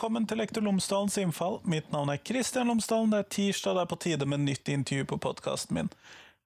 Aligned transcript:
Velkommen 0.00 0.24
til 0.24 0.38
Lektor 0.40 0.64
Lomsdalens 0.64 1.18
innfall. 1.20 1.58
Mitt 1.68 1.90
navn 1.92 2.08
er 2.08 2.20
Kristian 2.24 2.70
Lomsdalen. 2.70 3.10
Det 3.12 3.18
er 3.20 3.26
tirsdag, 3.34 3.74
det 3.76 3.80
er 3.82 3.88
på 3.90 3.96
tide 4.00 4.26
med 4.32 4.40
nytt 4.46 4.70
intervju 4.72 5.04
på 5.10 5.18
podkasten 5.20 5.76
min. 5.76 5.90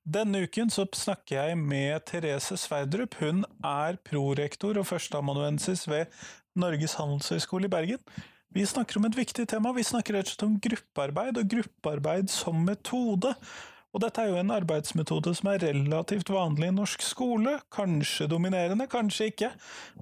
Denne 0.03 0.41
uken 0.43 0.73
så 0.75 0.83
snakker 0.91 1.37
jeg 1.37 1.61
med 1.61 2.03
Therese 2.11 2.59
Sverdrup. 2.59 3.15
Hun 3.21 3.45
er 3.63 4.01
prorektor 4.11 4.81
og 4.81 4.89
førsteamanuensis 4.89 5.85
ved 5.87 6.11
Norges 6.59 6.97
handelshøyskole 6.99 7.69
i 7.69 7.71
Bergen. 7.77 8.03
Vi 8.59 8.67
snakker 8.67 8.99
om 8.99 9.07
et 9.07 9.21
viktig 9.21 9.47
tema. 9.55 9.71
Vi 9.79 9.87
snakker 9.87 10.19
rett 10.19 10.33
og 10.33 10.35
slett 10.35 10.47
om 10.49 10.59
gruppearbeid, 10.67 11.39
og 11.39 11.55
gruppearbeid 11.55 12.35
som 12.35 12.59
metode. 12.67 13.37
Og 13.95 14.03
dette 14.03 14.19
er 14.19 14.35
jo 14.35 14.43
en 14.43 14.53
arbeidsmetode 14.57 15.37
som 15.39 15.53
er 15.53 15.63
relativt 15.69 16.35
vanlig 16.35 16.73
i 16.73 16.75
norsk 16.81 17.07
skole. 17.07 17.55
Kanskje 17.79 18.27
dominerende, 18.35 18.91
kanskje 18.91 19.31
ikke. 19.31 19.55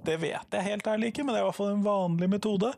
Det 0.09 0.17
vet 0.25 0.57
jeg 0.57 0.69
helt 0.71 0.89
ærlig 0.89 1.13
ikke, 1.13 1.29
men 1.29 1.37
det 1.37 1.43
er 1.43 1.45
i 1.45 1.51
hvert 1.51 1.61
fall 1.61 1.75
en 1.77 1.85
vanlig 1.91 2.33
metode. 2.39 2.73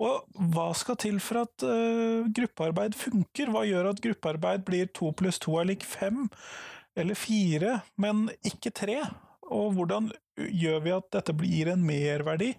Og 0.00 0.40
hva 0.52 0.70
skal 0.76 0.96
til 1.00 1.18
for 1.20 1.42
at 1.42 1.64
uh, 1.66 2.28
gruppearbeid 2.36 2.96
funker? 2.96 3.50
Hva 3.52 3.66
gjør 3.68 3.90
at 3.92 4.00
gruppearbeid 4.04 4.64
blir 4.64 4.88
to 4.96 5.10
pluss 5.16 5.40
to 5.42 5.58
er 5.60 5.68
lik 5.68 5.84
fem, 5.84 6.24
eller 6.96 7.18
fire, 7.18 7.80
men 8.00 8.28
ikke 8.46 8.72
tre? 8.72 9.02
Og 9.50 9.74
hvordan 9.76 10.08
gjør 10.40 10.80
vi 10.86 10.94
at 10.94 11.10
dette 11.12 11.34
blir 11.36 11.72
en 11.72 11.84
merverdi? 11.84 12.54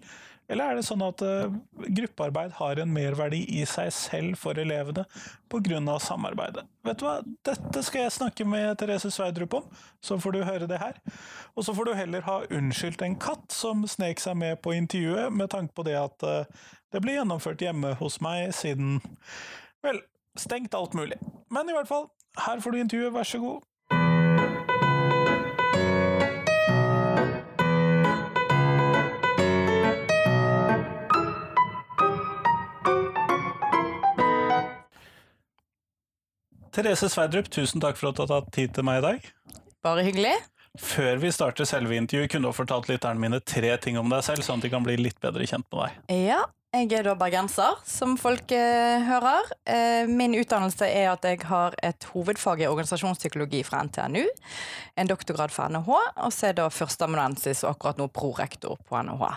Eller 0.50 0.72
er 0.72 0.78
det 0.78 0.84
sånn 0.84 1.02
at 1.06 1.22
uh, 1.24 1.52
gruppearbeid 1.86 2.56
har 2.58 2.80
en 2.82 2.92
merverdi 2.92 3.40
i 3.60 3.62
seg 3.68 3.92
selv 3.94 4.40
for 4.40 4.58
elevene 4.58 5.04
pga. 5.52 5.98
samarbeidet? 6.02 6.64
Vet 6.84 7.00
du 7.00 7.06
hva, 7.06 7.14
dette 7.46 7.82
skal 7.86 8.06
jeg 8.06 8.16
snakke 8.18 8.46
med 8.48 8.76
Therese 8.80 9.12
Sveidrup 9.14 9.54
om, 9.60 9.70
så 10.02 10.18
får 10.20 10.36
du 10.36 10.42
høre 10.44 10.68
det 10.68 10.80
her. 10.82 10.98
Og 11.56 11.64
så 11.64 11.74
får 11.74 11.88
du 11.88 11.94
heller 11.94 12.26
ha 12.28 12.42
unnskyldt 12.50 13.02
en 13.06 13.16
katt 13.16 13.52
som 13.54 13.86
snek 13.88 14.20
seg 14.20 14.36
med 14.36 14.60
på 14.62 14.74
intervjuet, 14.76 15.32
med 15.32 15.52
tanke 15.54 15.74
på 15.74 15.86
det 15.88 15.96
at 16.00 16.26
uh, 16.26 16.68
det 16.92 17.00
ble 17.00 17.16
gjennomført 17.16 17.62
hjemme 17.62 17.94
hos 18.02 18.20
meg 18.24 18.52
siden 18.56 18.98
Vel, 19.82 19.98
stengt 20.38 20.74
alt 20.78 20.92
mulig. 20.94 21.16
Men 21.50 21.66
i 21.66 21.74
hvert 21.74 21.88
fall, 21.88 22.04
her 22.38 22.60
får 22.62 22.70
du 22.70 22.78
intervjuet, 22.78 23.14
vær 23.16 23.26
så 23.26 23.40
god. 23.42 23.64
Therese 36.72 37.10
Sverdrup, 37.12 37.50
tusen 37.52 37.82
takk 37.84 37.98
for 38.00 38.08
at 38.08 38.16
du 38.16 38.22
har 38.24 38.30
tatt 38.30 38.48
tid 38.54 38.72
til 38.72 38.86
meg 38.88 39.02
i 39.02 39.04
dag. 39.04 39.26
Bare 39.84 40.04
hyggelig. 40.06 40.32
Før 40.80 41.18
vi 41.20 41.28
starter 41.34 41.68
selve 41.68 41.98
intervjuet, 42.00 42.30
kunne 42.32 42.48
du 42.48 42.56
fortalt 42.56 42.88
lytterne 42.88 43.20
mine 43.20 43.42
tre 43.44 43.74
ting 43.76 43.98
om 44.00 44.08
deg 44.08 44.24
selv, 44.24 44.40
sånn 44.46 44.62
at 44.62 44.64
de 44.64 44.72
kan 44.72 44.84
bli 44.86 44.96
litt 44.96 45.18
bedre 45.20 45.44
kjent 45.44 45.68
med 45.68 45.82
deg. 45.82 45.98
Ja, 46.30 46.38
jeg 46.72 46.88
er 46.96 47.04
da 47.04 47.12
bergenser, 47.20 47.76
som 47.84 48.14
folk 48.16 48.54
eh, 48.56 49.04
hører. 49.04 49.52
Eh, 49.68 50.08
min 50.08 50.32
utdannelse 50.40 50.88
er 50.88 51.10
at 51.10 51.28
jeg 51.28 51.42
har 51.50 51.76
et 51.84 52.08
hovedfag 52.14 52.64
i 52.64 52.70
organisasjonspsykologi 52.70 53.60
fra 53.68 53.82
NTNU, 53.84 54.24
en 54.96 55.12
doktorgrad 55.12 55.52
fra 55.52 55.68
NHH, 55.68 55.92
og 56.24 56.32
så 56.32 56.48
er 56.48 56.56
da 56.56 56.72
førsteamanuensis 56.72 57.66
og 57.66 57.74
akkurat 57.74 58.00
nå 58.00 58.08
prorektor 58.16 58.80
på 58.88 59.04
NHH. 59.04 59.28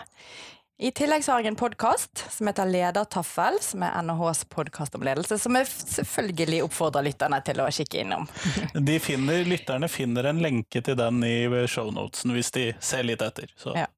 I 0.78 0.90
tillegg 0.92 1.24
så 1.24 1.32
har 1.32 1.40
jeg 1.40 1.48
en 1.54 1.56
podkast 1.56 2.20
som 2.34 2.50
heter 2.50 2.68
Ledertaffel, 2.68 3.54
som 3.64 3.80
er 3.86 3.94
NHHs 4.04 4.42
podkast 4.52 4.98
om 4.98 5.06
ledelse, 5.08 5.38
som 5.40 5.56
jeg 5.56 5.70
selvfølgelig 5.72 6.58
oppfordrer 6.66 7.06
lytterne 7.06 7.38
til 7.46 7.62
å 7.64 7.70
kikke 7.72 8.02
innom. 8.02 8.26
De 8.88 8.98
finner, 9.00 9.40
lytterne 9.48 9.88
finner 9.88 10.28
en 10.28 10.42
lenke 10.44 10.84
til 10.84 10.98
den 11.00 11.24
i 11.24 11.48
shownotesen 11.64 12.36
hvis 12.36 12.52
de 12.52 12.66
ser 12.76 13.08
litt 13.08 13.24
etter. 13.24 13.48
Ja. 13.72 13.88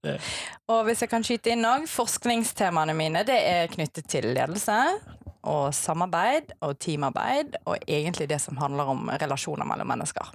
Og 0.70 0.86
hvis 0.86 1.03
jeg 1.03 1.10
kan 1.10 1.26
skyte 1.26 1.50
inn 1.56 1.66
òg, 1.66 1.91
forskningstemaene 1.91 2.94
mine 2.94 3.26
det 3.26 3.41
er 3.42 3.74
knyttet 3.74 4.06
til 4.14 4.30
ledelse 4.38 4.78
og 5.50 5.72
samarbeid 5.74 6.60
og 6.62 6.78
teamarbeid, 6.78 7.58
og 7.66 7.91
egentlig 7.91 8.30
det 8.30 8.38
som 8.44 8.58
handler 8.62 8.94
om 8.94 9.10
relasjoner 9.19 9.66
mellom 9.66 9.97
mennesker. 9.97 10.30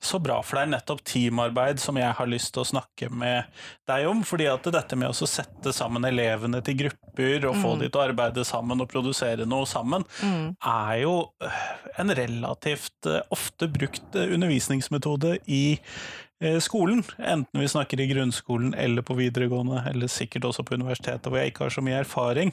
Så 0.00 0.18
bra, 0.20 0.36
for 0.44 0.58
det 0.58 0.66
er 0.66 0.72
nettopp 0.74 1.00
teamarbeid 1.08 1.80
som 1.80 1.96
jeg 1.96 2.12
har 2.18 2.28
lyst 2.28 2.52
til 2.54 2.62
å 2.62 2.68
snakke 2.68 3.08
med 3.08 3.48
deg 3.88 4.08
om. 4.10 4.22
fordi 4.28 4.48
at 4.50 4.68
dette 4.74 4.98
med 4.98 5.08
å 5.08 5.28
sette 5.28 5.72
sammen 5.74 6.04
elevene 6.04 6.60
til 6.64 6.76
grupper 6.82 7.48
og 7.48 7.56
få 7.62 7.72
mm. 7.74 7.80
de 7.80 7.88
til 7.88 8.00
å 8.00 8.04
arbeide 8.04 8.44
sammen 8.46 8.84
og 8.84 8.90
produsere 8.92 9.48
noe 9.48 9.66
sammen, 9.68 10.04
mm. 10.20 10.58
er 10.60 10.92
jo 11.02 11.16
øh, 11.42 11.64
en 12.02 12.14
relativt 12.18 13.08
øh, 13.08 13.22
ofte 13.32 13.70
brukt 13.72 14.14
øh, 14.14 14.36
undervisningsmetode 14.36 15.38
i 15.46 15.64
skolen. 16.60 16.98
Enten 17.16 17.62
vi 17.62 17.68
snakker 17.72 17.96
i 18.02 18.10
grunnskolen 18.10 18.74
eller 18.76 19.00
på 19.00 19.14
videregående, 19.16 19.86
eller 19.88 20.10
sikkert 20.12 20.44
også 20.50 20.66
på 20.68 20.76
universitetet 20.76 21.30
hvor 21.32 21.40
jeg 21.40 21.48
ikke 21.48 21.62
har 21.64 21.72
så 21.72 21.80
mye 21.80 22.02
erfaring. 22.02 22.52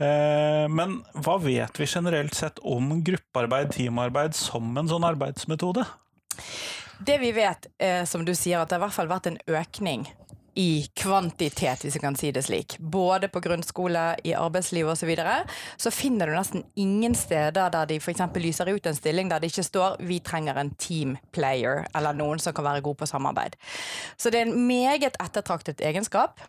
Men 0.00 0.94
hva 1.20 1.34
vet 1.44 1.76
vi 1.76 1.90
generelt 1.92 2.32
sett 2.32 2.56
om 2.64 2.88
gruppearbeid, 3.04 3.74
teamarbeid, 3.76 4.32
som 4.32 4.72
en 4.80 4.88
sånn 4.88 5.04
arbeidsmetode? 5.04 5.84
Det 7.02 7.18
vi 7.18 7.32
vet, 7.34 7.66
eh, 7.78 8.04
som 8.04 8.24
du 8.24 8.34
sier, 8.34 8.60
at 8.60 8.70
det 8.70 8.76
har 8.76 8.82
i 8.82 8.86
hvert 8.86 8.98
fall 8.98 9.10
vært 9.10 9.30
en 9.30 9.40
økning 9.50 10.06
i 10.54 10.86
kvantitet, 10.94 11.80
hvis 11.82 11.96
vi 11.96 12.00
kan 12.02 12.16
si 12.16 12.30
det 12.32 12.42
slik. 12.44 12.76
Både 12.78 13.28
på 13.32 13.40
grunnskole, 13.40 14.02
i 14.24 14.34
arbeidsliv 14.36 14.88
osv. 14.88 15.00
Så, 15.02 15.06
videre, 15.08 15.36
så 15.80 15.90
finner 15.90 16.28
du 16.28 16.36
nesten 16.36 16.64
ingen 16.76 17.14
steder 17.16 17.72
der 17.72 17.88
de 17.88 17.98
f.eks. 18.00 18.20
lyser 18.36 18.68
ut 18.68 18.86
en 18.86 18.98
stilling 18.98 19.30
der 19.30 19.40
det 19.40 19.50
ikke 19.52 19.64
står 19.64 19.96
'vi 20.00 20.18
trenger 20.20 20.56
en 20.56 20.74
team 20.74 21.16
player', 21.32 21.86
eller 21.94 22.12
noen 22.12 22.38
som 22.38 22.52
kan 22.52 22.64
være 22.64 22.80
god 22.80 22.94
på 22.94 23.06
samarbeid. 23.06 23.56
Så 24.16 24.30
det 24.30 24.40
er 24.40 24.46
en 24.46 24.66
meget 24.66 25.16
ettertraktet 25.20 25.80
egenskap. 25.80 26.40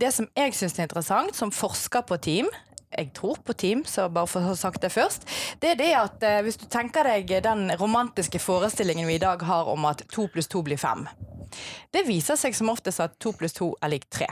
Det 0.00 0.12
som 0.12 0.28
jeg 0.36 0.54
syns 0.54 0.78
er 0.78 0.82
interessant, 0.82 1.36
som 1.36 1.50
forsker 1.50 2.00
på 2.00 2.16
team, 2.16 2.48
jeg 2.92 3.12
tror 3.16 3.40
på 3.44 3.56
team, 3.58 3.84
så 3.88 4.08
bare 4.12 4.30
for 4.30 4.42
å 4.42 4.52
ha 4.52 4.58
sagt 4.58 4.82
det 4.84 4.92
først, 4.92 5.26
det 5.62 5.74
er 5.74 5.80
det 5.80 5.90
at 5.98 6.26
eh, 6.28 6.40
hvis 6.46 6.60
du 6.60 6.66
tenker 6.70 7.08
deg 7.08 7.34
den 7.44 7.70
romantiske 7.80 8.40
forestillingen 8.42 9.08
vi 9.08 9.18
i 9.18 9.22
dag 9.22 9.42
har 9.48 9.70
om 9.72 9.88
at 9.90 10.04
to 10.12 10.28
pluss 10.32 10.50
to 10.52 10.62
blir 10.64 10.80
fem, 10.80 11.06
det 11.92 12.06
viser 12.08 12.38
seg 12.40 12.56
som 12.56 12.72
oftest 12.72 13.02
at 13.04 13.18
to 13.20 13.34
pluss 13.36 13.56
to 13.56 13.74
er 13.82 13.92
lik 13.92 14.08
tre. 14.12 14.30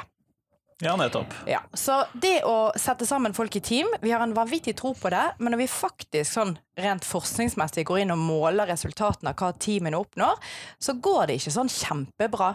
Ja, 0.81 0.94
nettopp. 0.97 1.34
Ja, 1.47 1.60
så 1.76 2.04
det 2.16 2.38
å 2.48 2.71
sette 2.81 3.04
sammen 3.04 3.34
folk 3.37 3.56
i 3.56 3.60
team, 3.60 3.88
vi 4.00 4.15
har 4.15 4.22
en 4.25 4.32
vanvittig 4.32 4.72
tro 4.78 4.94
på 4.97 5.10
det, 5.12 5.27
men 5.38 5.53
når 5.53 5.60
vi 5.60 5.66
faktisk 5.69 6.32
sånn 6.32 6.54
rent 6.81 7.04
forskningsmessig 7.04 7.84
går 7.88 8.00
inn 8.00 8.15
og 8.15 8.22
måler 8.22 8.71
resultatene 8.71 9.34
av 9.34 9.42
hva 9.42 9.53
teamene 9.60 10.00
oppnår, 10.00 10.41
så 10.81 10.97
går 10.97 11.28
det 11.28 11.37
ikke 11.37 11.53
sånn 11.53 11.72
kjempebra. 11.75 12.54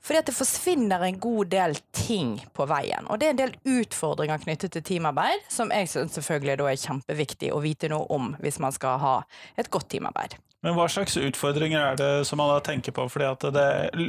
Fordi 0.00 0.22
at 0.22 0.30
det 0.30 0.36
forsvinner 0.36 1.04
en 1.04 1.20
god 1.20 1.52
del 1.52 1.78
ting 1.92 2.36
på 2.56 2.66
veien. 2.70 3.08
Og 3.08 3.20
det 3.20 3.28
er 3.28 3.36
en 3.36 3.42
del 3.42 3.56
utfordringer 3.78 4.42
knyttet 4.42 4.74
til 4.74 4.86
teamarbeid, 4.92 5.46
som 5.52 5.72
jeg 5.74 5.90
synes 5.92 6.18
selvfølgelig 6.18 6.56
er 6.56 6.82
kjempeviktig 6.86 7.52
å 7.54 7.62
vite 7.64 7.92
noe 7.92 8.08
om 8.14 8.34
hvis 8.42 8.60
man 8.62 8.74
skal 8.74 9.00
ha 9.02 9.16
et 9.60 9.70
godt 9.70 9.90
teamarbeid. 9.92 10.38
Men 10.66 10.74
hva 10.74 10.88
slags 10.90 11.14
utfordringer 11.16 11.78
er 11.78 11.98
det 11.98 12.10
som 12.26 12.40
man 12.40 12.50
da 12.50 12.58
tenker 12.66 12.90
på? 12.94 13.04
Fordi 13.12 13.26
at 13.28 13.44
det 13.54 13.68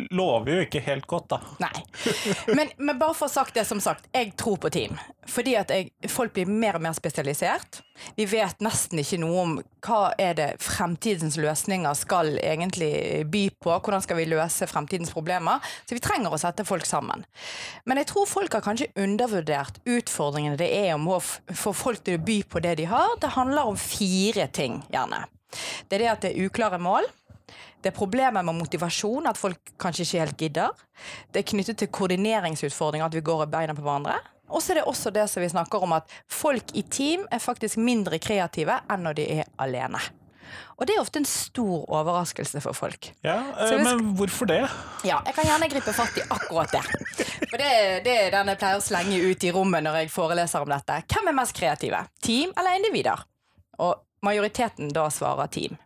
lover 0.09 0.55
jo 0.55 0.63
ikke 0.65 0.81
helt 0.81 1.05
godt, 1.09 1.27
da. 1.35 1.37
Nei. 1.61 1.83
Men, 2.57 2.71
men 2.79 2.97
bare 2.97 3.13
for 3.13 3.29
å 3.29 3.33
sagt 3.33 3.53
det, 3.53 3.67
som 3.69 3.81
sagt, 3.83 4.07
jeg 4.15 4.33
tror 4.39 4.57
på 4.61 4.71
team. 4.73 4.97
Fordi 5.29 5.53
at 5.59 5.69
jeg, 5.69 5.91
folk 6.09 6.33
blir 6.33 6.49
mer 6.49 6.79
og 6.79 6.85
mer 6.87 6.97
spesialisert. 6.97 7.83
Vi 8.17 8.25
vet 8.31 8.63
nesten 8.65 9.03
ikke 9.03 9.21
noe 9.21 9.43
om 9.43 9.55
hva 9.85 10.01
er 10.17 10.33
det 10.39 10.49
fremtidens 10.63 11.37
løsninger 11.37 12.01
skal 12.01 12.33
egentlig 12.41 12.91
by 13.29 13.45
på. 13.61 13.75
Hvordan 13.77 14.01
skal 14.07 14.17
vi 14.17 14.29
løse 14.33 14.67
fremtidens 14.71 15.13
problemer? 15.13 15.61
Så 15.85 15.93
vi 15.93 16.03
trenger 16.03 16.33
å 16.33 16.41
sette 16.41 16.65
folk 16.65 16.89
sammen. 16.89 17.27
Men 17.85 18.01
jeg 18.01 18.09
tror 18.09 18.29
folk 18.29 18.57
har 18.57 18.65
kanskje 18.65 18.89
undervurdert 18.97 19.83
utfordringene 19.85 20.57
det 20.57 20.73
er 20.81 20.95
om 20.97 21.11
å 21.13 21.21
få 21.21 21.77
folk 21.77 22.01
til 22.07 22.17
å 22.17 22.25
by 22.25 22.41
på 22.49 22.65
det 22.65 22.79
de 22.81 22.89
har. 22.89 23.19
Det 23.21 23.37
handler 23.37 23.69
om 23.69 23.77
fire 23.77 24.49
ting, 24.49 24.81
gjerne. 24.89 25.27
Det 25.89 25.97
er 25.97 26.03
det 26.03 26.11
at 26.11 26.21
det 26.25 26.33
er 26.33 26.49
uklare 26.49 26.79
mål. 26.81 27.07
Det 27.79 27.93
er 27.93 27.95
problemer 27.95 28.43
med 28.43 28.57
motivasjon, 28.59 29.27
at 29.29 29.39
folk 29.39 29.71
kanskje 29.79 30.05
ikke 30.05 30.19
helt 30.25 30.37
gidder. 30.37 30.83
Det 31.31 31.41
er 31.41 31.49
knyttet 31.49 31.79
til 31.79 31.87
koordineringsutfordringer, 31.95 33.07
at 33.07 33.15
vi 33.15 33.23
går 33.25 33.45
i 33.45 33.51
beina 33.53 33.73
på 33.73 33.85
hverandre. 33.85 34.17
Og 34.49 34.61
så 34.61 34.73
er 34.73 34.79
det 34.81 34.87
også 34.89 35.11
det 35.13 35.27
som 35.29 35.43
vi 35.43 35.49
snakker 35.49 35.83
om, 35.85 35.93
at 35.93 36.09
folk 36.27 36.73
i 36.77 36.81
team 36.81 37.25
er 37.31 37.41
faktisk 37.41 37.77
mindre 37.77 38.19
kreative 38.19 38.79
enn 38.89 39.05
når 39.05 39.19
de 39.19 39.27
er 39.39 39.51
alene. 39.61 40.01
Og 40.79 40.87
det 40.87 40.95
er 40.95 41.01
ofte 41.03 41.19
en 41.21 41.27
stor 41.29 41.83
overraskelse 41.93 42.61
for 42.63 42.73
folk. 42.73 43.11
Ja, 43.23 43.37
eh, 43.59 43.83
Men 43.83 44.15
hvorfor 44.17 44.49
det? 44.49 44.63
Ja, 45.05 45.21
Jeg 45.25 45.35
kan 45.35 45.45
gjerne 45.45 45.69
gripe 45.69 45.93
fatt 45.93 46.17
i 46.17 46.25
akkurat 46.25 46.71
det. 46.71 46.81
For 47.49 47.57
det, 47.61 48.03
det 48.05 48.15
er 48.25 48.31
den 48.33 48.47
jeg 48.47 48.57
pleier 48.57 48.79
å 48.79 48.83
slenge 48.83 49.19
ut 49.29 49.43
i 49.43 49.51
rommet 49.53 49.85
når 49.85 49.99
jeg 50.01 50.11
foreleser 50.13 50.65
om 50.65 50.71
dette. 50.73 51.03
Hvem 51.13 51.29
er 51.29 51.37
mest 51.37 51.53
kreative? 51.53 52.01
Team 52.25 52.53
eller 52.57 52.79
individer? 52.79 53.21
Og 53.79 54.01
majoriteten 54.25 54.91
da 54.95 55.07
svarer 55.13 55.51
team. 55.53 55.77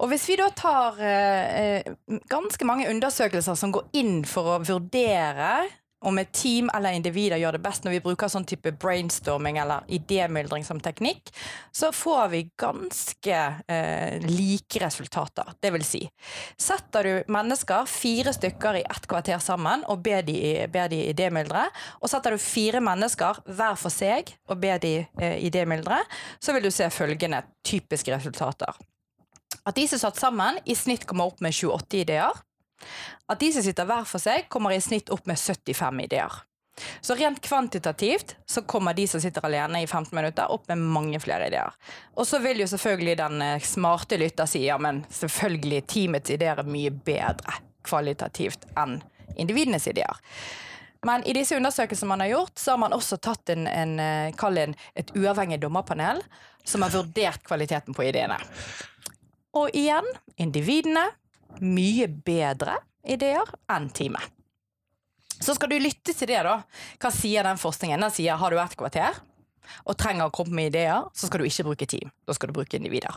Og 0.00 0.08
hvis 0.08 0.24
vi 0.30 0.38
da 0.40 0.48
tar 0.56 1.00
eh, 1.04 1.92
ganske 2.32 2.64
mange 2.64 2.88
undersøkelser 2.88 3.58
som 3.58 3.72
går 3.74 3.90
inn 4.00 4.22
for 4.28 4.54
å 4.54 4.60
vurdere 4.64 5.50
om 6.00 6.18
et 6.18 6.32
team 6.32 6.70
eller 6.74 6.96
individer 6.96 7.40
gjør 7.40 7.56
det 7.56 7.62
best 7.64 7.84
når 7.84 7.96
vi 7.96 8.02
bruker 8.04 8.30
sånn 8.32 8.46
type 8.48 8.72
brainstorming 8.80 9.58
eller 9.60 9.84
idémyldring 9.92 10.64
som 10.64 10.80
teknikk, 10.80 11.32
så 11.72 11.90
får 11.92 12.30
vi 12.32 12.42
ganske 12.60 13.40
eh, 13.68 14.16
like 14.24 14.80
resultater. 14.80 15.52
Det 15.60 15.72
vil 15.74 15.84
si, 15.84 16.02
setter 16.56 17.08
du 17.08 17.32
mennesker, 17.32 17.88
fire 17.90 18.32
stykker 18.36 18.80
i 18.80 18.84
ett 18.84 19.08
kvarter 19.10 19.42
sammen, 19.44 19.84
og 19.92 20.00
ber 20.04 20.24
de, 20.26 20.38
ber 20.72 20.88
de 20.92 21.02
idémyldre, 21.10 21.66
og 22.00 22.12
setter 22.12 22.36
du 22.36 22.42
fire 22.42 22.80
mennesker 22.84 23.42
hver 23.50 23.76
for 23.80 23.92
seg 23.92 24.32
og 24.48 24.60
ber 24.62 24.80
de 24.82 24.96
eh, 25.02 25.36
idémyldre, 25.46 26.00
så 26.40 26.56
vil 26.56 26.64
du 26.64 26.72
se 26.74 26.88
følgende 26.92 27.44
typiske 27.66 28.12
resultater. 28.14 28.78
At 29.66 29.76
de 29.76 29.84
som 29.90 30.00
satt 30.00 30.16
sammen, 30.20 30.58
i 30.64 30.74
snitt 30.78 31.04
kommer 31.08 31.28
opp 31.28 31.42
med 31.44 31.52
28 31.52 32.00
ideer. 32.00 32.46
At 33.30 33.40
de 33.40 33.50
som 33.54 33.64
sitter 33.64 33.88
hver 33.88 34.06
for 34.08 34.22
seg, 34.22 34.48
kommer 34.52 34.74
i 34.74 34.80
snitt 34.82 35.10
opp 35.14 35.26
med 35.30 35.38
75 35.38 36.04
ideer. 36.06 36.40
Så 37.00 37.14
rent 37.14 37.40
kvantitativt 37.40 38.36
så 38.46 38.62
kommer 38.62 38.94
de 38.94 39.06
som 39.08 39.20
sitter 39.20 39.44
alene 39.44 39.82
i 39.82 39.86
15 39.86 40.16
minutter, 40.16 40.50
opp 40.50 40.68
med 40.68 40.78
mange 40.78 41.20
flere 41.20 41.50
ideer. 41.50 41.74
Og 42.16 42.26
så 42.26 42.40
vil 42.40 42.62
jo 42.62 42.68
selvfølgelig 42.70 43.16
den 43.20 43.42
eh, 43.44 43.60
smarte 43.64 44.16
lytter 44.20 44.48
si 44.48 44.64
ja, 44.64 44.78
men 44.78 45.04
selvfølgelig 45.12 45.84
teamets 45.90 46.32
ideer 46.32 46.62
er 46.62 46.68
mye 46.68 46.92
bedre 46.92 47.60
kvalitativt 47.86 48.68
enn 48.78 49.00
individenes 49.36 49.86
ideer. 49.88 50.16
Men 51.06 51.24
i 51.24 51.32
disse 51.32 51.56
undersøkelsene 51.56 52.10
man 52.10 52.20
har 52.24 52.34
gjort, 52.34 52.58
så 52.60 52.74
har 52.74 52.80
man 52.82 52.92
også 52.92 53.16
tatt 53.24 53.52
en, 53.54 53.66
en, 53.66 53.98
eh, 54.00 54.46
en 54.64 54.74
et 54.94 55.12
uavhengig 55.16 55.60
dommerpanel 55.62 56.20
som 56.64 56.82
har 56.84 56.92
vurdert 56.92 57.44
kvaliteten 57.44 57.96
på 57.96 58.04
ideene. 58.04 58.36
Og 59.56 59.72
igjen, 59.74 60.06
individene 60.36 61.08
mye 61.60 62.06
bedre 62.08 62.78
ideer 63.04 63.48
enn 63.72 63.90
teamet. 63.94 64.22
Så 65.40 65.54
skal 65.56 65.70
du 65.72 65.78
lytte 65.80 66.12
til 66.12 66.28
det, 66.28 66.42
da. 66.44 66.58
Hva 67.00 67.10
sier 67.14 67.46
den 67.46 67.60
forskningen? 67.60 68.02
Den 68.04 68.12
sier 68.12 68.36
har 68.40 68.52
du 68.52 68.60
et 68.60 68.76
kvarter 68.76 69.20
og 69.86 69.96
trenger 69.98 70.28
å 70.28 70.34
komme 70.34 70.56
med 70.56 70.72
ideer, 70.72 71.06
så 71.14 71.28
skal 71.28 71.40
du 71.40 71.48
ikke 71.48 71.68
bruke 71.70 71.88
team. 71.88 72.10
Da 72.26 72.34
skal 72.36 72.50
du 72.50 72.58
bruke 72.58 72.76
individer. 72.76 73.16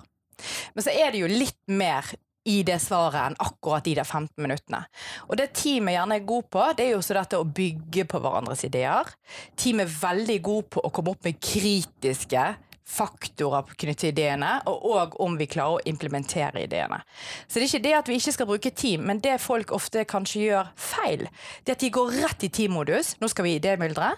Men 0.75 0.85
så 0.85 0.93
er 0.93 1.11
det 1.11 1.23
jo 1.23 1.31
litt 1.31 1.59
mer 1.71 2.07
i 2.43 2.57
det 2.67 2.75
svaret 2.83 3.21
enn 3.21 3.37
akkurat 3.39 3.85
de 3.85 3.93
der 3.95 4.07
15 4.07 4.35
minuttene. 4.43 4.81
Og 5.29 5.37
det 5.39 5.53
teamet 5.55 5.95
gjerne 5.95 6.17
er 6.19 6.27
god 6.27 6.49
på, 6.51 6.65
det 6.75 6.85
er 6.85 6.91
jo 6.91 6.99
også 6.99 7.15
dette 7.17 7.39
å 7.39 7.47
bygge 7.47 8.05
på 8.11 8.19
hverandres 8.23 8.65
ideer. 8.67 9.13
Teamet 9.59 9.87
er 9.87 9.95
veldig 10.01 10.39
god 10.43 10.69
på 10.75 10.83
å 10.83 10.91
komme 10.93 11.13
opp 11.15 11.27
med 11.27 11.39
kritiske 11.43 12.45
faktorer 12.87 13.69
knyttet 13.73 14.01
til 14.01 14.11
ideene, 14.11 14.57
og 14.69 14.85
òg 14.93 15.15
om 15.23 15.37
vi 15.39 15.47
klarer 15.49 15.79
å 15.79 15.89
implementere 15.89 16.65
ideene. 16.65 16.99
Så 17.47 17.57
det 17.57 17.65
er 17.65 17.69
ikke 17.69 17.85
det 17.85 17.95
at 17.99 18.11
vi 18.11 18.19
ikke 18.19 18.35
skal 18.35 18.49
bruke 18.49 18.73
team, 18.75 19.07
men 19.07 19.21
det 19.23 19.39
folk 19.41 19.71
ofte 19.75 20.03
kanskje 20.09 20.45
gjør 20.47 20.71
feil, 20.75 21.27
det 21.63 21.77
at 21.77 21.83
de 21.85 21.91
går 21.93 22.15
rett 22.23 22.45
i 22.47 22.51
teammodus. 22.53 23.15
Nå 23.21 23.29
skal 23.31 23.47
vi 23.47 23.57
idémyldre. 23.59 24.13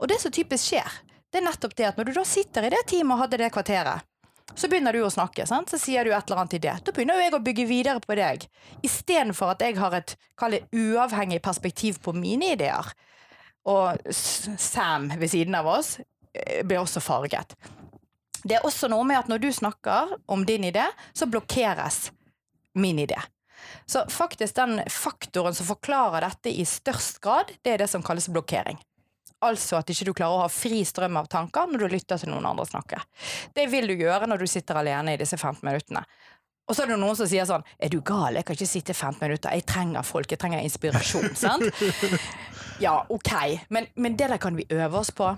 Og 0.00 0.10
det 0.10 0.20
som 0.22 0.34
typisk 0.34 0.72
skjer, 0.72 1.00
det 1.32 1.42
er 1.42 1.48
nettopp 1.48 1.76
det 1.76 1.90
at 1.90 1.98
når 1.98 2.08
du 2.08 2.16
da 2.16 2.26
sitter 2.26 2.66
i 2.66 2.72
det 2.72 2.84
teamet 2.88 3.16
og 3.16 3.26
hadde 3.26 3.40
det 3.42 3.52
kvarteret, 3.54 4.06
så 4.54 4.68
begynner 4.70 4.94
du 4.94 5.02
å 5.04 5.10
snakke, 5.10 5.44
sant? 5.48 5.68
så 5.72 5.78
sier 5.80 6.06
du 6.06 6.12
et 6.14 6.30
eller 6.30 6.44
annet 6.44 6.56
idé. 6.60 6.74
Da 6.86 6.92
begynner 6.94 7.18
jeg 7.20 7.34
å 7.34 7.42
bygge 7.44 7.66
videre 7.68 8.00
på 8.00 8.16
deg, 8.16 8.46
istedenfor 8.86 9.56
at 9.56 9.64
jeg 9.66 9.76
har 9.80 9.96
et 9.98 10.14
det, 10.52 10.62
uavhengig 10.70 11.42
perspektiv 11.44 11.98
på 12.04 12.14
mine 12.16 12.54
ideer. 12.54 12.92
Og 13.66 13.98
Sam 14.14 15.10
ved 15.18 15.32
siden 15.32 15.58
av 15.58 15.66
oss 15.66 15.96
eh, 15.98 16.62
blir 16.62 16.78
også 16.84 17.02
farget. 17.02 17.56
Det 18.46 18.58
er 18.58 18.66
også 18.66 18.86
noe 18.92 19.04
med 19.06 19.18
at 19.18 19.30
når 19.30 19.42
du 19.42 19.48
snakker 19.52 20.16
om 20.30 20.44
din 20.46 20.68
idé, 20.68 20.84
så 21.12 21.26
blokkeres 21.26 22.10
min 22.78 23.00
idé. 23.02 23.18
Så 23.86 24.04
faktisk 24.10 24.54
den 24.54 24.80
faktoren 24.90 25.54
som 25.54 25.66
forklarer 25.66 26.28
dette 26.28 26.52
i 26.52 26.64
størst 26.68 27.18
grad, 27.24 27.50
det 27.62 27.74
er 27.74 27.82
det 27.82 27.90
som 27.90 28.04
kalles 28.06 28.28
blokkering. 28.30 28.78
Altså 29.44 29.80
at 29.80 29.90
ikke 29.92 30.06
du 30.08 30.12
klarer 30.16 30.38
å 30.38 30.44
ha 30.44 30.52
fri 30.52 30.80
strøm 30.86 31.18
av 31.20 31.26
tanker 31.32 31.68
når 31.68 31.82
du 31.82 31.92
lytter 31.92 32.20
til 32.22 32.30
noen 32.32 32.46
andre 32.48 32.64
snakke. 32.68 33.02
Det 33.54 33.66
vil 33.72 33.90
du 33.90 33.96
gjøre 33.98 34.28
når 34.30 34.42
du 34.42 34.46
sitter 34.50 34.80
alene 34.80 35.16
i 35.16 35.20
disse 35.20 35.36
15 35.36 35.66
minuttene. 35.66 36.04
Og 36.66 36.74
så 36.74 36.82
er 36.82 36.90
det 36.90 36.98
noen 36.98 37.18
som 37.18 37.28
sier 37.30 37.46
sånn 37.46 37.62
Er 37.78 37.92
du 37.92 38.00
gal? 38.02 38.34
Jeg 38.34 38.46
kan 38.46 38.56
ikke 38.56 38.70
sitte 38.70 38.94
15 38.94 39.20
minutter. 39.22 39.54
Jeg 39.54 39.66
trenger 39.70 40.06
folk. 40.06 40.32
Jeg 40.32 40.40
trenger 40.42 40.64
inspirasjon. 40.66 41.28
sant? 41.42 41.68
Ja, 42.82 42.96
OK. 43.12 43.32
Men, 43.70 43.86
men 43.94 44.16
det 44.18 44.32
der 44.32 44.42
kan 44.42 44.56
vi 44.58 44.66
øve 44.74 44.98
oss 44.98 45.12
på. 45.14 45.30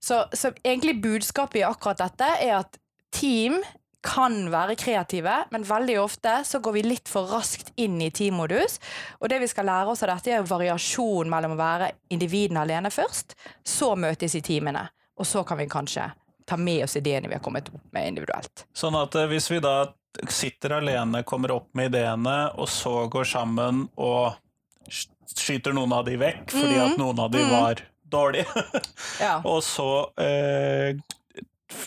Så, 0.00 0.24
så 0.32 0.52
egentlig 0.62 0.98
budskapet 1.02 1.62
i 1.62 1.66
akkurat 1.66 2.00
dette 2.02 2.30
er 2.42 2.58
at 2.60 2.78
team 3.14 3.58
kan 4.04 4.46
være 4.52 4.76
kreative, 4.78 5.34
men 5.50 5.66
veldig 5.66 5.96
ofte 6.00 6.38
så 6.46 6.60
går 6.62 6.76
vi 6.78 6.84
litt 6.86 7.10
for 7.10 7.28
raskt 7.32 7.72
inn 7.80 7.98
i 8.02 8.12
teammodus. 8.14 8.78
Og 9.18 9.28
det 9.32 9.40
vi 9.42 9.50
skal 9.50 9.66
lære 9.68 9.92
oss 9.92 10.04
av 10.06 10.12
dette, 10.14 10.32
er 10.32 10.46
variasjon 10.46 11.30
mellom 11.30 11.56
å 11.56 11.60
være 11.60 11.90
individene 12.14 12.62
alene 12.62 12.92
først, 12.94 13.34
så 13.66 13.94
møtes 13.98 14.38
i 14.38 14.44
teamene, 14.44 14.86
og 15.18 15.26
så 15.26 15.42
kan 15.44 15.58
vi 15.58 15.68
kanskje 15.70 16.06
ta 16.48 16.56
med 16.56 16.86
oss 16.86 16.96
ideene 16.96 17.28
vi 17.28 17.36
har 17.36 17.44
kommet 17.44 17.68
opp 17.68 17.92
med 17.92 18.08
individuelt. 18.08 18.64
Sånn 18.72 18.96
at 18.96 19.18
eh, 19.18 19.28
hvis 19.28 19.50
vi 19.52 19.60
da 19.60 19.90
sitter 20.32 20.78
alene, 20.78 21.22
kommer 21.28 21.52
opp 21.58 21.68
med 21.76 21.90
ideene, 21.92 22.38
og 22.56 22.70
så 22.72 23.02
går 23.12 23.28
sammen 23.28 23.84
og 24.00 24.38
skyter 24.88 25.74
noen 25.76 25.92
av 25.92 26.06
de 26.06 26.14
vekk 26.16 26.48
fordi 26.54 26.78
mm. 26.78 26.84
at 26.86 27.00
noen 27.00 27.18
av 27.20 27.28
de 27.34 27.42
mm. 27.44 27.50
var 27.52 27.82
dårlig. 28.10 28.46
ja. 29.20 29.38
Og 29.44 29.62
så 29.64 29.88
eh, 30.20 30.96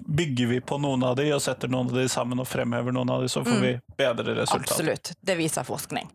bygger 0.05 0.47
vi 0.47 0.61
på 0.61 0.77
noen 0.77 1.03
av 1.03 1.15
de 1.17 1.25
og 1.33 1.41
setter 1.41 1.71
noen 1.71 1.89
av 1.89 1.97
de 1.97 2.07
sammen 2.09 2.39
og 2.39 2.47
fremhever 2.47 2.93
noen 2.93 3.09
av 3.09 3.23
de, 3.23 3.29
så 3.29 3.41
får 3.43 3.57
mm. 3.57 3.61
vi 3.65 3.71
bedre 3.97 4.35
resultat. 4.37 4.71
Absolutt. 4.71 5.13
Det 5.21 5.35
viser 5.39 5.65
forskning. 5.65 6.09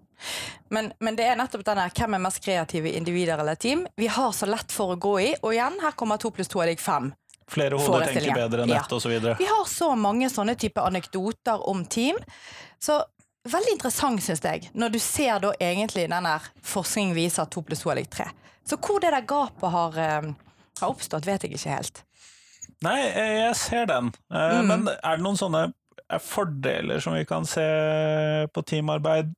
Men, 0.69 0.93
men, 0.99 1.17
det 1.19 1.27
er 1.29 1.37
nettopp 1.39 1.65
denne 1.67 1.87
hvem 1.93 2.17
er 2.17 2.23
mest 2.23 2.41
kreative 2.45 2.93
individer 2.97 3.43
eller 3.43 3.59
team. 3.59 3.85
Vi 3.97 4.09
har 4.11 4.33
så 4.33 4.49
lett 4.49 4.73
for 4.73 4.95
å 4.95 5.01
gå 5.01 5.15
i, 5.21 5.31
og 5.43 5.53
igjen, 5.55 5.79
her 5.83 5.97
kommer 5.99 6.21
to 6.23 6.31
pluss 6.35 6.51
to 6.53 6.63
er 6.63 6.73
lik 6.73 6.83
fem. 6.83 7.13
Flere 7.51 7.79
hoder 7.79 8.11
tenker 8.11 8.35
bedre 8.35 8.65
enn 8.65 8.73
ett, 8.75 8.91
ja. 8.91 8.97
osv. 8.97 9.13
Vi 9.39 9.51
har 9.51 9.67
så 9.71 9.93
mange 9.99 10.31
sånne 10.33 10.57
type 10.59 10.83
anekdoter 10.83 11.63
om 11.71 11.85
team. 11.87 12.19
Så 12.83 12.99
veldig 13.53 13.77
interessant, 13.77 14.23
syns 14.25 14.43
jeg, 14.45 14.71
når 14.75 14.97
du 14.97 14.99
ser 15.03 15.41
da 15.45 15.53
egentlig 15.63 16.07
denne 16.11 16.35
forskningen 16.67 17.17
viser 17.17 17.45
at 17.45 17.55
to 17.55 17.63
pluss 17.67 17.85
to 17.85 17.93
er 17.93 18.01
lik 18.01 18.11
tre. 18.13 18.29
Så 18.67 18.79
hvor 18.83 19.01
det 19.03 19.13
der 19.15 19.27
gapet 19.29 19.71
har, 19.71 19.99
eh, 19.99 20.29
har, 20.81 20.89
oppstått, 20.89 21.27
vet 21.27 21.47
jeg 21.47 21.55
ikke 21.55 21.75
helt. 21.75 22.03
Nei, 22.85 22.99
jeg 23.07 23.57
ser 23.57 23.87
den. 23.89 24.13
Eh, 24.33 24.61
mm. 24.61 24.71
Men 24.71 24.89
er 24.97 25.19
det 25.19 25.25
noen 25.25 25.39
sånne 25.39 25.67
fordeler 26.23 27.03
som 27.03 27.17
vi 27.17 27.25
kan 27.27 27.47
se 27.49 27.67
på 28.53 28.63
teamarbeid? 28.63 29.33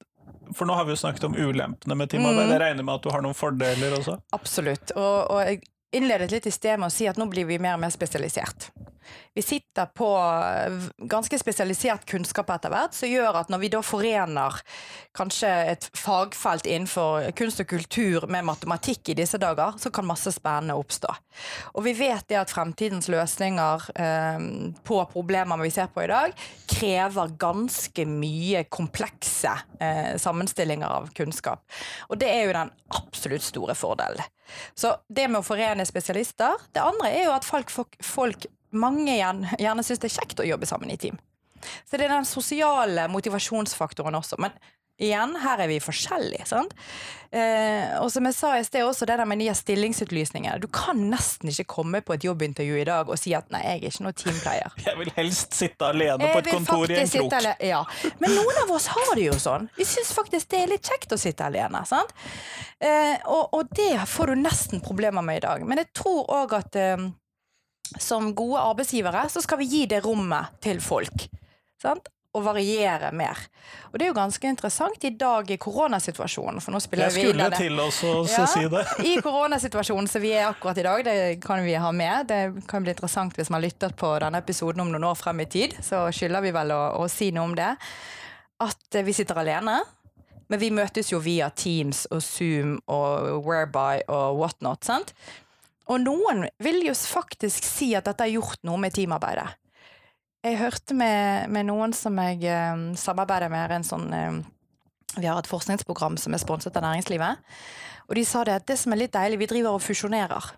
For 0.56 0.64
nå 0.68 0.74
har 0.74 0.86
vi 0.88 0.94
jo 0.96 1.00
snakket 1.00 1.28
om 1.28 1.36
ulempene 1.36 1.96
med 1.96 2.10
teamarbeid. 2.10 2.46
Mm. 2.48 2.52
Jeg 2.54 2.62
regner 2.64 2.86
med 2.88 2.94
at 2.96 3.04
du 3.04 3.10
har 3.12 3.24
noen 3.24 3.36
fordeler 3.36 3.98
også? 4.00 4.16
Absolutt. 4.36 4.94
Og, 4.96 5.16
og 5.28 5.42
jeg 5.44 5.60
innledet 5.92 6.30
litt 6.30 6.46
i 6.46 6.52
sted 6.52 6.78
med 6.80 6.90
å 6.90 6.92
si 6.92 7.08
at 7.08 7.18
nå 7.20 7.28
blir 7.30 7.48
vi 7.48 7.58
mer 7.62 7.78
og 7.78 7.84
mer 7.84 7.92
spesialisert. 7.94 8.70
Vi 9.38 9.42
sitter 9.42 9.86
på 9.86 10.08
ganske 10.98 11.38
spesialisert 11.38 12.02
kunnskap 12.10 12.48
etter 12.50 12.72
hvert, 12.72 12.96
som 12.96 13.10
gjør 13.10 13.36
at 13.38 13.52
når 13.52 13.60
vi 13.62 13.70
da 13.70 13.82
forener 13.86 14.56
kanskje 15.14 15.50
et 15.74 15.86
fagfelt 15.94 16.66
innenfor 16.66 17.28
kunst 17.38 17.62
og 17.62 17.68
kultur 17.70 18.26
med 18.26 18.48
matematikk 18.48 19.12
i 19.12 19.18
disse 19.20 19.38
dager, 19.38 19.76
så 19.78 19.92
kan 19.94 20.08
masse 20.08 20.32
spennende 20.34 20.74
oppstå. 20.78 21.12
Og 21.78 21.86
vi 21.86 21.94
vet 22.00 22.26
det 22.30 22.40
at 22.40 22.50
fremtidens 22.50 23.06
løsninger 23.12 23.86
eh, 23.94 24.42
på 24.82 25.00
problemer 25.12 25.62
vi 25.62 25.70
ser 25.74 25.92
på 25.94 26.02
i 26.02 26.10
dag, 26.10 26.34
krever 26.68 27.36
ganske 27.38 28.08
mye 28.10 28.64
komplekse 28.66 29.54
eh, 29.78 30.16
sammenstillinger 30.18 30.98
av 30.98 31.12
kunnskap. 31.14 31.62
Og 32.10 32.18
det 32.18 32.34
er 32.34 32.46
jo 32.48 32.58
den 32.58 32.74
absolutt 32.98 33.46
store 33.46 33.78
fordelen. 33.78 34.26
Så 34.74 34.96
det 35.06 35.26
med 35.28 35.42
å 35.42 35.44
forene 35.44 35.84
spesialister 35.84 36.54
Det 36.72 36.80
andre 36.80 37.10
er 37.12 37.26
jo 37.26 37.34
at 37.34 37.44
folk, 37.44 37.68
folk 38.00 38.46
mange 38.70 39.16
gjerne, 39.16 39.54
gjerne 39.58 39.84
syns 39.86 40.02
det 40.02 40.10
er 40.10 40.16
kjekt 40.18 40.42
å 40.42 40.48
jobbe 40.48 40.68
sammen 40.68 40.90
i 40.92 40.98
team. 41.00 41.18
Så 41.84 41.98
det 41.98 42.06
er 42.06 42.14
den 42.14 42.28
sosiale 42.28 43.08
motivasjonsfaktoren 43.10 44.14
også. 44.18 44.38
Men 44.42 44.54
igjen, 44.98 45.36
her 45.38 45.62
er 45.62 45.70
vi 45.70 45.78
forskjellige. 45.82 46.46
sant? 46.48 46.74
Eh, 47.30 47.92
og 48.00 48.08
som 48.10 48.24
jeg 48.26 48.34
sa 48.34 48.54
i 48.56 48.64
sted 48.66 48.82
også, 48.86 49.06
det 49.06 49.18
der 49.20 49.28
med 49.28 49.38
nye 49.40 49.54
stillingsutlysninger. 49.54 50.58
Du 50.62 50.66
kan 50.72 50.98
nesten 51.10 51.52
ikke 51.52 51.66
komme 51.74 52.00
på 52.02 52.16
et 52.16 52.24
jobbintervju 52.24 52.80
i 52.80 52.86
dag 52.88 53.10
og 53.10 53.20
si 53.20 53.34
at 53.36 53.50
'nei, 53.52 53.60
jeg 53.64 53.82
er 53.82 53.92
ikke 53.92 54.06
noe 54.06 54.16
teamplayer'. 54.16 54.78
Jeg 54.88 54.98
vil 54.98 55.12
helst 55.16 55.54
sitte 55.54 55.90
alene 55.92 56.32
på 56.32 56.40
et 56.40 56.50
kontor 56.50 56.90
i 56.90 56.98
en 57.02 57.12
krok. 57.12 57.36
Ja. 57.62 57.84
Men 58.18 58.34
noen 58.34 58.62
av 58.64 58.74
oss 58.74 58.88
har 58.94 59.14
det 59.14 59.28
jo 59.28 59.36
sånn. 59.38 59.68
Vi 59.76 59.86
syns 59.86 60.12
faktisk 60.16 60.50
det 60.50 60.62
er 60.62 60.72
litt 60.74 60.88
kjekt 60.88 61.12
å 61.12 61.20
sitte 61.20 61.46
alene. 61.46 61.84
sant? 61.86 62.14
Eh, 62.80 63.16
og, 63.26 63.54
og, 63.54 63.70
det 63.76 63.94
får 64.06 64.32
du 64.32 64.42
nesten 64.42 64.80
problemer 64.80 65.22
med 65.22 65.42
i 65.42 65.46
dag. 65.46 65.64
Men 65.66 65.82
jeg 65.82 65.92
tror 65.94 66.26
òg 66.32 66.54
at 66.58 66.76
eh, 66.78 66.96
som 67.98 68.34
gode 68.36 68.60
arbeidsgivere 68.60 69.28
så 69.32 69.42
skal 69.44 69.58
vi 69.62 69.68
gi 69.72 69.82
det 69.90 70.02
rommet 70.04 70.58
til 70.64 70.80
folk. 70.84 71.28
Sant? 71.82 72.10
Og 72.36 72.42
variere 72.44 73.08
mer. 73.16 73.38
Og 73.88 73.96
det 73.96 74.04
er 74.04 74.10
jo 74.10 74.16
ganske 74.18 74.50
interessant 74.50 75.04
i 75.08 75.10
dag 75.16 75.48
i 75.50 75.56
koronasituasjonen. 75.58 76.60
For 76.60 76.74
nå 76.74 76.80
spiller 76.84 77.08
Jeg 77.08 77.24
skulle 77.24 77.48
til 77.56 77.80
oss 77.80 78.02
å 78.04 78.12
ja, 78.28 78.44
si 78.50 78.66
det. 78.68 78.82
I 79.08 79.14
koronasituasjonen 79.24 80.10
som 80.12 80.22
vi 80.22 80.34
er 80.36 80.50
akkurat 80.50 80.78
i 80.78 80.84
dag, 80.84 81.04
det 81.06 81.16
kan 81.42 81.64
vi 81.64 81.78
ha 81.80 81.92
med. 81.96 82.28
Det 82.28 82.68
kan 82.68 82.84
bli 82.84 82.92
interessant 82.92 83.38
hvis 83.38 83.50
man 83.50 83.64
lytter 83.64 83.96
på 83.96 84.12
denne 84.20 84.42
episoden 84.44 84.84
om 84.84 84.92
noen 84.92 85.08
år 85.08 85.16
frem 85.18 85.40
i 85.40 85.48
tid. 85.48 85.78
Så 85.82 86.04
skylder 86.14 86.44
vi 86.44 86.52
vel 86.54 86.74
å, 86.76 86.82
å 87.00 87.08
si 87.10 87.32
noe 87.34 87.48
om 87.48 87.56
det. 87.56 87.72
At 88.60 89.00
vi 89.06 89.16
sitter 89.16 89.40
alene. 89.40 89.80
men 90.48 90.60
vi 90.60 90.70
møtes 90.70 91.12
jo 91.12 91.18
via 91.20 91.50
Teams 91.50 92.06
og 92.10 92.22
Zoom 92.24 92.78
og 92.86 93.44
Whereby 93.44 94.04
og 94.08 94.38
whatnot. 94.38 94.84
sant? 94.84 95.14
Og 95.88 96.02
noen 96.02 96.44
vil 96.60 96.82
jo 96.84 96.92
faktisk 96.92 97.64
si 97.64 97.94
at 97.96 98.08
dette 98.08 98.26
har 98.26 98.34
gjort 98.34 98.60
noe 98.68 98.80
med 98.80 98.92
teamarbeidet. 98.96 99.48
Jeg 100.44 100.60
hørte 100.60 100.94
med, 100.94 101.48
med 101.50 101.66
noen 101.66 101.94
som 101.96 102.14
jeg 102.22 102.44
eh, 102.46 102.82
samarbeider 103.00 103.50
med, 103.50 103.72
en 103.74 103.86
sånn 103.86 104.06
eh, 104.14 104.38
Vi 105.16 105.26
har 105.26 105.40
et 105.40 105.50
forskningsprogram 105.50 106.18
som 106.20 106.36
er 106.36 106.42
sponset 106.42 106.76
av 106.78 106.84
næringslivet. 106.84 107.42
Og 108.08 108.16
de 108.16 108.24
sa 108.24 108.44
det 108.46 108.60
at 108.60 108.68
det 108.68 108.78
som 108.80 108.94
er 108.94 109.02
litt 109.02 109.16
deilig, 109.16 109.40
vi 109.40 109.50
driver 109.50 109.76
og 109.76 109.84
fusjonerer. 109.84 110.52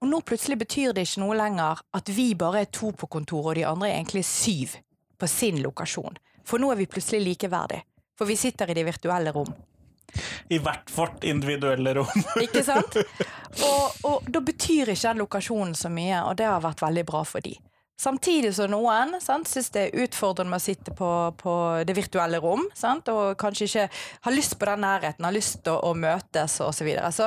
Og 0.00 0.08
nå 0.08 0.22
plutselig 0.24 0.56
betyr 0.62 0.94
det 0.96 1.04
ikke 1.04 1.22
noe 1.22 1.36
lenger 1.36 1.82
at 1.96 2.08
vi 2.16 2.30
bare 2.38 2.64
er 2.64 2.72
to 2.72 2.94
på 2.96 3.10
kontoret, 3.12 3.50
og 3.50 3.58
de 3.58 3.66
andre 3.68 3.90
er 3.90 3.98
egentlig 3.98 4.24
syv 4.24 4.78
på 5.20 5.28
sin 5.28 5.60
lokasjon. 5.60 6.16
For 6.46 6.62
nå 6.62 6.70
er 6.72 6.80
vi 6.80 6.88
plutselig 6.88 7.20
likeverdige. 7.26 7.84
For 8.16 8.28
vi 8.28 8.36
sitter 8.36 8.70
i 8.70 8.76
de 8.76 8.84
virtuelle 8.84 9.32
rom. 9.32 9.52
I 10.48 10.58
hvert 10.58 10.90
vårt 10.94 11.24
individuelle 11.24 11.94
rom. 11.94 12.24
Ikke 12.46 12.64
sant? 12.66 12.96
Og, 13.50 14.04
og 14.06 14.28
da 14.30 14.38
betyr 14.46 14.92
ikke 14.92 15.08
den 15.08 15.18
lokasjonen 15.24 15.72
så 15.74 15.88
mye, 15.90 16.20
og 16.22 16.36
det 16.38 16.46
har 16.46 16.60
vært 16.62 16.84
veldig 16.84 17.02
bra 17.08 17.24
for 17.26 17.42
de. 17.42 17.56
Samtidig 18.00 18.54
som 18.56 18.70
noen 18.72 19.18
sant, 19.20 19.48
syns 19.50 19.68
det 19.74 19.80
er 19.82 20.04
utfordrende 20.06 20.54
med 20.54 20.62
å 20.62 20.64
sitte 20.64 20.94
på, 20.96 21.08
på 21.36 21.54
det 21.84 21.92
virtuelle 21.98 22.38
rom, 22.40 22.62
sant, 22.76 23.10
og 23.12 23.34
kanskje 23.40 23.66
ikke 23.66 23.82
har 24.24 24.32
lyst 24.32 24.56
på 24.56 24.68
den 24.70 24.80
nærheten, 24.86 25.26
har 25.26 25.34
lyst 25.36 25.58
til 25.66 25.74
å, 25.74 25.90
å 25.90 25.98
møtes 25.98 26.56
osv. 26.64 26.80
Så, 26.80 26.86
videre. 26.86 27.10
så 27.12 27.26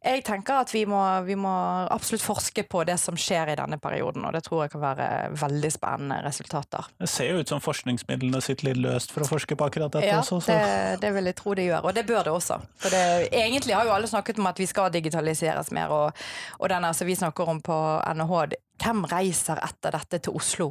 jeg 0.00 0.22
tenker 0.24 0.62
at 0.62 0.70
vi 0.72 0.86
må, 0.88 1.02
vi 1.26 1.34
må, 1.36 1.52
absolutt 1.92 2.24
forske 2.24 2.64
på 2.64 2.80
det 2.88 2.96
som 2.96 3.18
skjer 3.20 3.52
i 3.52 3.56
denne 3.60 3.76
perioden, 3.82 4.24
og 4.24 4.32
det 4.32 4.40
tror 4.46 4.62
jeg 4.64 4.72
kan 4.72 4.82
være 4.86 5.08
veldig 5.36 5.70
spennende 5.74 6.22
resultater. 6.24 6.88
Det 6.96 7.10
ser 7.12 7.34
jo 7.34 7.42
ut 7.44 7.52
som 7.52 7.60
forskningsmidlene 7.60 8.40
sitter 8.40 8.70
litt 8.70 8.80
løst 8.80 9.12
for 9.12 9.26
å 9.26 9.28
forske 9.28 9.52
på 9.52 9.68
akkurat 9.68 9.92
dette 9.98 10.08
ja, 10.08 10.22
også. 10.22 10.40
Så. 10.46 10.56
Det, 10.56 11.02
det 11.04 11.12
vil 11.12 11.28
jeg 11.28 11.36
tro 11.42 11.52
det 11.58 11.68
gjør, 11.68 11.90
og 11.90 11.98
det 11.98 12.06
bør 12.08 12.24
det 12.24 12.32
også. 12.38 12.58
For 12.80 12.96
det, 12.96 13.04
egentlig 13.36 13.76
har 13.76 13.84
jo 13.84 13.92
alle 13.98 14.08
snakket 14.08 14.40
om 14.40 14.48
at 14.48 14.64
vi 14.64 14.70
skal 14.72 14.88
digitaliseres 14.96 15.68
mer, 15.76 15.92
og, 15.92 16.26
og 16.56 16.72
den 16.72 16.88
altså, 16.88 17.04
vi 17.04 17.18
snakker 17.20 17.52
om 17.52 17.60
på 17.68 17.76
NHH, 18.16 18.56
hvem 18.82 19.04
reiser 19.10 19.60
etter 19.64 19.96
dette 19.96 20.20
til 20.26 20.36
Oslo 20.36 20.70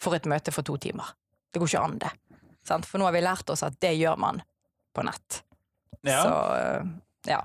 for 0.00 0.16
et 0.16 0.26
møte 0.28 0.52
for 0.52 0.66
to 0.66 0.76
timer? 0.80 1.14
Det 1.52 1.60
går 1.62 1.70
ikke 1.70 1.82
an, 1.84 1.98
det. 2.02 2.12
Sant? 2.66 2.86
For 2.88 2.98
nå 3.00 3.06
har 3.08 3.14
vi 3.16 3.24
lært 3.24 3.50
oss 3.52 3.62
at 3.66 3.76
det 3.80 3.94
gjør 3.96 4.16
man 4.20 4.40
på 4.96 5.04
nett. 5.06 5.42
Ja. 6.06 6.22
Så 6.22 6.34
eh, 6.56 6.94
ja. 7.32 7.40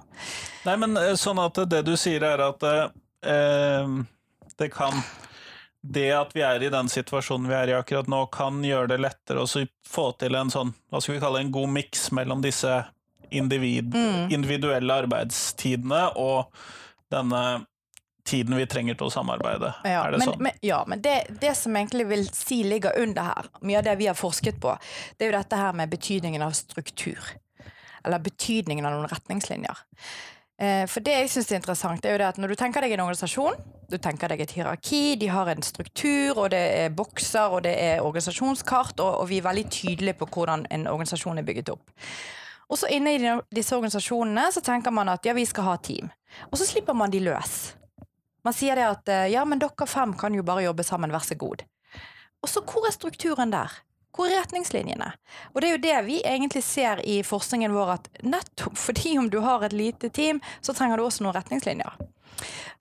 Nei, 0.66 0.76
men 0.78 0.98
eh, 0.98 1.16
sånn 1.20 1.40
at 1.42 1.58
det 1.70 1.82
du 1.88 1.96
sier 2.00 2.24
er 2.28 2.44
at 2.46 2.64
eh, 2.68 3.94
det 4.60 4.70
kan 4.74 4.94
Det 5.82 6.12
at 6.14 6.36
vi 6.36 6.44
er 6.46 6.62
i 6.62 6.70
den 6.70 6.90
situasjonen 6.92 7.48
vi 7.50 7.56
er 7.58 7.72
i 7.72 7.74
akkurat 7.74 8.06
nå, 8.12 8.26
kan 8.30 8.60
gjøre 8.62 8.92
det 8.92 9.00
lettere 9.02 9.42
å 9.42 9.48
få 9.90 10.12
til 10.22 10.36
en 10.38 10.52
sånn, 10.54 10.76
hva 10.94 11.00
skal 11.02 11.16
vi 11.16 11.22
kalle 11.24 11.40
en 11.42 11.50
god 11.56 11.72
miks 11.74 12.12
mellom 12.14 12.44
disse 12.44 12.76
individ, 13.32 13.90
Mm. 13.96 14.30
individuelle 14.30 14.94
arbeidstidene 15.02 16.04
og 16.22 16.52
denne 17.10 17.66
tiden 18.24 18.56
vi 18.58 18.66
trenger 18.70 18.98
til 18.98 19.10
å 19.10 19.14
samarbeide. 19.14 19.74
Ja, 19.84 20.06
er 20.06 20.16
det 20.16 20.22
men, 20.22 20.32
sånn? 20.32 20.44
men, 20.48 20.60
ja, 20.66 20.82
men 20.88 21.02
det, 21.04 21.16
det 21.42 21.54
som 21.58 21.76
egentlig 21.76 22.08
vil 22.10 22.26
si 22.36 22.62
ligger 22.68 22.98
under 23.02 23.32
her, 23.32 23.52
mye 23.66 23.80
av 23.80 23.88
det 23.88 23.96
vi 24.02 24.10
har 24.10 24.18
forsket 24.18 24.60
på, 24.62 24.76
det 25.18 25.26
er 25.28 25.32
jo 25.32 25.38
dette 25.40 25.62
her 25.62 25.78
med 25.78 25.94
betydningen 25.94 26.46
av 26.46 26.54
struktur. 26.58 27.34
Eller 28.06 28.22
betydningen 28.24 28.86
av 28.86 28.98
noen 28.98 29.12
retningslinjer. 29.12 29.86
Eh, 30.62 30.86
For 30.90 31.06
det 31.06 31.18
jeg 31.18 31.32
syns 31.36 31.52
er 31.52 31.62
interessant, 31.62 32.06
er 32.06 32.16
jo 32.16 32.22
det 32.22 32.30
at 32.32 32.42
når 32.42 32.54
du 32.54 32.60
tenker 32.60 32.86
deg 32.86 32.94
en 32.96 33.06
organisasjon, 33.06 33.58
du 33.92 33.98
tenker 34.00 34.32
deg 34.32 34.44
et 34.46 34.54
hierarki, 34.56 35.18
de 35.20 35.28
har 35.34 35.50
en 35.52 35.66
struktur, 35.66 36.38
og 36.38 36.52
det 36.54 36.62
er 36.86 36.94
bokser, 36.96 37.52
og 37.52 37.66
det 37.66 37.74
er 37.82 38.06
organisasjonskart, 38.06 39.02
og, 39.04 39.18
og 39.24 39.28
vi 39.30 39.42
er 39.42 39.48
veldig 39.50 39.66
tydelige 39.74 40.20
på 40.22 40.30
hvordan 40.32 40.68
en 40.72 40.88
organisasjon 40.92 41.42
er 41.42 41.48
bygget 41.48 41.74
opp. 41.74 41.90
Og 42.72 42.80
så 42.80 42.88
inne 42.88 43.18
i 43.18 43.34
disse 43.52 43.76
organisasjonene 43.76 44.46
så 44.56 44.64
tenker 44.64 44.94
man 44.96 45.12
at 45.12 45.26
ja, 45.28 45.36
vi 45.36 45.44
skal 45.50 45.68
ha 45.68 45.76
team. 45.84 46.08
Og 46.48 46.56
så 46.56 46.70
slipper 46.70 46.96
man 46.96 47.12
de 47.12 47.20
løs. 47.26 47.74
Man 48.46 48.56
sier 48.58 48.80
det 48.80 48.88
at 48.88 49.12
eh, 49.12 49.30
ja, 49.34 49.46
men 49.46 49.62
dere 49.62 49.88
fem 49.90 50.16
kan 50.18 50.36
jo 50.36 50.46
bare 50.46 50.66
jobbe 50.66 50.86
sammen, 50.88 51.14
vær 51.14 51.26
så 51.26 51.38
god. 51.40 51.66
Og 52.42 52.50
så 52.50 52.64
hvor 52.66 52.88
er 52.88 52.96
strukturen 52.96 53.54
der? 53.54 53.74
Hvor 54.12 54.28
er 54.28 54.42
retningslinjene? 54.42 55.12
Og 55.54 55.62
det 55.62 55.70
er 55.70 55.76
jo 55.76 55.84
det 55.86 56.00
vi 56.08 56.18
egentlig 56.28 56.64
ser 56.68 57.00
i 57.08 57.22
forskningen 57.24 57.72
vår, 57.76 57.94
at 57.96 58.10
nettopp 58.28 58.80
fordi 58.80 59.16
om 59.22 59.30
du 59.32 59.40
har 59.46 59.64
et 59.64 59.76
lite 59.76 60.10
team, 60.10 60.42
så 60.60 60.76
trenger 60.76 61.00
du 61.00 61.06
også 61.06 61.24
noen 61.24 61.38
retningslinjer. 61.38 62.02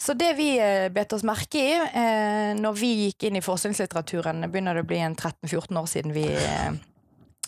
Så 0.00 0.16
det 0.16 0.32
vi 0.38 0.54
eh, 0.58 0.88
bet 0.92 1.12
oss 1.12 1.26
merke 1.28 1.60
i 1.60 1.72
eh, 1.76 2.52
når 2.56 2.78
vi 2.80 2.92
gikk 3.04 3.28
inn 3.28 3.36
i 3.36 3.44
forskningslitteraturen, 3.44 4.46
begynner 4.48 4.78
det 4.78 4.86
å 4.86 4.88
bli 4.88 5.02
en 5.04 5.16
13-14 5.18 5.82
år 5.82 5.90
siden 5.92 6.16
vi 6.16 6.24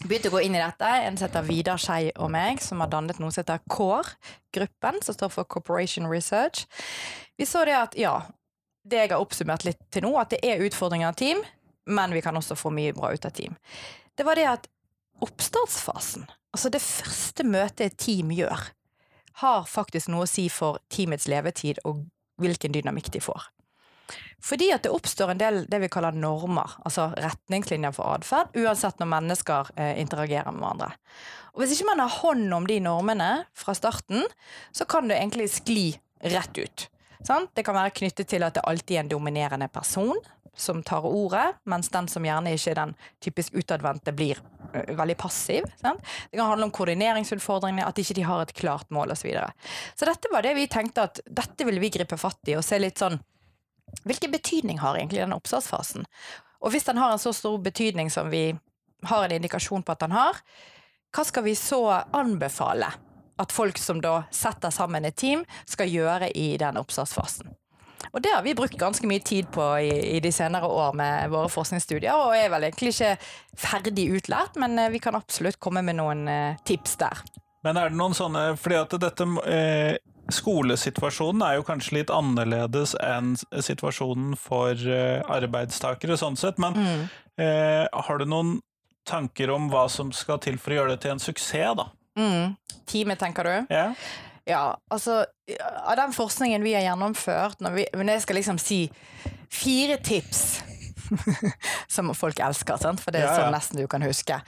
begynte 0.00 0.30
å 0.30 0.36
gå 0.36 0.42
inn 0.46 0.56
i 0.56 0.62
dette. 0.62 0.88
En 1.06 1.16
som 1.18 1.28
heter 1.28 1.46
Vidar 1.46 1.80
Skei 1.80 2.10
og 2.16 2.30
meg, 2.34 2.62
som 2.64 2.82
har 2.82 2.90
dannet 2.92 3.20
noe 3.22 3.32
som 3.34 3.42
heter 3.42 3.62
CORE-gruppen, 3.70 5.00
som 5.04 5.16
står 5.16 5.32
for 5.34 5.48
Corporation 5.48 6.08
Research. 6.10 6.66
Vi 7.38 7.46
så 7.48 7.64
det 7.68 7.76
at 7.78 7.96
ja, 7.98 8.16
det 8.82 9.04
jeg 9.04 9.12
har 9.14 9.22
oppsummert 9.22 9.66
litt 9.66 9.80
til 9.94 10.06
nå, 10.06 10.14
at 10.18 10.32
det 10.34 10.42
er 10.46 10.62
utfordringer 10.66 11.12
av 11.12 11.18
team, 11.18 11.42
men 11.86 12.14
vi 12.14 12.22
kan 12.24 12.36
også 12.38 12.58
få 12.58 12.72
mye 12.74 12.94
bra 12.96 13.12
ut 13.14 13.26
av 13.26 13.34
team. 13.36 13.56
Det 14.18 14.26
var 14.26 14.38
det 14.38 14.48
at 14.50 14.68
oppstartsfasen, 15.22 16.26
altså 16.52 16.70
det 16.72 16.82
første 16.82 17.46
møtet 17.46 17.86
et 17.86 17.98
team 18.00 18.32
gjør, 18.34 18.70
har 19.42 19.64
faktisk 19.70 20.10
noe 20.12 20.26
å 20.26 20.30
si 20.30 20.48
for 20.52 20.82
teamets 20.92 21.28
levetid 21.30 21.80
og 21.88 22.04
hvilken 22.42 22.74
dynamikk 22.74 23.12
de 23.14 23.22
får. 23.22 23.48
Fordi 24.42 24.72
at 24.74 24.82
det 24.84 24.92
oppstår 24.92 25.32
en 25.32 25.40
del 25.40 25.60
det 25.70 25.78
vi 25.84 25.90
kaller 25.92 26.16
normer, 26.18 26.74
altså 26.82 27.10
retningslinjer 27.14 27.94
for 27.94 28.16
atferd, 28.16 28.50
uansett 28.58 28.98
når 28.98 29.10
mennesker 29.12 29.70
eh, 29.76 29.94
interagerer 30.02 30.50
med 30.50 30.64
hverandre. 30.64 30.90
Og 31.52 31.62
Hvis 31.62 31.76
ikke 31.76 31.90
man 31.92 32.02
har 32.02 32.16
hånd 32.22 32.54
om 32.56 32.66
de 32.66 32.80
normene 32.82 33.30
fra 33.54 33.74
starten, 33.76 34.24
så 34.72 34.88
kan 34.88 35.10
det 35.10 35.20
egentlig 35.20 35.50
skli 35.52 35.86
rett 36.32 36.58
ut. 36.58 36.88
Sant? 37.22 37.52
Det 37.54 37.62
kan 37.66 37.76
være 37.76 37.94
knyttet 37.94 38.30
til 38.32 38.42
at 38.42 38.56
det 38.56 38.64
alltid 38.66 38.96
er 38.96 39.04
en 39.04 39.12
dominerende 39.12 39.68
person 39.70 40.18
som 40.56 40.82
tar 40.84 41.06
ordet, 41.06 41.54
mens 41.64 41.88
den 41.92 42.08
som 42.08 42.24
gjerne 42.26 42.52
ikke 42.52 42.72
er 42.74 42.80
den 42.80 42.94
typisk 43.24 43.54
utadvendte, 43.56 44.12
blir 44.12 44.40
ø, 44.74 44.82
veldig 44.98 45.16
passiv. 45.16 45.68
Sant? 45.80 46.02
Det 46.30 46.36
kan 46.36 46.50
handle 46.50 46.68
om 46.68 46.74
koordineringsutfordringene, 46.76 47.86
at 47.86 48.00
ikke 48.02 48.18
de 48.18 48.26
har 48.28 48.42
et 48.42 48.54
klart 48.56 48.90
mål 48.92 49.14
osv. 49.14 49.22
Så, 49.22 49.28
videre. 49.30 49.52
så 49.96 50.08
dette 50.08 50.32
var 50.32 50.44
det 50.44 50.56
vi 50.58 50.66
tenkte 50.68 51.06
at 51.08 51.22
dette 51.24 51.68
ville 51.68 51.80
vi 51.80 51.92
gripe 51.94 52.18
fatt 52.20 52.52
i 52.52 52.58
og 52.58 52.66
se 52.66 52.80
litt 52.82 53.00
sånn 53.00 53.20
Hvilken 54.08 54.32
betydning 54.32 54.80
har 54.82 54.96
egentlig 54.96 55.22
den 55.22 55.34
oppstartsfasen? 55.36 56.06
Og 56.62 56.74
hvis 56.74 56.86
den 56.86 57.00
har 57.00 57.12
en 57.12 57.22
så 57.22 57.32
stor 57.34 57.58
betydning 57.62 58.10
som 58.10 58.30
vi 58.30 58.52
har 59.08 59.24
en 59.24 59.34
indikasjon 59.36 59.82
på 59.82 59.94
at 59.94 60.04
den 60.04 60.14
har, 60.14 60.38
hva 61.12 61.24
skal 61.28 61.44
vi 61.44 61.56
så 61.58 61.82
anbefale 62.14 62.92
at 63.42 63.52
folk 63.52 63.78
som 63.80 64.00
da 64.00 64.22
setter 64.32 64.70
sammen 64.70 65.04
et 65.04 65.18
team, 65.18 65.42
skal 65.66 65.90
gjøre 65.90 66.30
i 66.38 66.54
den 66.60 66.78
oppstartsfasen? 66.80 67.50
Og 68.12 68.20
det 68.22 68.32
har 68.34 68.42
vi 68.44 68.54
brukt 68.54 68.76
ganske 68.78 69.06
mye 69.08 69.22
tid 69.24 69.48
på 69.54 69.64
i, 69.80 69.92
i 70.16 70.20
de 70.20 70.32
senere 70.34 70.68
år 70.68 70.96
med 70.98 71.30
våre 71.32 71.50
forskningsstudier, 71.52 72.12
og 72.12 72.36
er 72.36 72.50
vel 72.52 72.66
egentlig 72.66 72.92
ikke 72.96 73.14
ferdig 73.58 74.08
utlært, 74.18 74.58
men 74.60 74.76
eh, 74.78 74.90
vi 74.92 75.00
kan 75.02 75.16
absolutt 75.16 75.60
komme 75.62 75.84
med 75.86 75.96
noen 76.00 76.26
eh, 76.28 76.58
tips 76.66 76.98
der. 77.00 77.22
Men 77.62 77.78
er 77.78 77.92
det 77.92 77.98
noen 77.98 78.14
sånne 78.16 78.56
Fordi 78.58 78.74
at 78.74 78.94
dette 79.04 79.26
eh, 79.46 79.92
Skolesituasjonen 80.32 81.42
er 81.46 81.56
jo 81.58 81.64
kanskje 81.68 81.98
litt 82.00 82.10
annerledes 82.12 82.94
enn 83.02 83.34
situasjonen 83.36 84.34
for 84.40 84.72
eh, 84.72 85.20
arbeidstakere, 85.28 86.16
sånn 86.20 86.36
sett. 86.40 86.58
Men 86.62 86.74
Mm. 86.74 87.08
eh, 87.38 87.86
har 87.92 88.18
du 88.18 88.24
noen 88.26 88.60
tanker 89.08 89.50
om 89.50 89.68
hva 89.70 89.88
som 89.90 90.12
skal 90.14 90.38
til 90.38 90.58
for 90.58 90.70
å 90.72 90.76
gjøre 90.80 90.90
det 90.96 91.00
til 91.02 91.10
en 91.16 91.18
suksess, 91.22 91.76
da? 91.76 91.86
Mm. 92.18 92.56
Teamet, 92.86 93.18
tenker 93.18 93.44
du? 93.44 93.66
Ja? 93.74 93.94
Ja, 94.46 94.76
altså 94.90 95.24
Av 95.86 95.96
den 95.96 96.12
forskningen 96.12 96.62
vi 96.64 96.72
har 96.74 96.82
gjennomført 96.82 97.60
når, 97.62 97.70
vi, 97.76 97.84
når 97.94 98.12
jeg 98.16 98.22
skal 98.22 98.36
liksom 98.40 98.58
si 98.58 98.78
fire 99.52 99.96
tips 100.02 100.62
Som 101.94 102.12
folk 102.16 102.40
elsker, 102.42 102.78
sant? 102.80 103.02
for 103.02 103.14
det 103.14 103.24
er 103.24 103.34
sånn 103.36 103.52
nesten 103.54 103.82
du 103.82 103.86
kan 103.90 104.04
huske. 104.04 104.38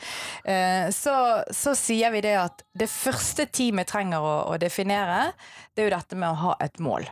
Eh, 0.44 0.88
så, 0.94 1.16
så 1.54 1.75
sier 1.78 2.14
vi 2.14 2.23
det 2.25 2.35
at 2.40 2.64
det 2.76 2.88
første 2.90 3.47
teamet 3.47 3.90
trenger 3.90 4.25
å, 4.25 4.35
å 4.52 4.59
definere, 4.61 5.33
det 5.75 5.85
er 5.85 5.90
jo 5.90 5.97
dette 5.97 6.18
med 6.18 6.33
å 6.33 6.40
ha 6.47 6.56
et 6.64 6.80
mål. 6.83 7.09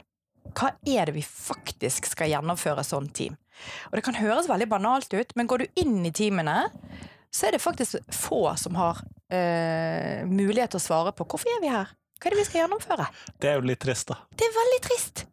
Hva 0.53 0.73
er 0.89 1.09
det 1.09 1.17
vi 1.17 1.23
faktisk 1.25 2.11
skal 2.11 2.33
gjennomføre 2.33 2.85
sånn 2.85 3.09
team? 3.15 3.39
Og 3.91 3.99
det 3.99 4.05
kan 4.05 4.19
høres 4.19 4.51
veldig 4.51 4.69
banalt 4.71 5.13
ut, 5.15 5.35
men 5.39 5.49
går 5.51 5.65
du 5.65 5.83
inn 5.85 6.01
i 6.07 6.13
teamene, 6.15 6.67
så 7.33 7.49
er 7.49 7.57
det 7.57 7.63
faktisk 7.65 8.01
få 8.13 8.45
som 8.61 8.77
har 8.77 9.01
eh, 9.33 10.25
mulighet 10.29 10.75
til 10.75 10.81
å 10.83 10.87
svare 10.87 11.13
på 11.17 11.27
hvorfor 11.29 11.53
er 11.55 11.63
vi 11.63 11.73
her? 11.73 11.93
Hva 12.21 12.29
er 12.29 12.35
det 12.35 12.43
vi 12.43 12.47
skal 12.47 12.61
gjennomføre? 12.63 13.07
Det 13.41 13.51
er 13.51 13.57
jo 13.59 13.67
litt 13.67 13.81
trist, 13.83 14.13
da. 14.13 14.21
Det 14.37 14.47
er 14.47 14.53
veldig 14.55 14.81
trist. 14.85 15.25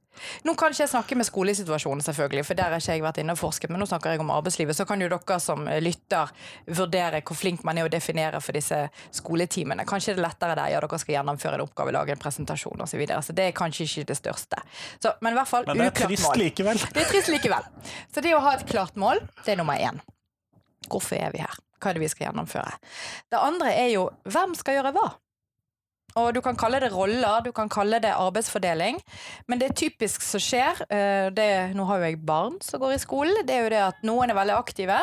Nå 0.48 0.56
kan 0.60 0.74
ikke 0.74 0.84
jeg 0.86 0.92
snakke 0.94 1.18
med 1.20 1.28
skolesituasjonen, 1.28 2.04
selvfølgelig, 2.06 2.46
for 2.48 2.60
der 2.60 2.74
har 2.74 2.84
ikke 2.84 2.98
jeg 2.98 3.06
vært 3.06 3.22
inne 3.24 3.36
og 3.36 3.42
forsket, 3.42 3.72
men 3.74 3.82
nå 3.82 3.88
snakker 3.90 4.16
jeg 4.16 4.24
om 4.24 4.34
arbeidslivet. 4.36 4.78
Så 4.78 4.86
kan 4.90 5.02
jo 5.02 5.10
dere 5.12 5.40
som 5.44 5.66
lytter 5.84 6.34
vurdere 6.80 7.22
hvor 7.26 7.38
flink 7.38 7.66
man 7.68 7.80
er 7.80 7.88
å 7.88 7.92
definere 7.92 8.42
for 8.44 8.58
disse 8.58 8.82
skoletimene. 9.16 9.86
Kanskje 9.90 10.16
det 10.16 10.24
er 10.24 10.28
lettere 10.28 10.58
der, 10.60 10.74
ja, 10.74 10.82
dere 10.84 11.02
skal 11.02 11.18
gjennomføre 11.18 11.60
en 11.60 11.66
oppgave, 11.66 11.96
lage 11.96 12.16
en 12.16 12.22
presentasjon 12.22 12.80
osv. 12.80 12.90
Så, 12.90 12.98
videre. 13.00 13.22
så 13.24 13.34
det 13.36 13.46
er 13.48 13.56
kanskje 13.56 13.86
ikke 13.86 14.10
det 14.10 14.18
største. 14.20 14.62
Så, 15.00 15.14
men 15.22 15.36
i 15.36 15.40
hvert 15.40 15.48
fall 15.48 15.68
Men 15.70 15.80
det 15.80 15.86
er 15.86 15.94
uklart 15.94 16.12
trist 16.12 16.28
mål. 16.28 16.42
likevel. 16.42 16.84
Det 16.84 17.04
er 17.04 17.10
trist 17.14 17.32
likevel. 17.32 17.70
Så 18.14 18.24
det 18.26 18.36
å 18.36 18.42
ha 18.44 18.56
et 18.58 18.66
klart 18.68 19.00
mål, 19.00 19.22
det 19.46 19.54
er 19.54 19.62
nummer 19.62 19.80
én. 19.80 20.02
Hvorfor 20.90 21.20
er 21.20 21.32
vi 21.36 21.44
her? 21.44 21.58
Hva 21.80 21.92
er 21.92 21.98
det 21.98 22.04
vi 22.04 22.12
skal 22.12 22.28
gjennomføre? 22.28 22.76
Det 23.32 23.40
andre 23.40 23.72
er 23.72 23.90
jo 23.94 24.10
hvem 24.28 24.56
skal 24.60 24.80
gjøre 24.80 24.94
hva? 24.98 25.08
Og 26.18 26.34
du 26.34 26.42
kan 26.42 26.58
kalle 26.58 26.80
det 26.82 26.89
roller, 26.94 27.44
du 27.46 27.51
kan 27.56 27.70
kalle 27.70 28.00
det 28.01 28.16
arbeidsfordeling. 28.16 28.98
Men 29.48 29.62
det 29.62 29.75
typisk 29.78 30.25
som 30.25 30.42
skjer 30.42 30.82
eh, 30.89 31.30
det, 31.36 31.50
Nå 31.78 31.86
har 31.89 32.01
jo 32.01 32.10
jeg 32.10 32.22
barn 32.25 32.58
som 32.66 32.82
går 32.82 32.96
i 32.96 33.01
skolen. 33.04 33.44
Det 33.46 33.56
er 33.56 33.66
jo 33.66 33.74
det 33.75 33.84
at 33.92 34.06
noen 34.08 34.32
er 34.32 34.39
veldig 34.39 34.58
aktive 34.58 35.00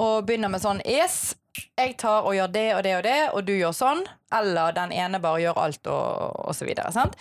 og 0.00 0.26
begynner 0.28 0.52
med 0.52 0.62
sånn 0.62 0.82
Yes, 0.88 1.36
jeg 1.76 1.96
tar 2.00 2.26
og 2.26 2.36
gjør 2.36 2.52
det 2.54 2.68
og 2.76 2.82
det 2.86 2.92
og 2.96 3.02
det, 3.06 3.20
og 3.34 3.46
du 3.46 3.54
gjør 3.56 3.74
sånn. 3.76 4.04
Eller 4.34 4.74
den 4.76 4.92
ene 4.94 5.20
bare 5.22 5.42
gjør 5.42 5.58
alt, 5.64 5.88
og, 5.90 6.36
og 6.46 6.56
så 6.56 6.68
videre. 6.68 6.92
Sant? 6.94 7.16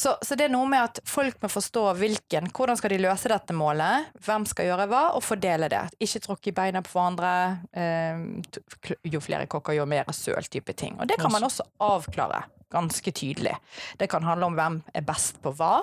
Så, 0.00 0.14
så, 0.24 0.36
det 0.38 0.46
er 0.46 0.52
noe 0.54 0.68
med 0.70 0.80
at 0.80 1.00
folk 1.08 1.36
må 1.42 1.50
forstå 1.52 1.82
hvilken, 1.98 2.48
hvordan 2.56 2.78
skal 2.78 2.94
de 2.94 3.00
løse 3.02 3.28
dette 3.30 3.54
målet, 3.56 4.08
hvem 4.24 4.46
skal 4.48 4.70
gjøre 4.70 4.86
hva, 4.90 5.02
og 5.16 5.24
fordele 5.26 5.68
det. 5.70 5.82
Ikke 6.00 6.22
tråkke 6.24 6.52
i 6.52 6.56
beina 6.56 6.80
på 6.84 6.94
hverandre. 6.94 7.32
Eh, 7.76 8.94
jo 9.12 9.20
flere 9.22 9.48
kokker, 9.50 9.76
jo 9.76 9.84
mer 9.90 10.08
søl, 10.16 10.40
type 10.48 10.74
ting. 10.78 10.96
Og 10.98 11.10
det 11.10 11.20
kan 11.20 11.32
man 11.34 11.44
også 11.46 11.68
avklare 11.84 12.46
ganske 12.72 13.12
tydelig. 13.12 13.56
Det 14.00 14.08
kan 14.10 14.24
handle 14.24 14.48
om 14.48 14.56
hvem 14.58 14.80
er 14.96 15.04
best 15.06 15.40
på 15.44 15.52
hva, 15.58 15.82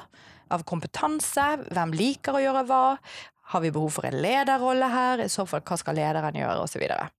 av 0.50 0.64
kompetanse, 0.68 1.46
hvem 1.70 1.94
liker 2.00 2.38
å 2.38 2.44
gjøre 2.44 2.64
hva. 2.70 2.84
Har 3.54 3.64
vi 3.64 3.72
behov 3.72 3.90
for 3.96 4.08
en 4.08 4.20
lederrolle 4.22 4.90
her? 4.92 5.24
I 5.24 5.32
så 5.32 5.46
fall, 5.48 5.64
hva 5.64 5.78
skal 5.80 5.96
lederen 5.96 6.36
gjøre? 6.36 6.62
Og 6.64 6.70
så 6.70 6.82
videre. 6.82 7.10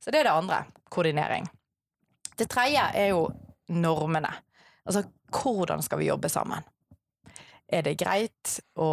Så 0.00 0.12
det 0.12 0.22
er 0.22 0.28
det 0.28 0.34
andre. 0.34 0.62
Koordinering. 0.90 1.48
Det 2.36 2.48
tredje 2.52 2.84
er 2.94 3.10
jo 3.14 3.26
normene. 3.74 4.30
Altså 4.86 5.02
hvordan 5.34 5.82
skal 5.82 5.98
vi 5.98 6.10
jobbe 6.10 6.30
sammen? 6.30 6.62
Er 7.66 7.82
det 7.82 7.96
greit 7.98 8.60
å 8.78 8.90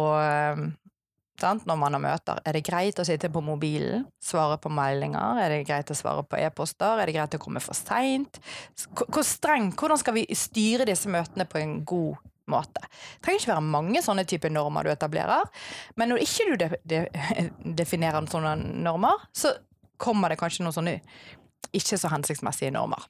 sant, 1.40 1.66
Når 1.66 1.76
man 1.76 1.94
har 1.94 2.00
møter, 2.00 2.38
er 2.46 2.56
det 2.56 2.64
greit 2.66 2.98
å 2.98 3.04
sitte 3.06 3.28
på 3.30 3.42
mobilen, 3.44 4.06
svare 4.22 4.56
på 4.58 4.70
meldinger? 4.70 5.40
Er 5.42 5.50
det 5.50 5.66
greit 5.66 5.90
å 5.90 5.96
svare 5.98 6.22
på 6.26 6.38
e-poster? 6.38 7.00
Er 7.00 7.10
det 7.10 7.16
greit 7.16 7.34
å 7.34 7.40
komme 7.42 7.62
for 7.62 7.74
seint? 7.74 8.38
Hvor 8.94 9.26
streng, 9.26 9.72
hvordan 9.74 10.00
skal 10.00 10.14
vi 10.14 10.26
styre 10.38 10.86
disse 10.88 11.10
møtene 11.10 11.46
på 11.50 11.58
en 11.60 11.80
god 11.84 12.22
måte. 12.50 12.82
Det 12.84 13.24
trenger 13.24 13.42
ikke 13.42 13.52
være 13.54 13.72
mange 13.76 14.02
sånne 14.04 14.26
typer 14.28 14.52
normer 14.52 14.86
du 14.86 14.92
etablerer, 14.94 15.48
men 15.96 16.12
når 16.12 16.24
ikke 16.26 16.48
du 16.50 16.56
de, 16.64 16.70
de, 16.84 17.02
definerer 17.82 18.30
sånne 18.30 18.56
normer, 18.84 19.26
så 19.32 19.54
kommer 20.00 20.32
det 20.32 20.40
kanskje 20.40 20.66
noen 20.66 20.76
sånne 20.76 20.98
ikke 21.74 21.98
så 21.98 22.10
hensiktsmessige 22.12 22.74
normer. 22.74 23.06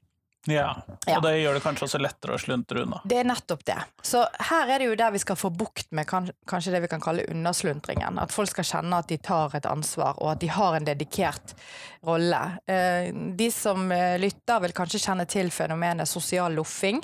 Ja, 0.46 0.74
og 0.86 1.08
ja. 1.08 1.20
det 1.24 1.38
gjør 1.38 1.56
det 1.56 1.60
kanskje 1.64 1.86
også 1.86 1.98
lettere 2.02 2.36
å 2.36 2.40
sluntre 2.40 2.82
unna. 2.84 2.98
Det 3.08 3.16
er 3.16 3.28
nettopp 3.28 3.62
det. 3.64 3.78
Så 4.04 4.20
her 4.50 4.72
er 4.74 4.82
det 4.82 4.90
jo 4.90 4.96
der 5.00 5.14
vi 5.14 5.22
skal 5.22 5.38
få 5.40 5.48
bukt 5.56 5.88
med 5.96 6.04
kanskje 6.04 6.74
det 6.74 6.82
vi 6.84 6.90
kan 6.92 7.00
kalle 7.00 7.24
undersluntringen, 7.32 8.18
At 8.20 8.32
folk 8.32 8.52
skal 8.52 8.68
kjenne 8.68 8.98
at 9.00 9.08
de 9.08 9.16
tar 9.24 9.56
et 9.56 9.66
ansvar, 9.66 10.20
og 10.20 10.34
at 10.34 10.42
de 10.44 10.50
har 10.52 10.76
en 10.76 10.84
dedikert 10.84 11.56
rolle. 12.04 12.42
Eh, 12.68 13.08
de 13.14 13.48
som 13.50 13.88
eh, 13.92 14.18
lytter, 14.20 14.60
vil 14.66 14.76
kanskje 14.76 15.00
kjenne 15.06 15.24
til 15.24 15.48
fenomenet 15.50 16.08
sosial 16.08 16.52
loffing 16.52 17.00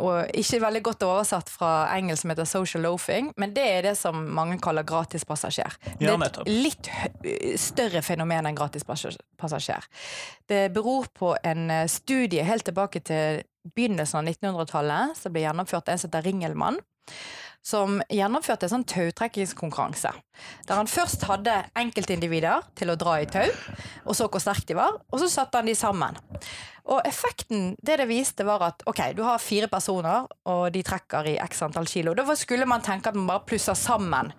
og 0.00 0.30
ikke 0.36 0.60
veldig 0.62 0.82
godt 0.86 1.04
oversatt 1.06 1.50
fra 1.52 1.70
engelsk 1.96 2.24
som 2.24 2.32
heter 2.32 2.48
social 2.48 2.84
loafing, 2.86 3.32
men 3.40 3.54
det 3.56 3.66
er 3.66 3.88
det 3.88 3.96
som 3.98 4.18
mange 4.36 4.58
kaller 4.62 4.86
gratispassasjer. 4.86 5.76
Ja, 6.00 6.14
det 6.14 6.14
er 6.14 6.26
et 6.28 6.50
litt 6.50 6.90
større 7.60 8.02
fenomen 8.06 8.48
enn 8.48 8.58
gratispassasjer. 8.58 9.88
Det 10.50 10.62
beror 10.74 11.10
på 11.16 11.34
en 11.46 11.70
eh, 11.70 11.86
studie 11.90 12.46
helt 12.46 12.66
tilbake 12.68 13.02
til 13.06 13.42
begynnelsen 13.74 14.22
av 14.22 14.30
1900-tallet, 14.30 15.18
som 15.18 15.34
ble 15.34 15.44
gjennomført 15.44 15.88
av 15.88 15.94
en 15.94 16.02
som 16.02 16.10
heter 16.10 16.26
Ringelmann 16.28 16.80
som 17.62 17.98
gjennomførte 18.08 18.66
en 18.66 18.72
sånn 18.74 18.86
tautrekkingskonkurranse. 18.88 20.12
Der 20.68 20.78
han 20.80 20.88
først 20.88 21.26
hadde 21.28 21.58
enkeltindivider 21.78 22.64
til 22.78 22.92
å 22.92 22.98
dra 23.00 23.18
i 23.20 23.28
tau, 23.30 23.48
og 24.06 24.16
så 24.16 24.28
hvor 24.30 24.42
sterke 24.42 24.70
de 24.70 24.78
var, 24.78 24.96
og 25.10 25.20
så 25.20 25.28
satte 25.30 25.60
han 25.60 25.68
de 25.68 25.76
sammen. 25.76 26.16
Og 26.90 27.04
effekten 27.06 27.74
det 27.84 28.00
det 28.00 28.08
viste, 28.10 28.46
var 28.48 28.64
at 28.70 28.82
ok, 28.88 29.10
du 29.14 29.22
har 29.26 29.42
fire 29.42 29.68
personer, 29.70 30.26
og 30.48 30.64
de 30.74 30.82
trekker 30.86 31.34
i 31.34 31.38
x 31.44 31.62
antall 31.66 31.86
kilo. 31.90 32.16
Da 32.16 32.24
skulle 32.38 32.68
man 32.68 32.82
tenke 32.84 33.12
at 33.12 33.18
man 33.18 33.28
bare 33.30 33.46
plusser 33.46 33.78
sammen 33.78 34.32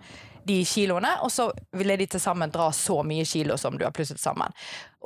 de 0.44 0.58
kiloene, 0.66 1.14
og 1.22 1.30
så 1.30 1.48
ville 1.78 1.96
de 2.00 2.08
til 2.10 2.20
sammen 2.20 2.50
dra 2.50 2.68
så 2.74 2.98
mye 3.06 3.24
kilo 3.28 3.56
som 3.60 3.78
du 3.78 3.86
har 3.86 3.94
plusset 3.94 4.20
sammen. 4.20 4.50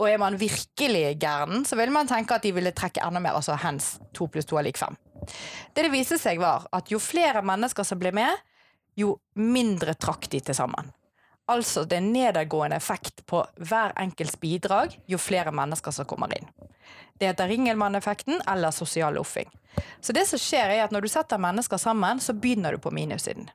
Og 0.00 0.08
er 0.08 0.20
man 0.20 0.38
virkelig 0.40 1.18
gæren, 1.20 1.64
så 1.68 1.76
ville 1.76 1.92
man 1.92 2.08
tenke 2.08 2.37
at 2.37 2.46
de 2.46 2.55
ville 2.57 2.72
trekke 2.72 3.05
enda 3.05 3.20
mer, 3.20 3.37
altså 3.37 3.59
hens 3.61 3.98
to 4.16 4.31
pluss 4.33 4.48
to 4.48 4.57
er 4.57 4.64
lik 4.66 4.81
fem. 4.81 4.96
Det 5.74 5.85
det 5.87 5.92
viste 5.92 6.18
seg, 6.20 6.40
var 6.40 6.66
at 6.72 6.92
jo 6.92 7.00
flere 7.02 7.42
mennesker 7.46 7.87
som 7.87 8.00
ble 8.00 8.12
med, 8.16 8.33
jo 8.96 9.16
mindre 9.35 9.94
trakk 10.00 10.31
de 10.33 10.40
til 10.40 10.57
sammen. 10.57 10.92
Altså 11.52 11.85
det 11.87 12.00
er 12.00 12.07
nedadgående 12.07 12.79
effekt 12.81 13.22
på 13.31 13.44
hver 13.62 13.94
enkelts 14.00 14.38
bidrag 14.42 14.96
jo 15.07 15.18
flere 15.20 15.52
mennesker 15.55 15.94
som 15.94 16.09
kommer 16.09 16.33
inn. 16.35 16.48
Det 17.16 17.31
heter 17.31 17.48
Ringelmann-effekten 17.48 18.42
eller 18.50 18.74
sosial 18.74 19.14
loffing. 19.14 19.48
Så 20.00 20.12
det 20.16 20.26
som 20.26 20.40
skjer 20.40 20.72
er 20.74 20.83
at 20.85 20.94
når 20.94 21.07
du 21.07 21.12
setter 21.12 21.40
mennesker 21.40 21.81
sammen, 21.81 22.20
så 22.20 22.35
begynner 22.35 22.74
du 22.74 22.83
på 22.83 22.90
minussiden. 22.90 23.48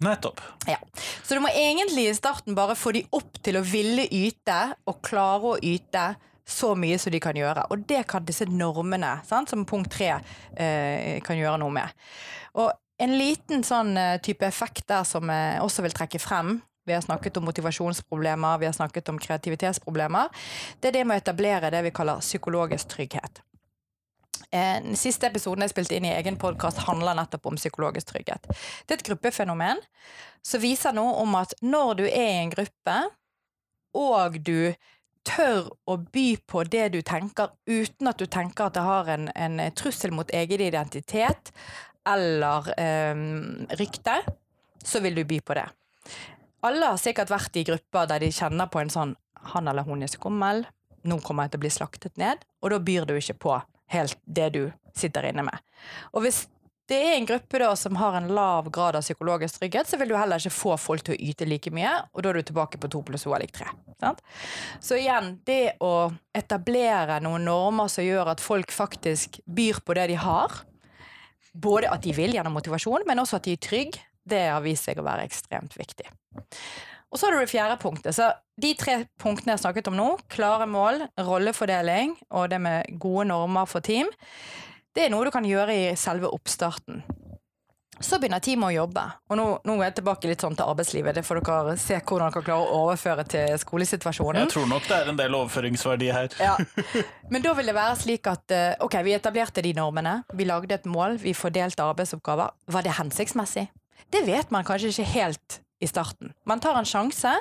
Nettopp. 0.00 0.40
Ja. 0.66 0.78
Så 1.22 1.36
du 1.36 1.42
må 1.44 1.50
egentlig 1.52 2.06
i 2.08 2.16
starten 2.16 2.56
bare 2.56 2.76
få 2.78 2.94
de 2.96 3.04
opp 3.12 3.36
til 3.44 3.58
å 3.60 3.64
ville 3.66 4.06
yte, 4.08 4.60
og 4.88 5.02
klare 5.04 5.54
å 5.54 5.58
yte 5.60 6.14
så 6.46 6.74
mye 6.78 6.98
som 6.98 7.12
de 7.12 7.20
kan 7.22 7.36
gjøre. 7.36 7.66
Og 7.70 7.84
det 7.88 8.04
kan 8.10 8.24
disse 8.26 8.46
normene, 8.48 9.18
sant, 9.28 9.50
som 9.50 9.66
punkt 9.68 9.92
tre, 9.92 10.12
eh, 10.56 11.20
kan 11.24 11.38
gjøre 11.38 11.58
noe 11.62 11.74
med. 11.74 12.00
Og 12.60 12.70
en 13.00 13.14
liten 13.18 13.64
sånn 13.64 13.96
eh, 13.96 14.18
type 14.24 14.46
effekt 14.46 14.88
der 14.90 15.06
som 15.08 15.30
jeg 15.32 15.60
også 15.64 15.86
vil 15.86 15.96
trekke 15.96 16.20
frem, 16.22 16.58
vi 16.88 16.96
har 16.96 17.04
snakket 17.04 17.36
om 17.36 17.44
motivasjonsproblemer, 17.44 18.58
vi 18.58 18.66
har 18.66 18.72
snakket 18.72 19.08
om 19.12 19.18
kreativitetsproblemer. 19.20 20.28
Det 20.80 20.90
er 20.90 20.98
det 20.98 21.04
med 21.06 21.18
å 21.18 21.22
etablere 21.22 21.70
det 21.70 21.84
vi 21.86 21.92
kaller 21.94 22.24
psykologisk 22.24 22.96
trygghet. 22.96 23.42
Eh, 24.50 24.82
den 24.82 24.96
siste 24.98 25.28
episoden 25.28 25.62
jeg 25.62 25.74
spilte 25.74 25.94
inn 25.96 26.08
i 26.08 26.14
egen 26.16 26.38
podkast, 26.40 26.82
handler 26.88 27.14
nettopp 27.14 27.46
om 27.52 27.60
psykologisk 27.60 28.10
trygghet. 28.10 28.48
Det 28.50 28.96
er 28.96 28.98
et 28.98 29.06
gruppefenomen 29.06 29.78
som 30.42 30.62
viser 30.62 30.96
noe 30.96 31.20
om 31.22 31.36
at 31.38 31.54
når 31.62 31.94
du 32.00 32.04
er 32.08 32.32
i 32.32 32.40
en 32.40 32.50
gruppe, 32.50 32.96
og 33.94 34.40
du 34.46 34.72
tør 35.26 35.68
å 35.90 35.98
by 36.00 36.28
på 36.48 36.64
det 36.70 36.88
du 36.94 37.00
tenker, 37.06 37.52
uten 37.68 38.08
at 38.10 38.18
du 38.20 38.26
tenker 38.26 38.68
at 38.68 38.76
det 38.78 38.84
har 38.86 39.10
en, 39.12 39.28
en 39.34 39.62
trussel 39.76 40.14
mot 40.16 40.30
egen 40.34 40.64
identitet 40.64 41.52
eller 42.08 42.70
eh, 42.80 43.24
rykte, 43.78 44.20
så 44.80 45.02
vil 45.04 45.20
du 45.20 45.24
by 45.28 45.40
på 45.44 45.58
det 45.58 45.68
alle 46.66 46.92
har 46.92 47.00
sikkert 47.00 47.32
vært 47.32 47.56
i 47.56 47.64
grupper 47.68 48.08
der 48.10 48.24
de 48.24 48.30
kjenner 48.34 48.68
på 48.70 48.82
en 48.82 48.92
sånn 48.92 49.16
han 49.54 49.68
eller 49.70 49.86
hun 49.86 50.04
er 50.04 50.12
skummel, 50.12 50.66
nå 51.08 51.16
kommer 51.24 51.46
jeg 51.46 51.54
til 51.54 51.60
å 51.60 51.64
bli 51.64 51.72
slaktet 51.72 52.18
ned, 52.20 52.42
og 52.60 52.74
da 52.74 52.80
byr 52.84 53.06
du 53.08 53.14
ikke 53.16 53.38
på 53.40 53.54
helt 53.94 54.18
det 54.26 54.50
du 54.56 54.64
sitter 54.96 55.30
inne 55.30 55.46
med. 55.46 55.56
Og 56.12 56.26
hvis 56.26 56.44
det 56.90 56.98
er 56.98 57.12
en 57.14 57.26
gruppe 57.28 57.60
da 57.62 57.70
som 57.78 57.96
har 58.00 58.16
en 58.18 58.28
lav 58.34 58.70
grad 58.74 58.96
av 58.98 59.04
psykologisk 59.04 59.60
trygghet, 59.60 59.86
så 59.86 59.98
vil 60.00 60.10
du 60.10 60.16
heller 60.18 60.42
ikke 60.42 60.54
få 60.54 60.74
folk 60.80 61.04
til 61.06 61.14
å 61.14 61.20
yte 61.30 61.46
like 61.46 61.70
mye, 61.74 61.92
og 62.10 62.24
da 62.24 62.32
er 62.32 62.40
du 62.40 62.48
tilbake 62.48 62.80
på 62.82 62.90
to 62.90 63.02
pluss 63.06 63.26
to 63.26 63.34
er 63.36 63.44
lik 63.44 63.54
tre. 63.54 63.68
Så 64.82 64.98
igjen, 64.98 65.36
det 65.46 65.76
å 65.86 66.10
etablere 66.34 67.20
noen 67.22 67.46
normer 67.46 67.90
som 67.92 68.06
gjør 68.06 68.32
at 68.34 68.42
folk 68.42 68.74
faktisk 68.74 69.38
byr 69.46 69.78
på 69.86 69.94
det 69.98 70.08
de 70.10 70.18
har, 70.18 70.62
både 71.52 71.90
at 71.90 72.02
de 72.02 72.14
vil 72.16 72.34
gjennom 72.34 72.58
motivasjon, 72.58 73.06
men 73.06 73.22
også 73.22 73.38
at 73.38 73.46
de 73.46 73.54
er 73.54 73.62
trygge, 73.62 74.02
det 74.30 74.44
har 74.50 74.62
vist 74.64 74.86
seg 74.86 74.98
å 75.00 75.06
være 75.06 75.24
ekstremt 75.26 75.76
viktig. 75.78 76.06
Og 77.10 77.18
så 77.18 77.26
har 77.26 77.34
du 77.34 77.40
det 77.42 77.50
fjerde 77.50 77.78
punktet. 77.82 78.14
Så 78.14 78.28
de 78.60 78.70
tre 78.78 79.00
punktene 79.18 79.54
jeg 79.54 79.58
har 79.58 79.62
snakket 79.64 79.90
om 79.90 79.96
nå, 79.98 80.08
klare 80.30 80.66
mål, 80.70 81.06
rollefordeling 81.18 82.14
og 82.28 82.50
det 82.52 82.60
med 82.62 82.98
gode 83.02 83.26
normer 83.32 83.66
for 83.70 83.82
team, 83.82 84.10
det 84.96 85.06
er 85.06 85.12
noe 85.12 85.26
du 85.26 85.32
kan 85.34 85.46
gjøre 85.46 85.74
i 85.76 85.88
selve 85.98 86.30
oppstarten. 86.34 87.02
Så 88.00 88.16
begynner 88.16 88.40
teamet 88.40 88.70
å 88.70 88.72
jobbe. 88.72 89.02
Og 89.28 89.36
nå, 89.36 89.44
nå, 89.68 89.74
er 89.76 89.90
jeg 89.90 89.98
tilbake 89.98 90.28
litt 90.30 90.40
sånn 90.40 90.54
til 90.56 90.70
arbeidslivet. 90.72 91.18
Det 91.18 91.24
får 91.26 91.42
dere 91.44 91.74
se 91.76 91.98
hvordan 91.98 92.32
dere 92.32 92.44
klarer 92.46 92.70
å 92.72 92.78
overføre 92.86 93.26
til 93.28 93.58
skolesituasjonen. 93.60 94.40
Jeg 94.46 94.52
tror 94.54 94.70
nok 94.70 94.86
det 94.88 94.96
er 94.96 95.10
en 95.12 95.18
del 95.20 95.36
overføringsverdi 95.36 96.08
her. 96.16 96.32
Ja. 96.40 96.54
Men 97.32 97.44
da 97.44 97.52
vil 97.58 97.68
det 97.68 97.76
være 97.76 97.98
slik 98.00 98.30
at 98.32 98.56
eh, 98.56 98.72
ok, 98.80 98.96
vi 99.04 99.14
etablerte 99.18 99.64
de 99.66 99.74
normene. 99.76 100.22
Vi 100.32 100.48
lagde 100.48 100.78
et 100.78 100.88
mål, 100.88 101.18
vi 101.20 101.36
fordelte 101.36 101.84
arbeidsoppgaver. 101.84 102.56
Var 102.72 102.88
det 102.88 102.96
hensiktsmessig? 102.96 103.68
Det 104.10 104.24
vet 104.24 104.48
man 104.54 104.64
kanskje 104.64 104.94
ikke 104.94 105.10
helt 105.12 105.60
i 105.84 105.88
starten. 105.88 106.32
Man 106.48 106.64
tar 106.64 106.80
en 106.80 106.88
sjanse, 106.88 107.36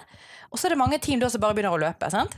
og 0.51 0.59
så 0.59 0.67
er 0.67 0.75
det 0.75 0.83
mange 0.83 0.99
team 0.99 1.23
som 1.23 1.39
bare 1.39 1.55
begynner 1.55 1.75
å 1.75 1.81
løpe. 1.87 2.11
Sant? 2.11 2.35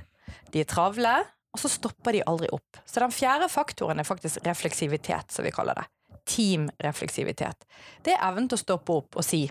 De 0.54 0.62
er 0.62 0.70
travle, 0.70 1.24
og 1.52 1.60
så 1.60 1.72
stopper 1.72 2.16
de 2.16 2.24
aldri 2.28 2.50
opp. 2.56 2.80
Så 2.86 3.04
den 3.04 3.14
fjerde 3.14 3.50
faktoren 3.52 4.00
er 4.00 4.08
faktisk 4.08 4.46
refleksivitet, 4.46 5.32
som 5.32 5.46
vi 5.46 5.52
kaller 5.52 5.82
det. 5.82 5.88
Teamrefleksivitet. 6.32 7.66
Det 8.06 8.16
er 8.16 8.24
evnen 8.30 8.48
til 8.48 8.60
å 8.60 8.62
stoppe 8.62 8.96
opp 9.02 9.20
og 9.20 9.26
si, 9.26 9.44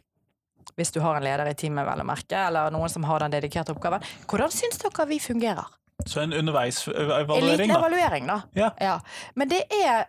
hvis 0.79 0.95
du 0.95 1.01
har 1.05 1.19
en 1.19 1.27
leder 1.27 1.51
i 1.51 1.57
teamet, 1.59 1.85
vel 1.89 2.01
å 2.01 2.09
merke, 2.09 2.39
eller 2.47 2.73
noen 2.73 2.93
som 2.93 3.05
har 3.09 3.25
den 3.25 3.35
dedikerte 3.35 3.75
oppgaven, 3.75 4.05
hvordan 4.31 4.53
syns 4.55 4.81
dere 4.81 5.07
vi 5.11 5.21
fungerer? 5.21 5.77
Så 6.07 6.23
en 6.23 6.33
underveisevaluering, 6.33 7.29
da? 7.29 7.37
En 7.37 7.49
liten 7.51 7.77
evaluering, 7.77 8.29
da. 8.31 8.41
Ja. 8.57 8.71
ja. 8.81 9.01
Men 9.35 9.51
det 9.53 9.65
er 9.69 10.07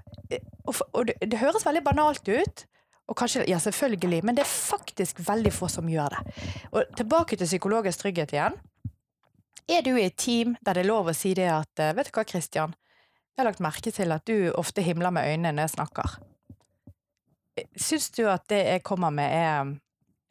Og 0.63 1.07
det, 1.07 1.17
det 1.27 1.39
høres 1.41 1.65
veldig 1.65 1.81
banalt 1.83 2.27
ut, 2.29 2.61
og 3.11 3.17
kanskje, 3.17 3.43
ja 3.49 3.57
selvfølgelig, 3.59 4.21
men 4.23 4.37
det 4.37 4.45
er 4.45 4.51
faktisk 4.51 5.19
veldig 5.27 5.51
få 5.51 5.67
som 5.67 5.89
gjør 5.89 6.13
det. 6.15 6.35
Og 6.71 6.93
tilbake 6.95 7.35
til 7.35 7.49
psykologisk 7.49 8.05
trygghet 8.05 8.31
igjen. 8.31 8.55
Er 9.71 9.85
du 9.85 9.93
i 9.95 10.03
et 10.09 10.17
team 10.19 10.57
der 10.59 10.75
det 10.75 10.83
er 10.83 10.89
lov 10.89 11.11
å 11.11 11.15
si 11.15 11.31
det 11.37 11.47
at 11.51 11.79
eh, 11.79 11.93
Vet 11.95 12.09
du 12.09 12.17
hva, 12.17 12.25
Christian? 12.27 12.73
Jeg 13.31 13.43
har 13.43 13.47
lagt 13.47 13.63
merke 13.63 13.93
til 13.95 14.11
at 14.11 14.25
du 14.27 14.51
ofte 14.59 14.83
himler 14.83 15.13
med 15.15 15.29
øynene 15.31 15.53
når 15.55 15.69
jeg 15.69 15.73
snakker. 15.77 16.17
Syns 17.79 18.09
du 18.17 18.25
at 18.27 18.43
det 18.51 18.59
jeg 18.65 18.81
kommer 18.83 19.13
med 19.15 19.31
er, 19.31 19.69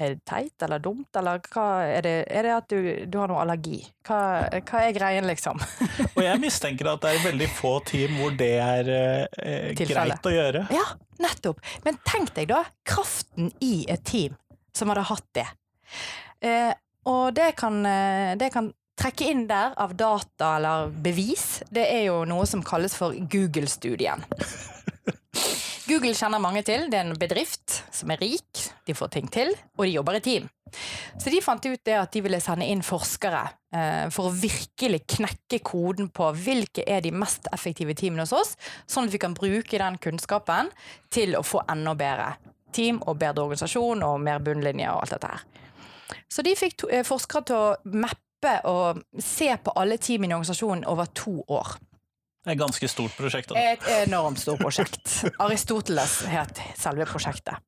er 0.00 0.16
teit 0.28 0.64
eller 0.66 0.82
dumt, 0.84 1.08
eller 1.16 1.40
hva 1.48 1.64
er 1.86 2.04
det, 2.04 2.12
er 2.28 2.46
det 2.46 2.52
at 2.52 2.68
du, 2.68 2.90
du 3.08 3.16
har 3.22 3.30
noe 3.32 3.40
allergi? 3.40 3.78
Hva, 4.04 4.18
hva 4.58 4.82
er 4.84 4.92
greien, 4.96 5.28
liksom? 5.30 5.62
Og 6.16 6.20
jeg 6.26 6.42
mistenker 6.42 6.92
at 6.92 7.06
det 7.06 7.14
er 7.14 7.24
veldig 7.30 7.48
få 7.56 7.72
team 7.88 8.20
hvor 8.20 8.36
det 8.36 8.50
er 8.60 8.92
eh, 8.92 9.72
greit 9.80 10.28
å 10.28 10.34
gjøre. 10.34 10.66
Ja, 10.76 10.84
nettopp. 11.24 11.64
Men 11.88 11.96
tenk 12.04 12.34
deg 12.36 12.52
da 12.52 12.60
kraften 12.84 13.48
i 13.64 13.86
et 13.88 14.04
team 14.04 14.36
som 14.76 14.92
hadde 14.92 15.08
hatt 15.08 15.28
det. 15.40 15.48
Eh, 16.44 16.76
og 17.08 17.32
det 17.36 17.54
kan, 17.56 17.80
eh, 17.88 18.36
det 18.36 18.52
kan 18.52 18.68
trekke 19.00 19.30
inn 19.32 19.46
der 19.48 19.74
av 19.80 19.94
data 19.96 20.54
eller 20.58 20.92
bevis. 20.92 21.62
Det 21.72 21.86
er 21.88 22.06
jo 22.10 22.22
noe 22.28 22.46
som 22.48 22.62
kalles 22.64 22.96
for 22.98 23.16
Google-studien. 23.32 24.24
Google 25.90 26.14
kjenner 26.14 26.42
mange 26.42 26.62
til. 26.66 26.86
Det 26.90 27.00
er 27.00 27.08
en 27.08 27.18
bedrift 27.18 27.80
som 27.94 28.12
er 28.14 28.20
rik, 28.22 28.64
de 28.86 28.94
får 28.94 29.10
ting 29.16 29.30
til, 29.32 29.50
og 29.78 29.86
de 29.86 29.94
jobber 29.96 30.20
i 30.20 30.24
team. 30.24 30.48
Så 31.18 31.32
de 31.32 31.40
fant 31.42 31.64
ut 31.66 31.82
det 31.86 31.96
at 31.98 32.12
de 32.14 32.22
ville 32.22 32.38
sende 32.42 32.68
inn 32.70 32.84
forskere 32.86 33.40
eh, 33.74 34.06
for 34.14 34.28
å 34.28 34.36
virkelig 34.36 35.02
knekke 35.16 35.58
koden 35.66 36.12
på 36.14 36.28
hvilke 36.44 36.84
er 36.86 37.02
de 37.02 37.10
mest 37.10 37.50
effektive 37.50 37.96
teamene 37.98 38.22
hos 38.22 38.36
oss, 38.36 38.54
sånn 38.86 39.10
at 39.10 39.16
vi 39.16 39.22
kan 39.22 39.34
bruke 39.34 39.82
den 39.82 39.98
kunnskapen 40.02 40.70
til 41.10 41.34
å 41.34 41.42
få 41.42 41.64
enda 41.72 41.96
bedre 41.98 42.36
team 42.70 43.00
og 43.10 43.18
bedre 43.18 43.48
organisasjon 43.48 44.04
og 44.06 44.20
mer 44.22 44.38
bunnlinje 44.46 44.92
og 44.92 45.02
alt 45.02 45.16
dette 45.16 45.32
her. 45.32 45.46
Så 46.30 46.46
de 46.46 46.54
fikk 46.58 46.76
to, 46.78 46.90
eh, 46.94 47.06
forskere 47.06 47.46
til 47.50 47.56
å 47.56 47.96
mappe 47.98 48.29
og 48.64 49.02
se 49.20 49.50
på 49.56 49.74
alle 49.76 49.98
teamene 50.00 50.32
i 50.32 50.38
organisasjonen 50.38 50.86
over 50.88 51.10
to 51.14 51.40
år. 51.48 51.76
Det 52.40 52.54
er 52.54 52.56
et 52.56 52.60
ganske 52.62 52.88
stort 52.88 53.16
prosjekt. 53.18 53.50
Da. 53.52 53.60
Et 53.74 53.82
enormt 54.06 54.40
stort 54.40 54.62
prosjekt. 54.62 55.10
Aristoteles 55.44 56.22
het 56.32 56.62
selve 56.80 57.04
prosjektet. 57.04 57.60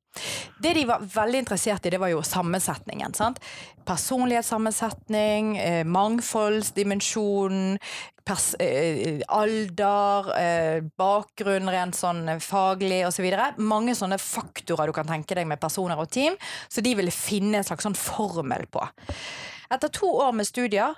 Det 0.63 0.73
de 0.77 0.87
var 0.89 1.05
veldig 1.05 1.43
interessert 1.43 1.85
i, 1.87 1.93
det 1.93 2.01
var 2.01 2.09
jo 2.13 2.23
sammensetningen. 2.25 3.13
sant? 3.17 3.41
Personlighetssammensetning, 3.89 5.57
mangfoldsdimensjonen, 5.89 5.93
mangfoldsdimensjon, 5.93 7.79
pers 8.25 8.53
eh, 8.63 9.21
alder, 9.29 10.29
eh, 10.39 10.81
bakgrunn 10.99 11.71
rent 11.73 11.99
sånn 11.99 12.27
faglig 12.43 13.03
osv. 13.09 13.27
Så 13.33 13.49
Mange 13.63 13.97
sånne 13.99 14.19
faktorer 14.23 14.91
du 14.91 14.97
kan 14.97 15.09
tenke 15.09 15.37
deg 15.39 15.49
med 15.51 15.61
personer 15.63 15.99
og 15.99 16.11
team, 16.13 16.37
så 16.71 16.85
de 16.85 16.95
ville 16.99 17.15
finne 17.15 17.61
en 17.61 17.67
slags 17.67 17.87
sånn 17.89 17.99
formel 17.99 18.69
på. 18.71 18.85
Etter 19.73 19.89
to 19.89 20.07
år 20.07 20.33
med 20.37 20.47
studier 20.47 20.95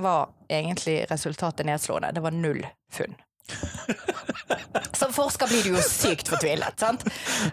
var 0.00 0.30
egentlig 0.48 1.04
resultatet 1.10 1.66
nedslående. 1.66 2.12
Det 2.16 2.20
var 2.24 2.30
null 2.30 2.66
funn. 2.92 3.14
Som 4.92 5.12
forsker 5.12 5.48
blir 5.50 5.62
du 5.62 5.74
jo 5.74 5.82
sykt 5.82 6.28
fortvilet. 6.28 6.80
sant? 6.80 7.04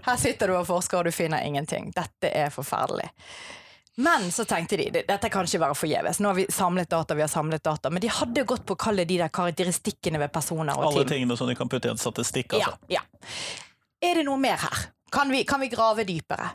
Her 0.05 0.17
sitter 0.17 0.47
du 0.47 0.57
og 0.57 0.67
forsker, 0.67 1.01
og 1.01 1.09
du 1.09 1.11
finner 1.11 1.43
ingenting. 1.43 1.91
Dette 1.95 2.31
er 2.31 2.51
forferdelig. 2.53 3.09
Men 3.97 4.31
så 4.31 4.45
tenkte 4.45 4.77
de 4.77 4.89
dette 4.93 5.29
kan 5.33 5.47
ikke 5.49 5.59
være 5.63 5.75
forgjeves. 5.75 6.19
Nå 6.21 6.29
har 6.29 6.37
vi 6.37 6.45
samlet 6.53 6.89
data, 6.89 7.15
vi 7.17 7.23
har 7.25 7.31
samlet 7.31 7.63
data. 7.65 7.89
Men 7.89 8.03
de 8.03 8.11
hadde 8.13 8.43
gått 8.45 8.65
på 8.69 8.75
å 8.77 8.79
kalle 8.79 9.07
de 9.09 9.17
der 9.17 9.31
karakteristikkene 9.33 10.21
ved 10.21 10.31
personer 10.31 10.77
og 10.77 10.91
Alle 10.91 11.07
tingene 11.09 11.37
som 11.37 11.49
de 11.49 11.55
kan 11.57 11.69
putte 11.71 11.89
i 11.89 11.95
en 11.95 11.99
statistikk. 11.99 12.53
Altså. 12.53 12.77
Ja, 12.87 13.01
ja. 13.01 14.03
Er 14.05 14.21
det 14.21 14.27
noe 14.27 14.37
mer 14.37 14.61
her? 14.61 14.91
Kan 15.11 15.33
vi, 15.33 15.41
kan 15.49 15.63
vi 15.63 15.71
grave 15.73 16.05
dypere? 16.05 16.51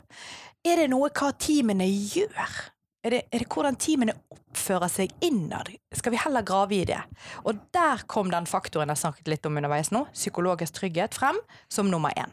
Er 0.63 0.79
det 0.79 0.87
noe 0.93 1.09
hva 1.11 1.33
teamene 1.35 1.89
gjør? 1.89 2.55
Er 3.03 3.11
det, 3.11 3.21
er 3.35 3.43
det 3.43 3.49
hvordan 3.51 3.75
teamene 3.75 4.13
oppfører 4.31 4.87
seg 4.87 5.11
innad? 5.25 5.73
Skal 5.91 6.13
vi 6.13 6.21
heller 6.23 6.45
grave 6.47 6.77
i 6.77 6.85
det? 6.87 7.01
Og 7.43 7.59
der 7.75 8.05
kom 8.07 8.29
den 8.31 8.47
faktoren 8.47 8.93
jeg 8.93 9.01
snakket 9.01 9.27
litt 9.27 9.47
om 9.49 9.59
underveis 9.59 9.91
nå, 9.91 10.05
psykologisk 10.15 10.77
trygghet, 10.77 11.17
frem 11.19 11.39
som 11.67 11.91
nummer 11.91 12.15
én. 12.15 12.31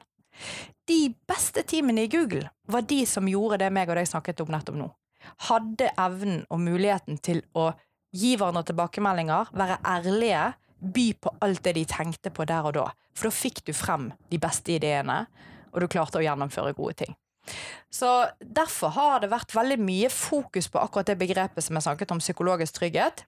De 0.87 1.11
beste 1.27 1.65
teamene 1.67 2.07
i 2.07 2.11
Google 2.13 2.47
var 2.71 2.87
de 2.87 3.03
som 3.07 3.27
gjorde 3.27 3.59
det 3.65 3.73
meg 3.75 3.91
og 3.91 3.99
deg 3.99 4.07
snakket 4.13 4.45
om 4.45 4.53
nettopp 4.55 4.79
nå. 4.79 4.87
Hadde 5.51 5.91
evnen 5.99 6.45
og 6.49 6.63
muligheten 6.63 7.19
til 7.19 7.43
å 7.59 7.73
gi 8.15 8.37
hverandre 8.39 8.69
tilbakemeldinger, 8.71 9.51
være 9.51 9.81
ærlige, 9.87 10.45
by 10.81 11.07
på 11.21 11.33
alt 11.45 11.65
det 11.67 11.75
de 11.77 11.85
tenkte 11.85 12.31
på 12.33 12.47
der 12.49 12.71
og 12.71 12.77
da. 12.79 12.87
For 13.13 13.29
da 13.29 13.35
fikk 13.35 13.65
du 13.67 13.75
frem 13.77 14.13
de 14.31 14.39
beste 14.41 14.79
ideene, 14.79 15.25
og 15.75 15.83
du 15.83 15.91
klarte 15.91 16.23
å 16.23 16.25
gjennomføre 16.25 16.73
gode 16.79 17.03
ting. 17.03 17.19
Så 17.91 18.09
Derfor 18.41 18.95
har 18.95 19.21
det 19.23 19.33
vært 19.33 19.55
veldig 19.55 19.81
mye 19.83 20.11
fokus 20.13 20.71
på 20.71 20.81
akkurat 20.81 21.11
det 21.11 21.19
begrepet 21.21 21.65
som 21.65 21.77
jeg 21.77 21.89
snakket 21.89 22.15
om, 22.15 22.23
psykologisk 22.23 22.79
trygghet. 22.79 23.25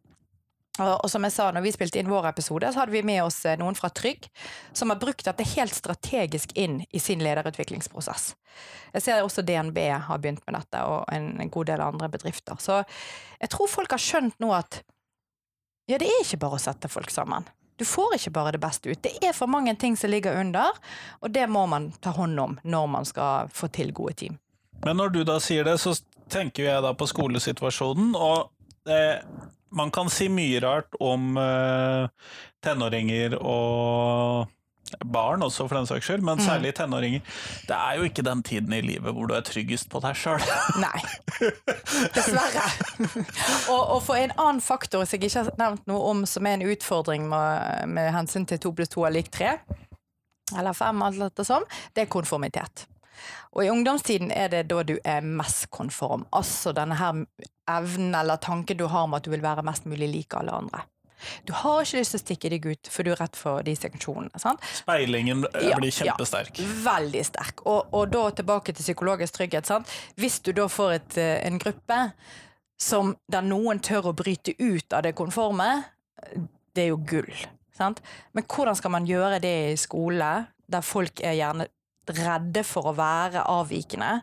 Og, 0.80 1.04
som 1.12 1.20
jeg 1.26 1.34
sa, 1.34 1.50
når 1.52 1.66
vi 1.66 1.70
spilte 1.74 2.00
inn 2.00 2.08
vår 2.08 2.30
episode, 2.30 2.70
så 2.72 2.80
hadde 2.80 2.94
vi 2.94 3.02
med 3.04 3.20
oss 3.26 3.42
eh, 3.44 3.58
noen 3.60 3.76
fra 3.76 3.90
Trygg 3.92 4.24
som 4.72 4.88
har 4.88 5.00
brukt 5.02 5.26
dette 5.26 5.44
helt 5.50 5.74
strategisk 5.76 6.54
inn 6.56 6.78
i 6.88 7.00
sin 7.02 7.20
lederutviklingsprosess. 7.20 8.30
Jeg 8.94 9.04
ser 9.04 9.20
også 9.20 9.44
DNB 9.44 9.76
har 10.06 10.22
begynt 10.22 10.40
med 10.46 10.56
dette, 10.56 10.80
og 10.88 11.04
en 11.12 11.50
god 11.52 11.68
del 11.68 11.84
andre 11.84 12.08
bedrifter. 12.14 12.56
Så 12.56 12.80
jeg 13.36 13.52
tror 13.52 13.68
folk 13.68 13.92
har 13.92 14.00
skjønt 14.00 14.40
nå 14.40 14.48
at 14.56 14.80
ja, 15.90 15.98
det 15.98 16.08
er 16.08 16.24
ikke 16.24 16.40
bare 16.40 16.56
å 16.56 16.62
sette 16.62 16.88
folk 16.88 17.12
sammen. 17.12 17.44
Du 17.76 17.84
får 17.88 18.16
ikke 18.18 18.34
bare 18.34 18.54
det 18.56 18.60
beste 18.62 18.92
ut. 18.92 19.02
Det 19.02 19.16
er 19.24 19.34
for 19.36 19.50
mange 19.50 19.74
ting 19.76 19.96
som 19.96 20.12
ligger 20.12 20.38
under, 20.40 20.76
og 21.20 21.32
det 21.32 21.46
må 21.50 21.64
man 21.66 21.90
ta 22.00 22.12
hånd 22.16 22.40
om 22.40 22.58
når 22.62 22.86
man 22.86 23.08
skal 23.08 23.50
få 23.52 23.70
til 23.72 23.92
gode 23.96 24.14
team. 24.20 24.38
Men 24.84 24.98
når 24.98 25.14
du 25.14 25.22
da 25.24 25.38
sier 25.40 25.64
det, 25.66 25.78
så 25.80 25.94
tenker 26.32 26.66
jeg 26.66 26.82
da 26.84 26.92
på 26.96 27.06
skolesituasjonen, 27.06 28.14
og 28.16 28.90
eh, 28.90 29.22
man 29.72 29.92
kan 29.94 30.10
si 30.12 30.28
mye 30.32 30.60
rart 30.62 30.96
om 31.00 31.36
eh, 31.40 32.08
tenåringer 32.64 33.38
og 33.40 34.50
barn 35.04 35.42
også, 35.42 35.66
for 35.68 35.78
den 35.78 35.88
saks 35.88 36.08
skyld, 36.08 36.24
men 36.26 36.42
særlig 36.42 36.74
tenåringer. 36.78 37.24
Det 37.68 37.76
er 37.76 37.98
jo 37.98 38.08
ikke 38.08 38.24
den 38.26 38.42
tiden 38.46 38.72
i 38.76 38.82
livet 38.84 39.14
hvor 39.14 39.30
du 39.30 39.34
er 39.36 39.44
tryggest 39.46 39.90
på 39.92 40.02
deg 40.04 40.18
sjøl. 40.18 40.42
Nei. 40.84 41.02
Dessverre. 42.14 42.66
og, 43.72 43.80
og 43.80 44.00
for 44.04 44.18
en 44.18 44.34
annen 44.36 44.62
faktor 44.64 45.04
som 45.04 45.18
jeg 45.18 45.30
ikke 45.30 45.44
har 45.44 45.52
nevnt 45.60 45.90
noe 45.90 46.12
om, 46.12 46.24
som 46.28 46.46
er 46.46 46.58
en 46.58 46.68
utfordring 46.72 47.28
med, 47.30 47.88
med 47.92 48.12
hensyn 48.16 48.48
til 48.48 48.60
to 48.62 48.74
pluss 48.76 48.92
to 48.92 49.06
er 49.08 49.14
lik 49.14 49.32
tre, 49.32 49.56
eller 50.58 50.76
fem, 50.76 51.02
alt 51.02 51.20
dette 51.20 51.46
som, 51.48 51.64
det 51.94 52.04
er 52.04 52.12
konformitet. 52.12 52.86
Og 53.52 53.66
i 53.66 53.70
ungdomstiden 53.70 54.32
er 54.32 54.48
det 54.52 54.62
da 54.70 54.80
du 54.86 54.94
er 55.04 55.24
mest 55.24 55.68
konform. 55.74 56.24
Altså 56.32 56.72
denne 56.76 56.96
her 56.96 57.24
evnen 57.70 58.14
eller 58.16 58.40
tanken 58.40 58.78
du 58.80 58.86
har 58.88 59.04
om 59.06 59.14
at 59.16 59.24
du 59.24 59.30
vil 59.32 59.44
være 59.44 59.64
mest 59.66 59.86
mulig 59.88 60.08
lik 60.08 60.36
alle 60.38 60.54
andre. 60.56 60.86
Du 61.48 61.52
har 61.56 61.82
ikke 61.82 62.00
lyst 62.02 62.14
til 62.14 62.20
å 62.20 62.24
stikke 62.24 62.52
deg 62.52 62.68
ut, 62.68 62.90
for 62.92 63.06
du 63.06 63.12
er 63.14 63.20
redd 63.22 63.38
for 63.38 63.66
de 63.66 63.74
sanksjonene. 63.78 64.42
sant? 64.42 64.62
Speilingen 64.82 65.46
eh, 65.52 65.68
Ja, 65.70 65.80
blir 65.80 65.94
kjempesterk. 65.94 66.60
Ja, 66.60 66.68
veldig 66.86 67.24
sterk. 67.28 67.64
Og, 67.66 67.92
og 67.94 68.12
da 68.14 68.28
tilbake 68.42 68.74
til 68.74 68.86
psykologisk 68.86 69.38
trygghet. 69.38 69.68
Sant? 69.68 69.90
Hvis 70.20 70.40
du 70.44 70.52
da 70.56 70.68
får 70.70 70.96
et, 70.98 71.18
eh, 71.22 71.34
en 71.46 71.60
gruppe 71.62 72.00
som, 72.82 73.14
der 73.30 73.44
noen 73.46 73.82
tør 73.84 74.10
å 74.10 74.16
bryte 74.16 74.54
ut 74.58 74.92
av 74.92 75.04
det 75.06 75.14
konforme, 75.18 75.68
det 76.74 76.86
er 76.86 76.90
jo 76.92 77.02
gull. 77.06 77.30
Sant? 77.76 78.02
Men 78.36 78.46
hvordan 78.48 78.76
skal 78.78 78.92
man 78.94 79.06
gjøre 79.08 79.40
det 79.42 79.54
i 79.72 79.78
skole, 79.80 80.32
der 80.72 80.84
folk 80.84 81.22
er 81.24 81.38
gjerne 81.38 81.68
redde 82.10 82.64
for 82.66 82.90
å 82.90 82.96
være 82.98 83.44
avvikende? 83.48 84.18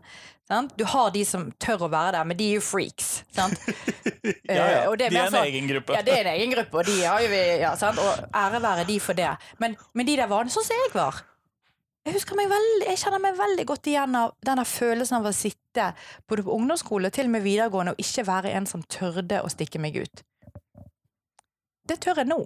Sant? 0.49 0.71
Du 0.79 0.83
har 0.89 1.11
de 1.13 1.21
som 1.29 1.43
tør 1.61 1.83
å 1.85 1.89
være 1.93 2.15
der, 2.17 2.25
men 2.25 2.37
de 2.39 2.47
er 2.49 2.55
jo 2.57 2.65
freaks. 2.65 3.09
Sant? 3.35 3.59
Ja, 4.49 4.63
ja. 4.65 4.79
Og 4.89 4.97
det 4.99 5.11
De 5.13 5.17
er 5.17 5.27
en 5.27 5.31
sånn- 5.33 5.45
egen 5.47 5.67
gruppe. 5.69 5.93
Ja, 5.93 6.01
det 6.03 6.13
er 6.17 6.25
en 6.27 6.33
egen 6.35 6.51
gruppe, 6.51 6.79
og 6.81 6.87
de 6.89 6.95
har 7.05 7.21
jo 7.23 7.27
vi, 7.31 7.41
ja, 7.61 7.69
sant? 7.79 7.99
Og 8.01 8.23
ære 8.35 8.59
være 8.65 8.85
de 8.89 8.95
for 9.01 9.13
det. 9.17 9.29
Men, 9.61 9.75
men 9.95 10.07
de 10.09 10.15
der 10.19 10.27
vanlige, 10.31 10.55
sånn 10.57 10.65
som 10.65 10.75
jeg 10.81 10.89
var. 10.95 11.19
Jeg 12.07 12.15
husker 12.17 12.37
meg 12.39 12.49
veldig, 12.49 12.87
jeg 12.89 12.99
kjenner 13.03 13.21
meg 13.21 13.37
veldig 13.37 13.65
godt 13.69 13.87
igjen 13.91 14.17
av 14.17 14.33
denne 14.49 14.65
følelsen 14.65 15.19
av 15.19 15.29
å 15.29 15.33
sitte 15.35 15.91
både 16.27 16.45
på 16.47 16.55
ungdomsskole 16.57 17.11
til 17.13 17.29
og 17.29 17.33
med 17.35 17.45
videregående 17.45 17.93
og 17.93 18.01
ikke 18.01 18.25
være 18.27 18.53
en 18.57 18.67
som 18.69 18.81
tørde 18.89 19.41
å 19.45 19.51
stikke 19.53 19.81
meg 19.83 19.99
ut. 20.01 20.23
Det 21.89 21.99
tør 22.03 22.23
jeg 22.23 22.29
nå. 22.31 22.39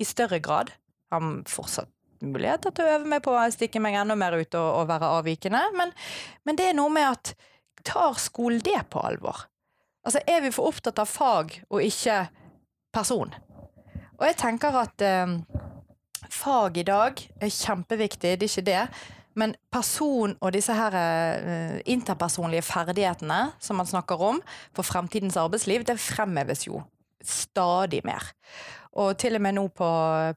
I 0.00 0.06
større 0.08 0.40
grad. 0.44 0.74
Har 1.12 1.24
fortsatt 1.48 1.90
muligheter 2.22 2.74
til 2.74 2.86
å 2.86 2.94
øve 2.98 3.10
meg 3.10 3.24
på 3.24 3.34
å 3.34 3.42
stikke 3.52 3.82
meg 3.82 3.98
enda 4.00 4.16
mer 4.18 4.36
ut 4.38 4.54
og, 4.60 4.68
og 4.80 4.88
være 4.90 5.10
avvikende, 5.18 5.62
men, 5.78 5.92
men 6.44 6.60
det 6.60 6.70
er 6.70 6.78
noe 6.78 6.92
med 6.92 7.08
at 7.10 7.34
tar 7.84 8.16
skolen 8.20 8.62
det 8.64 8.78
på 8.92 9.02
alvor? 9.04 9.46
Altså, 10.04 10.20
er 10.28 10.44
vi 10.44 10.52
for 10.52 10.68
opptatt 10.68 11.00
av 11.00 11.08
fag 11.08 11.58
og 11.70 11.82
ikke 11.84 12.26
person? 12.94 13.32
Og 14.18 14.24
jeg 14.28 14.38
tenker 14.40 14.76
at 14.84 15.04
eh, 15.04 15.36
fag 16.30 16.80
i 16.80 16.86
dag 16.86 17.20
er 17.40 17.52
kjempeviktig, 17.52 18.36
det 18.38 18.48
er 18.48 18.52
ikke 18.52 18.68
det. 18.68 18.82
Men 19.34 19.56
person 19.72 20.36
og 20.38 20.52
disse 20.54 20.74
her 20.76 20.94
eh, 20.98 21.78
interpersonlige 21.90 22.66
ferdighetene 22.68 23.40
som 23.62 23.80
man 23.80 23.90
snakker 23.90 24.20
om 24.22 24.40
for 24.76 24.86
fremtidens 24.86 25.38
arbeidsliv, 25.40 25.86
det 25.88 25.98
fremheves 26.02 26.68
jo 26.68 26.84
stadig 27.24 28.04
mer. 28.06 28.28
Og 29.02 29.16
til 29.18 29.34
og 29.34 29.42
med 29.42 29.56
nå 29.56 29.64
på, 29.74 29.88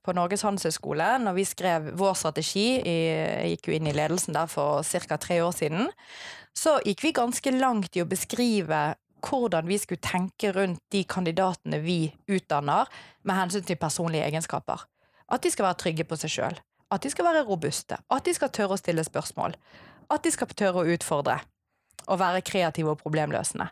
på 0.02 0.13
Norges 0.17 0.41
handelshøyskole, 0.41 1.12
når 1.22 1.36
vi 1.38 1.46
skrev 1.46 1.91
vår 1.98 2.15
strategi, 2.17 2.67
jeg 2.82 3.52
gikk 3.54 3.70
jo 3.70 3.76
inn 3.78 3.89
i 3.91 3.93
ledelsen 3.93 4.34
der 4.34 4.50
for 4.50 4.82
ca. 4.82 5.17
tre 5.22 5.43
år 5.46 5.54
siden, 5.54 5.91
så 6.58 6.80
gikk 6.82 7.04
vi 7.06 7.17
ganske 7.20 7.54
langt 7.54 7.98
i 7.98 8.02
å 8.02 8.10
beskrive 8.10 8.96
hvordan 9.28 9.67
vi 9.70 9.78
skulle 9.78 10.02
tenke 10.02 10.52
rundt 10.56 10.82
de 10.93 11.04
kandidatene 11.06 11.80
vi 11.84 12.00
utdanner 12.28 12.89
med 13.24 13.38
hensyn 13.38 13.65
til 13.65 13.78
personlige 13.78 14.26
egenskaper. 14.26 14.88
At 15.30 15.43
de 15.43 15.52
skal 15.52 15.67
være 15.67 15.82
trygge 15.84 16.08
på 16.08 16.17
seg 16.17 16.34
sjøl. 16.34 16.60
At 16.91 17.04
de 17.04 17.12
skal 17.12 17.28
være 17.28 17.46
robuste. 17.46 17.98
At 18.10 18.26
de 18.26 18.34
skal 18.34 18.54
tørre 18.54 18.78
å 18.78 18.82
stille 18.82 19.04
spørsmål. 19.04 19.58
At 20.10 20.24
de 20.24 20.32
skal 20.32 20.54
tørre 20.56 20.82
å 20.84 20.93
utfordre. 20.96 21.41
Og 22.08 22.22
være 22.22 22.46
kreative 22.48 22.93
og 22.93 23.02
problemløsende. 23.02 23.67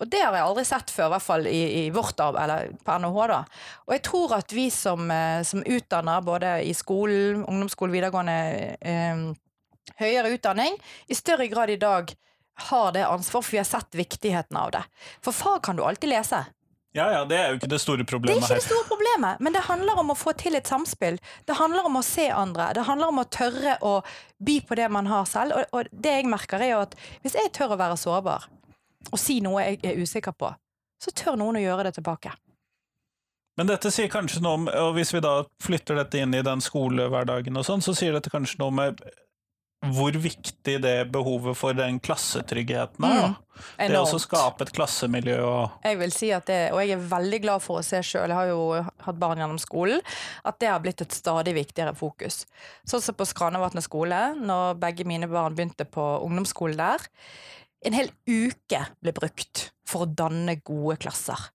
Og 0.00 0.08
det 0.08 0.22
har 0.22 0.36
jeg 0.36 0.46
aldri 0.46 0.64
sett 0.64 0.92
før, 0.94 1.10
i 1.10 1.14
hvert 1.14 1.26
fall 1.26 1.48
i, 1.50 1.60
i 1.82 1.84
vårt 1.94 2.20
arbeid, 2.24 2.42
eller 2.44 2.70
på 2.86 2.96
NHH. 3.02 3.20
da. 3.32 3.40
Og 3.86 3.94
jeg 3.96 4.04
tror 4.08 4.34
at 4.38 4.54
vi 4.56 4.66
som, 4.72 5.10
eh, 5.12 5.42
som 5.46 5.64
utdanner, 5.64 6.24
både 6.24 6.54
i 6.64 6.72
skolen, 6.76 7.44
ungdomsskole, 7.44 7.92
videregående, 7.92 8.38
eh, 8.80 9.26
høyere 10.00 10.32
utdanning, 10.36 10.78
i 11.08 11.18
større 11.18 11.48
grad 11.52 11.70
i 11.70 11.80
dag 11.80 12.14
har 12.70 12.92
det 12.96 13.04
ansvar, 13.06 13.42
for 13.42 13.56
vi 13.56 13.60
har 13.60 13.68
sett 13.68 13.96
viktigheten 13.96 14.56
av 14.56 14.72
det. 14.76 14.82
For 15.24 15.36
fag 15.36 15.62
kan 15.62 15.76
du 15.76 15.84
alltid 15.84 16.12
lese. 16.12 16.44
Ja, 16.92 17.04
ja, 17.12 17.24
det 17.24 17.36
er 17.38 17.52
jo 17.52 17.58
ikke 17.60 17.70
det 17.70 17.78
store 17.78 18.04
problemet. 18.08 18.40
Det 18.42 18.50
er 18.50 18.56
ikke 18.56 18.64
det 18.64 18.66
store 18.66 18.86
problemet, 18.88 19.42
men 19.44 19.54
det 19.54 19.62
handler 19.68 20.00
om 20.02 20.10
å 20.10 20.16
få 20.18 20.32
til 20.34 20.58
et 20.58 20.66
samspill. 20.66 21.20
Det 21.46 21.54
handler 21.54 21.86
om 21.86 22.00
å 22.00 22.02
se 22.02 22.26
andre. 22.34 22.72
Det 22.74 22.82
handler 22.88 23.12
om 23.12 23.20
å 23.22 23.28
tørre 23.30 23.76
å 23.86 24.00
by 24.42 24.56
på 24.66 24.78
det 24.80 24.88
man 24.90 25.06
har 25.06 25.28
selv. 25.30 25.54
Og, 25.54 25.76
og 25.76 25.92
det 25.92 26.16
jeg 26.18 26.32
merker, 26.32 26.64
er 26.64 26.72
jo 26.74 26.80
at 26.88 26.96
hvis 27.22 27.38
jeg 27.38 27.52
tør 27.54 27.76
å 27.76 27.78
være 27.78 28.00
sårbar, 28.00 28.48
og 29.08 29.18
si 29.18 29.40
noe 29.44 29.64
jeg 29.64 29.80
er 29.86 30.00
usikker 30.00 30.36
på, 30.36 30.52
så 31.00 31.12
tør 31.16 31.38
noen 31.40 31.58
å 31.60 31.64
gjøre 31.64 31.88
det 31.88 31.96
tilbake. 31.98 32.34
Men 33.58 33.68
dette 33.68 33.90
sier 33.92 34.08
kanskje 34.12 34.40
noe 34.44 34.56
om, 34.56 34.68
og 34.68 34.94
hvis 34.96 35.10
vi 35.12 35.20
da 35.24 35.40
flytter 35.60 35.98
dette 35.98 36.20
inn 36.22 36.36
i 36.36 36.44
den 36.44 36.62
skolehverdagen 36.64 37.58
og 37.60 37.66
sånn, 37.66 37.82
så 37.84 37.96
sier 37.96 38.14
dette 38.16 38.32
kanskje 38.32 38.60
noe 38.62 38.72
med 38.72 39.02
hvor 39.80 40.12
viktig 40.12 40.74
det 40.84 40.96
behovet 41.12 41.56
for 41.56 41.76
den 41.76 41.96
klassetryggheten 42.04 43.04
er. 43.06 43.30
Mm. 43.32 43.92
Det 43.92 44.00
å 44.00 44.20
skape 44.20 44.66
et 44.66 44.72
klassemiljø 44.76 45.38
og 45.44 45.86
Jeg 45.88 45.98
vil 46.00 46.12
si 46.12 46.28
at 46.36 46.46
det, 46.48 46.58
og 46.74 46.82
jeg 46.84 46.94
er 46.96 47.06
veldig 47.10 47.40
glad 47.44 47.64
for 47.64 47.80
å 47.80 47.84
se 47.84 48.02
sjøl, 48.04 48.28
jeg 48.28 48.36
har 48.36 48.50
jo 48.52 48.60
hatt 48.80 49.20
barn 49.20 49.40
gjennom 49.40 49.60
skolen, 49.60 50.04
at 50.44 50.60
det 50.60 50.68
har 50.68 50.82
blitt 50.84 51.00
et 51.04 51.16
stadig 51.16 51.56
viktigere 51.56 51.96
fokus. 51.96 52.42
Sånn 52.88 53.04
som 53.04 53.16
på 53.16 53.28
Skranevatnet 53.28 53.88
skole, 53.88 54.20
når 54.36 54.76
begge 54.80 55.08
mine 55.08 55.28
barn 55.32 55.56
begynte 55.56 55.88
på 55.88 56.06
ungdomsskolen 56.28 56.80
der. 56.80 57.08
En 57.86 57.96
hel 57.96 58.10
uke 58.28 58.82
ble 59.00 59.14
brukt 59.16 59.70
for 59.88 60.04
å 60.04 60.12
danne 60.12 60.58
gode 60.64 60.98
klasser. 61.00 61.50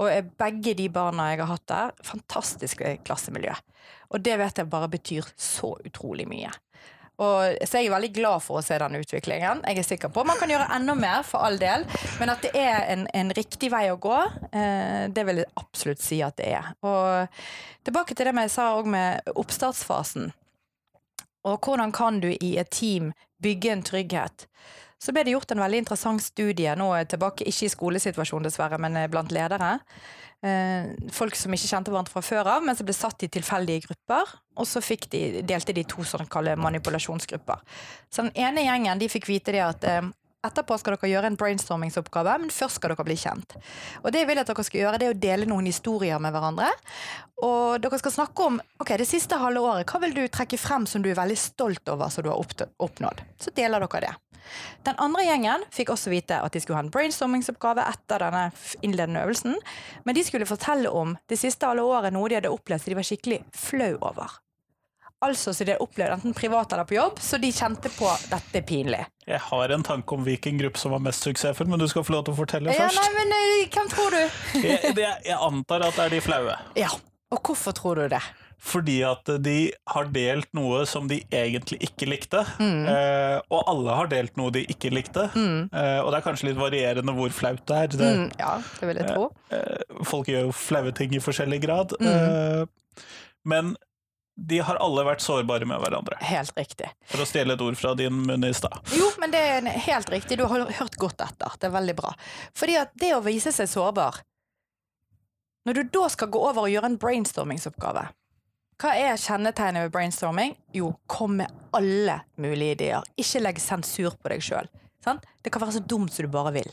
Og 0.00 0.30
begge 0.36 0.74
de 0.76 0.90
barna 0.92 1.30
jeg 1.30 1.40
har 1.40 1.50
hatt 1.54 1.66
der, 1.70 1.96
fantastiske 2.04 2.98
klassemiljø. 3.06 3.54
Og 4.12 4.22
det 4.24 4.36
vet 4.40 4.60
jeg 4.60 4.70
bare 4.72 4.90
betyr 4.92 5.28
så 5.40 5.72
utrolig 5.84 6.26
mye. 6.28 6.52
Og, 7.16 7.56
så 7.64 7.80
jeg 7.80 7.88
er 7.88 7.94
veldig 7.94 8.10
glad 8.12 8.42
for 8.44 8.60
å 8.60 8.64
se 8.64 8.76
den 8.76 8.98
utviklingen. 8.98 9.62
Jeg 9.64 9.80
er 9.80 9.86
sikker 9.88 10.10
på 10.12 10.24
Man 10.28 10.36
kan 10.36 10.50
gjøre 10.52 10.68
enda 10.76 10.92
mer, 10.98 11.22
for 11.24 11.46
all 11.46 11.56
del, 11.60 11.86
men 12.20 12.32
at 12.32 12.44
det 12.44 12.52
er 12.60 12.90
en, 12.92 13.06
en 13.08 13.32
riktig 13.36 13.70
vei 13.72 13.86
å 13.88 13.96
gå, 14.00 14.18
eh, 14.50 15.06
det 15.08 15.24
vil 15.24 15.40
jeg 15.40 15.52
absolutt 15.56 16.04
si 16.04 16.20
at 16.24 16.36
det 16.36 16.50
er. 16.58 16.74
Og 16.84 17.40
tilbake 17.88 18.12
til 18.12 18.28
det 18.28 18.36
jeg 18.44 18.52
sa 18.52 18.74
òg 18.76 18.90
med 18.92 19.32
oppstartsfasen. 19.32 20.28
Og 21.48 21.56
hvordan 21.62 21.94
kan 21.94 22.20
du 22.20 22.34
i 22.34 22.56
et 22.60 22.72
team 22.74 23.14
bygge 23.40 23.72
en 23.72 23.86
trygghet? 23.86 24.46
Så 25.02 25.12
ble 25.12 25.26
det 25.26 25.34
gjort 25.34 25.52
en 25.52 25.60
veldig 25.60 25.82
interessant 25.84 26.22
studie, 26.24 26.72
nå 26.78 26.88
jeg 26.96 27.10
tilbake 27.12 27.46
ikke 27.48 27.66
i 27.66 27.72
skolesituasjonen 27.72 28.48
dessverre, 28.48 28.78
men 28.80 28.96
eh, 28.96 29.10
blant 29.12 29.34
ledere. 29.34 29.76
Eh, 30.44 30.92
folk 31.12 31.36
som 31.36 31.54
ikke 31.54 31.68
kjente 31.68 31.92
hverandre 31.92 32.12
fra 32.12 32.24
før 32.24 32.50
av, 32.56 32.64
men 32.64 32.76
som 32.78 32.88
ble 32.88 32.96
satt 32.96 33.24
i 33.26 33.30
tilfeldige 33.32 33.86
grupper. 33.88 34.36
Og 34.56 34.68
så 34.68 34.80
de, 35.12 35.42
delte 35.46 35.76
de 35.76 35.84
to 35.84 36.04
sånn 36.04 36.28
manipulasjonsgrupper. 36.60 37.60
Så 38.10 38.24
den 38.24 38.36
ene 38.36 38.64
gjengen 38.64 38.98
de 39.00 39.10
fikk 39.12 39.28
vite 39.28 39.52
det 39.52 39.64
at 39.64 39.84
eh, 39.84 40.08
etterpå 40.48 40.78
skal 40.80 40.96
dere 40.96 41.10
gjøre 41.10 41.30
en 41.30 41.38
brainstormingsoppgave, 41.40 42.36
men 42.42 42.52
først 42.54 42.80
skal 42.80 42.94
dere 42.94 43.06
bli 43.06 43.18
kjent. 43.20 43.56
Og 44.02 44.10
det 44.12 44.22
jeg 44.22 44.30
vil 44.30 44.42
at 44.42 44.50
dere 44.50 44.66
skal 44.66 44.82
gjøre, 44.82 45.00
det 45.00 45.08
er 45.08 45.16
å 45.16 45.22
dele 45.26 45.48
noen 45.50 45.68
historier 45.70 46.22
med 46.22 46.34
hverandre. 46.34 46.70
Og 47.46 47.82
dere 47.84 48.00
skal 48.00 48.14
snakke 48.14 48.46
om 48.46 48.60
ok, 48.82 48.94
det 49.00 49.08
siste 49.08 49.38
halve 49.40 49.64
året, 49.64 49.90
hva 49.90 50.00
vil 50.04 50.14
du 50.16 50.22
trekke 50.32 50.60
frem 50.60 50.86
som 50.88 51.04
du 51.04 51.10
er 51.12 51.18
veldig 51.18 51.40
stolt 51.40 51.92
over 51.92 52.12
som 52.12 52.24
du 52.24 52.30
har 52.32 52.40
oppnådd? 52.40 53.26
Så 53.42 53.52
deler 53.56 53.84
dere 53.84 54.06
det. 54.06 54.14
Den 54.86 54.98
andre 55.02 55.24
gjengen 55.26 55.66
fikk 55.74 55.90
også 55.94 56.12
vite 56.12 56.38
at 56.38 56.54
de 56.54 56.62
skulle 56.62 56.78
ha 56.78 56.84
en 56.84 56.92
brainstormingsoppgave 56.94 57.82
etter 57.90 58.22
denne 58.22 58.44
innledende 58.86 59.24
øvelsen, 59.26 59.56
men 60.06 60.16
de 60.16 60.24
skulle 60.26 60.48
fortelle 60.48 60.90
om 60.90 61.16
det 61.30 61.40
siste 61.40 61.66
halve 61.66 61.86
året 61.86 62.14
noe 62.14 62.30
de 62.30 62.38
hadde 62.38 62.52
opplevd 62.54 62.84
som 62.84 62.94
de 62.94 63.00
var 63.00 63.08
skikkelig 63.10 63.40
flau 63.54 63.94
over. 63.98 64.38
Altså 65.26 65.52
så 65.56 65.66
de 65.66 65.74
har 65.74 65.82
opplevd 65.84 66.16
enten 66.18 66.34
privat 66.38 66.72
eller 66.76 66.86
på 66.88 66.96
jobb, 66.98 67.18
så 67.22 67.38
de 67.42 67.50
kjente 67.54 67.90
på 67.96 68.08
dette 68.30 68.60
er 68.60 68.66
pinlig. 68.68 69.02
Jeg 69.26 69.42
har 69.48 69.74
en 69.74 69.82
tanke 69.86 70.14
om 70.14 70.22
hvilken 70.26 70.58
gruppe 70.62 70.78
som 70.78 70.92
var 70.94 71.02
mest 71.02 71.26
suksessfull, 71.26 71.68
men 71.72 71.82
du 71.82 71.88
skal 71.90 72.04
få 72.06 72.14
lov 72.14 72.24
til 72.28 72.36
å 72.36 72.40
fortelle 72.44 72.70
Ja, 72.74 72.86
først. 72.86 73.02
nei, 73.02 73.12
men 73.18 73.36
eh, 73.36 73.68
hvem 73.74 73.90
tror 73.92 74.14
du? 74.14 74.40
Jeg, 74.70 74.94
det, 74.96 75.06
jeg 75.26 75.38
antar 75.50 75.82
at 75.88 75.96
det 75.98 76.04
er 76.08 76.14
de 76.16 76.20
flaue. 76.24 76.58
Ja, 76.78 76.90
og 77.34 77.40
hvorfor 77.42 77.74
tror 77.76 77.98
du 78.04 78.08
det? 78.14 78.22
Fordi 78.66 78.94
at 79.04 79.28
de 79.44 79.56
har 79.92 80.06
delt 80.14 80.48
noe 80.56 80.78
som 80.88 81.04
de 81.10 81.18
egentlig 81.34 81.76
ikke 81.84 82.06
likte. 82.08 82.40
Mm. 82.58 82.86
Eh, 82.88 83.34
og 83.52 83.66
alle 83.68 83.96
har 83.98 84.08
delt 84.10 84.38
noe 84.40 84.50
de 84.54 84.62
ikke 84.72 84.88
likte. 84.94 85.26
Eh, 85.36 85.98
og 86.00 86.08
det 86.14 86.20
er 86.20 86.24
kanskje 86.24 86.48
litt 86.48 86.58
varierende 86.58 87.12
hvor 87.18 87.34
flaut 87.36 87.60
det 87.68 87.76
er. 87.82 87.90
Det, 87.92 88.08
Mm, 88.16 88.30
ja, 88.40 88.54
det 88.80 88.88
vil 88.88 89.02
jeg 89.02 89.10
tro. 89.12 89.26
eh, 89.52 90.00
folk 90.08 90.30
gjør 90.32 90.48
jo 90.48 90.54
flaue 90.56 90.94
ting 90.96 91.12
i 91.18 91.20
forskjellig 91.22 91.60
grad. 91.66 91.92
Mm. 92.00 92.08
Eh, 92.14 93.04
men 93.44 93.74
de 94.36 94.58
har 94.60 94.76
alle 94.84 95.04
vært 95.06 95.24
sårbare 95.24 95.64
med 95.68 95.80
hverandre. 95.80 96.18
Helt 96.28 96.52
riktig. 96.58 96.90
For 97.08 97.24
å 97.24 97.26
stjele 97.28 97.56
et 97.56 97.62
ord 97.64 97.78
fra 97.80 97.94
din 97.96 98.18
munn 98.28 98.44
i 98.44 98.52
stad. 98.54 98.76
Jo, 98.92 99.08
men 99.20 99.32
det 99.32 99.40
er 99.40 99.70
helt 99.88 100.10
riktig. 100.12 100.36
Du 100.36 100.44
har 100.44 100.66
hørt 100.78 100.98
godt 101.00 101.24
etter. 101.24 101.56
Det 101.56 101.70
er 101.70 101.74
veldig 101.76 101.96
bra. 101.96 102.12
Fordi 102.56 102.76
at 102.82 102.92
det 103.00 103.14
å 103.16 103.22
vise 103.24 103.52
seg 103.54 103.70
sårbar 103.72 104.20
Når 105.66 105.74
du 105.80 105.82
da 105.96 106.06
skal 106.12 106.28
gå 106.30 106.38
over 106.38 106.66
og 106.66 106.70
gjøre 106.70 106.92
en 106.92 107.00
brainstormingsoppgave, 107.00 108.04
hva 108.76 108.90
er 108.92 109.16
kjennetegnet 109.16 109.86
ved 109.86 109.92
brainstorming? 109.94 110.52
Jo, 110.76 110.92
kom 111.08 111.38
med 111.40 111.52
alle 111.74 112.20
mulige 112.36 112.76
ideer. 112.76 113.06
Ikke 113.16 113.40
legg 113.40 113.58
sensur 113.62 114.14
på 114.20 114.30
deg 114.30 114.44
sjøl. 114.44 114.68
Det 115.42 115.50
kan 115.50 115.62
være 115.62 115.78
så 115.78 115.82
dumt 115.82 116.12
som 116.12 116.26
du 116.26 116.30
bare 116.30 116.52
vil. 116.58 116.68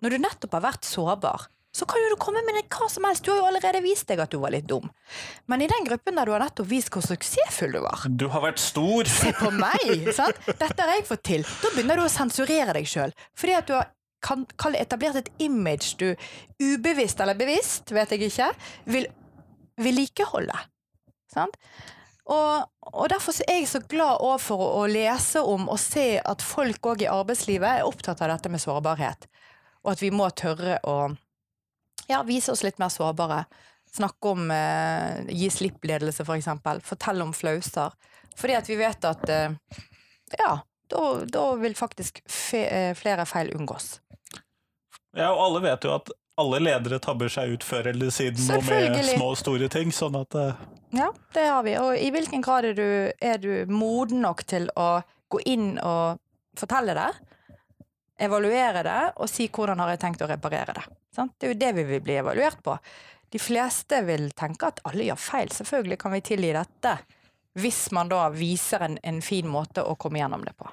Når 0.00 0.14
du 0.14 0.22
nettopp 0.22 0.54
har 0.56 0.64
vært 0.68 0.86
sårbar, 0.86 1.48
så 1.70 1.86
kan 1.86 2.02
jo 2.02 2.10
du 2.10 2.18
komme 2.18 2.42
med 2.46 2.58
hva 2.66 2.88
som 2.90 3.04
helst. 3.06 3.22
Du 3.22 3.30
har 3.30 3.38
jo 3.38 3.46
allerede 3.50 3.82
vist 3.84 4.08
deg 4.10 4.18
at 4.22 4.32
du 4.32 4.40
var 4.42 4.50
litt 4.54 4.66
dum. 4.68 4.88
Men 5.46 5.62
i 5.62 5.68
den 5.70 5.86
gruppen 5.86 6.18
der 6.18 6.26
du 6.26 6.34
har 6.34 6.42
nettopp 6.42 6.66
vist 6.70 6.90
hvor 6.90 7.04
suksessfull 7.06 7.76
du 7.76 7.80
var, 7.84 8.08
Du 8.10 8.26
har 8.32 8.42
vært 8.42 8.58
stor! 8.62 9.06
Se 9.06 9.30
på 9.38 9.52
meg! 9.64 10.10
Sant? 10.16 10.40
Dette 10.50 10.82
har 10.82 10.96
jeg 10.96 11.06
fått 11.06 11.24
til. 11.30 11.46
Da 11.62 11.70
begynner 11.76 12.00
du 12.00 12.06
å 12.08 12.12
sensurere 12.12 12.74
deg 12.74 12.90
sjøl. 12.90 13.14
Fordi 13.38 13.56
at 13.60 13.70
du 13.70 13.76
har 13.78 13.88
kan, 14.20 14.44
kan 14.60 14.74
etablert 14.76 15.16
et 15.16 15.30
image 15.40 15.94
du 15.96 16.10
ubevisst 16.60 17.22
eller 17.24 17.38
bevisst, 17.38 17.92
vet 17.96 18.10
jeg 18.12 18.28
ikke, 18.28 18.50
vil 18.92 19.06
vedlikeholde. 19.80 20.58
Sant? 21.32 21.56
Og, 22.30 22.66
og 22.92 23.08
derfor 23.10 23.34
er 23.46 23.62
jeg 23.62 23.70
så 23.70 23.80
glad 23.90 24.20
for 24.42 24.60
å, 24.62 24.68
å 24.82 24.90
lese 24.90 25.42
om 25.42 25.70
og 25.72 25.80
se 25.82 26.20
at 26.20 26.44
folk 26.44 26.92
òg 26.92 27.06
i 27.06 27.10
arbeidslivet 27.10 27.80
er 27.80 27.88
opptatt 27.88 28.20
av 28.22 28.34
dette 28.34 28.52
med 28.52 28.62
sårbarhet. 28.62 29.26
Og 29.82 29.94
at 29.94 30.04
vi 30.04 30.12
må 30.14 30.28
tørre 30.36 30.76
å 30.86 30.96
ja, 32.10 32.22
vise 32.26 32.52
oss 32.52 32.64
litt 32.66 32.80
mer 32.82 32.90
sårbare. 32.92 33.44
Snakke 33.90 34.34
om 34.34 34.50
eh, 34.54 35.22
gi 35.34 35.50
slipp-ledelse, 35.50 36.24
for 36.26 36.38
eksempel. 36.38 36.82
Fortelle 36.86 37.26
om 37.26 37.32
flauser. 37.34 37.94
Fordi 38.38 38.58
at 38.58 38.68
vi 38.70 38.78
vet 38.78 39.06
at 39.08 39.28
eh, 39.28 39.56
ja, 40.38 40.52
da, 40.90 41.02
da 41.26 41.54
vil 41.58 41.74
faktisk 41.76 42.22
fe, 42.26 42.64
eh, 42.66 42.94
flere 42.94 43.26
feil 43.26 43.52
unngås. 43.56 44.00
Ja, 45.16 45.32
og 45.32 45.42
alle 45.48 45.62
vet 45.66 45.84
jo 45.86 45.94
at 45.96 46.10
alle 46.40 46.60
ledere 46.62 47.00
tabber 47.02 47.28
seg 47.32 47.56
ut 47.56 47.64
før 47.66 47.90
eller 47.90 48.12
siden 48.14 48.46
og 48.54 48.64
med 48.68 49.02
små 49.10 49.32
og 49.34 49.40
store 49.40 49.68
ting, 49.72 49.90
sånn 49.92 50.16
at 50.20 50.36
eh, 50.38 50.62
Ja, 50.96 51.10
det 51.34 51.46
har 51.46 51.64
vi. 51.66 51.76
Og 51.82 51.96
i 51.98 52.10
hvilken 52.14 52.44
grad 52.46 52.70
er 52.70 52.78
du, 52.78 52.88
er 53.20 53.42
du 53.42 53.52
moden 53.70 54.22
nok 54.24 54.46
til 54.48 54.70
å 54.78 55.02
gå 55.30 55.42
inn 55.50 55.74
og 55.78 56.20
fortelle 56.58 56.96
det, 56.96 57.10
evaluere 58.20 58.82
det 58.84 59.00
og 59.16 59.30
si 59.30 59.46
hvordan 59.48 59.80
har 59.80 59.94
jeg 59.94 60.02
tenkt 60.02 60.24
å 60.24 60.30
reparere 60.30 60.74
det. 60.76 60.86
Sant? 61.14 61.34
Det 61.38 61.48
er 61.48 61.54
jo 61.54 61.60
det 61.60 61.70
vi 61.80 61.84
vil 61.94 62.02
bli 62.06 62.18
evaluert 62.20 62.60
på. 62.62 62.76
De 63.30 63.38
fleste 63.38 64.00
vil 64.06 64.28
tenke 64.38 64.68
at 64.70 64.80
alle 64.88 65.06
gjør 65.08 65.18
feil. 65.22 65.50
Selvfølgelig 65.54 65.98
kan 66.02 66.14
vi 66.16 66.20
tilgi 66.32 66.52
dette. 66.56 66.96
Hvis 67.58 67.88
man 67.94 68.10
da 68.10 68.28
viser 68.34 68.84
en, 68.86 68.98
en 69.02 69.20
fin 69.22 69.46
måte 69.50 69.82
å 69.82 69.96
komme 69.98 70.20
gjennom 70.22 70.44
det 70.46 70.54
på. 70.58 70.70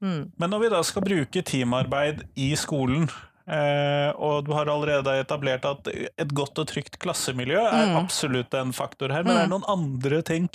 Mm. 0.00 0.30
Men 0.40 0.50
når 0.54 0.62
vi 0.64 0.70
da 0.72 0.80
skal 0.84 1.04
bruke 1.04 1.42
teamarbeid 1.44 2.22
i 2.40 2.54
skolen, 2.56 3.04
eh, 3.44 4.08
og 4.16 4.46
du 4.46 4.54
har 4.56 4.70
allerede 4.72 5.18
etablert 5.20 5.66
at 5.68 5.90
et 5.92 6.32
godt 6.36 6.62
og 6.62 6.70
trygt 6.72 6.96
klassemiljø 7.04 7.60
er 7.60 7.90
Mm. 7.90 7.98
absolutt 8.00 8.54
en 8.56 8.72
faktor 8.72 9.12
her, 9.12 9.24
men 9.24 9.36
er 9.36 9.44
det 9.44 9.52
noen 9.52 9.68
andre 9.68 10.22
ting 10.22 10.48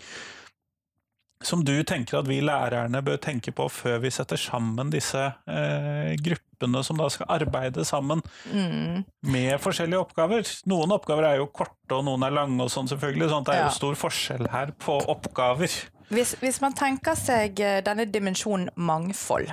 som 1.43 1.63
du 1.65 1.83
tenker 1.83 2.19
at 2.19 2.27
vi 2.29 2.39
lærerne 2.41 3.01
bør 3.05 3.17
tenke 3.21 3.51
på 3.55 3.67
før 3.71 3.99
vi 4.05 4.11
setter 4.13 4.39
sammen 4.39 4.91
disse 4.93 5.19
eh, 5.51 6.15
gruppene 6.23 6.81
som 6.85 6.97
da 6.97 7.09
skal 7.11 7.29
arbeide 7.35 7.85
sammen 7.85 8.23
Mm. 8.51 9.03
med 9.21 9.59
forskjellige 9.59 9.99
oppgaver? 9.99 10.47
Noen 10.65 10.93
oppgaver 10.95 11.27
er 11.27 11.37
jo 11.41 11.49
korte, 11.51 11.91
og 11.97 12.05
noen 12.07 12.23
er 12.23 12.31
lange, 12.31 12.61
og 12.63 12.71
sånn 12.71 12.87
selvfølgelig, 12.87 13.29
sånn 13.29 13.43
at 13.45 13.51
det 13.51 13.55
er 13.57 13.65
jo 13.65 13.75
stor 13.75 13.99
forskjell 13.99 14.47
her 14.51 14.71
på 14.79 14.97
oppgaver. 15.11 15.71
Hvis, 16.09 16.35
hvis 16.39 16.61
man 16.61 16.73
tenker 16.77 17.17
seg 17.19 17.59
eh, 17.59 17.81
denne 17.85 18.05
dimensjonen 18.05 18.69
mangfold, 18.75 19.51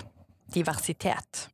diversitet 0.53 1.49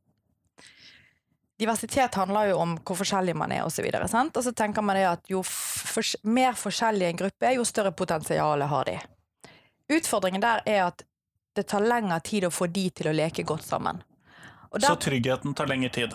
diversitet 1.59 2.15
handler 2.15 2.53
jo 2.53 2.59
om 2.63 2.77
hvor 2.87 3.01
forskjellig 3.01 3.35
man 3.35 3.51
er, 3.51 3.65
osv. 3.67 3.83
Og, 3.83 4.09
så 4.09 4.21
og 4.31 4.43
så 4.45 4.53
tenker 4.55 4.85
man 4.85 4.95
det 4.95 5.07
at 5.09 5.31
jo 5.31 5.41
mer 6.23 6.55
forskjellig 6.55 7.09
en 7.09 7.19
gruppe 7.19 7.47
er, 7.49 7.57
jo 7.59 7.65
større 7.67 7.91
potensial 7.91 8.63
har 8.63 8.87
de. 8.87 8.97
Utfordringen 9.89 10.43
der 10.43 10.61
er 10.69 10.83
at 10.89 11.03
det 11.57 11.65
tar 11.71 11.83
lengre 11.83 12.19
tid 12.23 12.45
å 12.47 12.53
få 12.53 12.69
de 12.71 12.85
til 12.93 13.09
å 13.09 13.15
leke 13.15 13.43
godt 13.47 13.65
sammen. 13.65 14.03
Der, 14.71 14.85
så 14.85 14.95
tryggheten 15.01 15.55
tar 15.57 15.65
lengre 15.67 15.89
tid? 15.89 16.13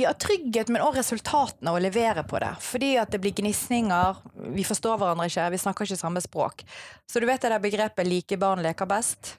Ja, 0.00 0.14
trygghet, 0.16 0.70
men 0.72 0.80
òg 0.80 0.96
resultatene 0.96 1.74
å 1.74 1.80
levere 1.82 2.24
på 2.24 2.40
det. 2.40 2.54
Fordi 2.64 2.94
at 3.02 3.12
det 3.12 3.20
blir 3.20 3.34
gnisninger, 3.36 4.22
vi 4.56 4.64
forstår 4.64 4.96
hverandre 5.00 5.28
ikke, 5.28 5.50
vi 5.52 5.60
snakker 5.60 5.88
ikke 5.88 6.00
samme 6.00 6.22
språk. 6.24 6.64
Så 7.04 7.20
du 7.20 7.28
vet 7.28 7.44
det 7.44 7.52
der 7.52 7.60
begrepet 7.60 8.08
'like 8.08 8.38
barn 8.40 8.64
leker 8.64 8.88
best'? 8.88 9.34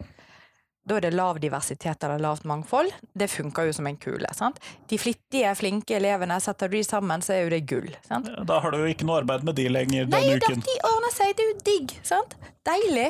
Da 0.84 0.98
er 0.98 1.06
det 1.06 1.14
lav 1.16 1.38
diversitet 1.40 2.04
eller 2.04 2.20
lavt 2.20 2.44
mangfold. 2.44 2.92
Det 3.16 3.30
funker 3.32 3.70
jo 3.70 3.76
som 3.78 3.88
en 3.88 3.98
kule. 3.98 4.28
sant? 4.36 4.60
De 4.92 4.98
flittige, 5.00 5.54
flinke 5.56 5.96
elevene, 5.96 6.36
setter 6.44 6.68
du 6.68 6.76
de 6.76 6.84
sammen, 6.84 7.24
så 7.24 7.38
er 7.38 7.46
jo 7.46 7.54
det 7.54 7.62
gull. 7.70 7.88
sant? 8.08 8.28
Da 8.48 8.60
har 8.60 8.74
du 8.74 8.82
jo 8.82 8.90
ikke 8.92 9.08
noe 9.08 9.22
arbeid 9.22 9.46
med 9.48 9.56
de 9.56 9.70
lenger 9.72 10.10
Nei, 10.12 10.26
denne 10.26 10.42
uken. 10.44 10.60
Nei, 10.60 10.68
de 10.68 10.76
ordner 10.92 11.16
seg. 11.16 11.32
Det 11.38 11.46
er 11.46 11.54
jo 11.54 11.62
digg. 11.70 11.96
sant? 12.04 12.36
Deilig. 12.68 13.08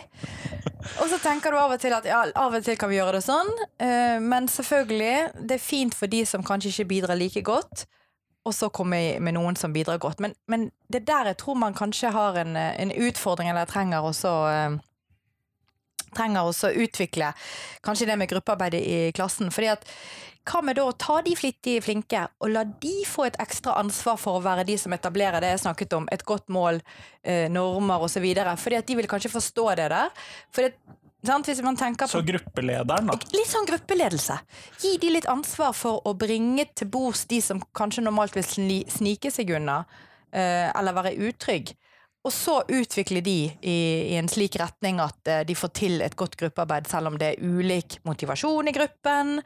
Og 1.01 1.09
så 1.09 1.17
tenker 1.23 1.53
du 1.53 1.57
av 1.57 1.73
og 1.73 1.81
til 1.81 1.97
at 1.97 2.05
ja, 2.05 2.21
av 2.37 2.53
og 2.53 2.65
til 2.65 2.77
kan 2.77 2.91
vi 2.91 2.99
gjøre 2.99 3.17
det 3.17 3.25
sånn, 3.25 3.49
uh, 3.81 4.19
men 4.21 4.49
selvfølgelig, 4.51 5.43
det 5.47 5.57
er 5.57 5.65
fint 5.65 5.97
for 5.97 6.11
de 6.11 6.23
som 6.29 6.45
kanskje 6.45 6.73
ikke 6.73 6.89
bidrar 6.93 7.17
like 7.17 7.41
godt, 7.47 7.85
og 8.43 8.53
så 8.53 8.67
komme 8.73 8.99
med 9.23 9.37
noen 9.37 9.55
som 9.57 9.73
bidrar 9.73 10.01
godt. 10.03 10.19
Men, 10.21 10.35
men 10.51 10.67
det 10.91 11.03
er 11.03 11.09
der 11.09 11.31
jeg 11.31 11.39
tror 11.41 11.57
man 11.57 11.77
kanskje 11.77 12.11
har 12.13 12.37
en, 12.41 12.57
en 12.59 12.91
utfordring, 13.07 13.49
eller 13.49 13.69
trenger 13.69 14.03
også 14.03 14.33
uh, 14.45 14.81
trenger 16.15 16.49
også 16.49 16.71
å 16.71 16.85
utvikle 16.85 17.33
kanskje 17.85 18.07
det 18.09 18.19
med 18.19 18.31
gruppearbeidet 18.31 18.81
i 18.81 19.11
klassen. 19.15 19.51
fordi 19.51 19.73
at 19.73 19.87
hva 20.43 20.59
med 20.65 20.75
da 20.75 20.85
å 20.89 20.95
ta 20.99 21.21
de 21.23 21.35
flittige 21.39 21.81
flinke, 21.83 22.25
og 22.43 22.51
la 22.51 22.65
de 22.65 22.95
få 23.07 23.29
et 23.29 23.37
ekstra 23.39 23.77
ansvar 23.79 24.17
for 24.19 24.39
å 24.39 24.43
være 24.43 24.65
de 24.67 24.75
som 24.79 24.91
etablerer 24.95 25.39
det 25.43 25.53
jeg 25.53 25.61
snakket 25.63 25.95
om, 25.95 26.07
et 26.11 26.25
godt 26.27 26.51
mål, 26.51 26.81
eh, 27.23 27.47
normer 27.47 28.03
osv. 28.03 28.25
Fordi 28.59 28.77
at 28.77 28.89
de 28.89 28.97
vil 28.99 29.07
kanskje 29.07 29.31
forstå 29.31 29.75
det 29.79 29.87
der. 29.93 30.09
Fordi 30.51 30.73
sant, 31.23 31.47
hvis 31.47 31.63
man 31.63 31.77
tenker 31.77 32.07
på, 32.07 32.19
Så 32.19 32.25
gruppelederen, 32.27 33.07
da? 33.07 33.13
Litt 33.31 33.47
sånn 33.47 33.69
gruppeledelse. 33.69 34.39
Gi 34.81 34.97
de 34.97 35.13
litt 35.15 35.29
ansvar 35.31 35.73
for 35.73 36.01
å 36.03 36.13
bringe 36.13 36.65
til 36.75 36.87
bords 36.87 37.25
de 37.25 37.39
som 37.39 37.63
kanskje 37.73 38.03
normalt 38.03 38.35
vil 38.35 38.43
snike 38.43 39.31
seg 39.31 39.55
unna, 39.55 39.85
eh, 40.33 40.69
eller 40.75 40.91
være 40.91 41.15
utrygg. 41.15 41.73
Og 42.23 42.31
så 42.31 42.61
utvikle 42.71 43.19
de 43.23 43.37
i, 43.51 43.77
i, 44.13 44.15
en 44.15 44.29
slik 44.31 44.55
retning 44.61 45.01
at 45.03 45.27
uh, 45.27 45.41
de 45.47 45.55
får 45.59 45.73
til 45.75 46.03
et 46.05 46.15
godt 46.15 46.37
gruppearbeid, 46.39 46.87
selv 46.87 47.11
om 47.11 47.19
det 47.19 47.33
er 47.33 47.43
ulik 47.43 47.99
motivasjon 48.07 48.71
i 48.71 48.75
gruppen. 48.75 49.37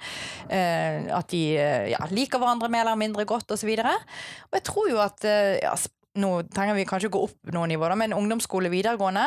Uh, 0.46 1.10
at 1.18 1.30
de 1.34 1.44
uh, 1.58 1.88
ja, 1.90 2.02
liker 2.14 2.42
hverandre 2.42 2.70
mer 2.70 2.86
eller 2.86 3.00
mindre 3.02 3.26
godt, 3.26 3.50
osv. 3.56 3.74
Og, 3.74 3.82
så 3.82 4.50
og 4.52 4.60
jeg 4.60 4.68
tror 4.70 4.92
jo 4.92 5.02
at 5.02 5.26
ja, 5.64 5.74
nå 6.22 6.32
trenger 6.54 6.78
vi 6.78 6.86
kanskje 6.90 7.10
å 7.12 7.16
gå 7.18 7.24
opp 7.28 7.52
noen 7.54 7.72
nivåer, 7.74 7.98
men 8.00 8.16
ungdomsskole 8.18 8.72
videregående 8.74 9.26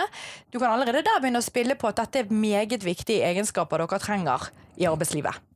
Du 0.51 0.59
kan 0.59 0.73
allerede 0.73 1.05
der 1.07 1.21
begynne 1.23 1.43
å 1.43 1.47
spille 1.47 1.77
på 1.79 1.91
at 1.91 2.01
dette 2.03 2.25
er 2.25 2.33
meget 2.35 2.85
viktige 2.87 3.27
egenskaper 3.29 3.85
dere 3.85 4.01
trenger 4.03 4.51
i 4.81 4.89
arbeidslivet. 4.91 5.47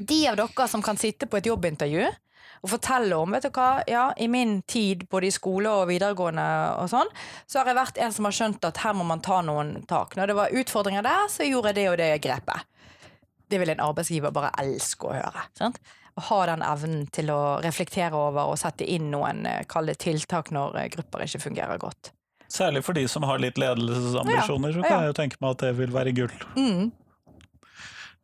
De 0.00 0.20
av 0.28 0.38
dere 0.40 0.68
som 0.70 0.82
kan 0.84 0.98
sitte 1.00 1.28
på 1.28 1.38
et 1.38 1.48
jobbintervju 1.48 2.08
og 2.64 2.70
fortelle 2.72 3.16
om 3.20 3.34
vet 3.36 3.44
du 3.44 3.50
hva, 3.52 3.82
ja, 3.88 4.06
I 4.16 4.28
min 4.32 4.62
tid 4.62 5.04
både 5.12 5.28
i 5.28 5.34
skole 5.34 5.68
og 5.68 5.90
videregående 5.90 6.44
og 6.80 6.88
sånn, 6.88 7.10
så 7.44 7.60
har 7.60 7.68
jeg 7.70 7.76
vært 7.76 8.00
en 8.00 8.14
som 8.16 8.28
har 8.28 8.36
skjønt 8.38 8.64
at 8.64 8.80
her 8.80 8.96
må 8.96 9.04
man 9.04 9.20
ta 9.24 9.42
noen 9.44 9.76
tak. 9.90 10.16
Når 10.16 10.32
det 10.32 10.38
var 10.38 10.56
utfordringer 10.62 11.04
der, 11.04 11.28
så 11.28 11.44
gjorde 11.44 11.74
jeg 11.74 11.78
det 11.82 11.84
og 11.90 11.98
det 12.00 12.08
grepet. 12.24 12.64
Det 13.52 13.60
vil 13.60 13.74
en 13.74 13.84
arbeidsgiver 13.84 14.32
bare 14.32 14.54
elske 14.62 15.10
å 15.10 15.12
høre. 15.12 15.44
sant? 15.58 15.76
Å 16.14 16.24
ha 16.30 16.40
den 16.48 16.64
evnen 16.64 17.06
til 17.12 17.30
å 17.34 17.40
reflektere 17.60 18.16
over 18.16 18.54
og 18.54 18.58
sette 18.58 18.86
inn 18.88 19.10
noen 19.12 19.44
eh, 19.50 19.64
kalde 19.68 19.96
tiltak 20.00 20.52
når 20.54 20.78
eh, 20.80 20.90
grupper 20.94 21.26
ikke 21.26 21.42
fungerer 21.42 21.80
godt. 21.82 22.14
Særlig 22.48 22.84
for 22.86 22.96
de 22.96 23.04
som 23.10 23.26
har 23.26 23.40
litt 23.42 23.58
ledelsesambisjoner, 23.60 24.76
så 24.76 24.84
kan 24.84 25.02
jeg 25.02 25.10
jo 25.10 25.16
tenke 25.18 25.40
meg 25.42 25.56
at 25.56 25.64
det 25.66 25.72
vil 25.80 25.92
være 25.92 26.14
gull. 26.16 26.36
Mm. 26.54 26.92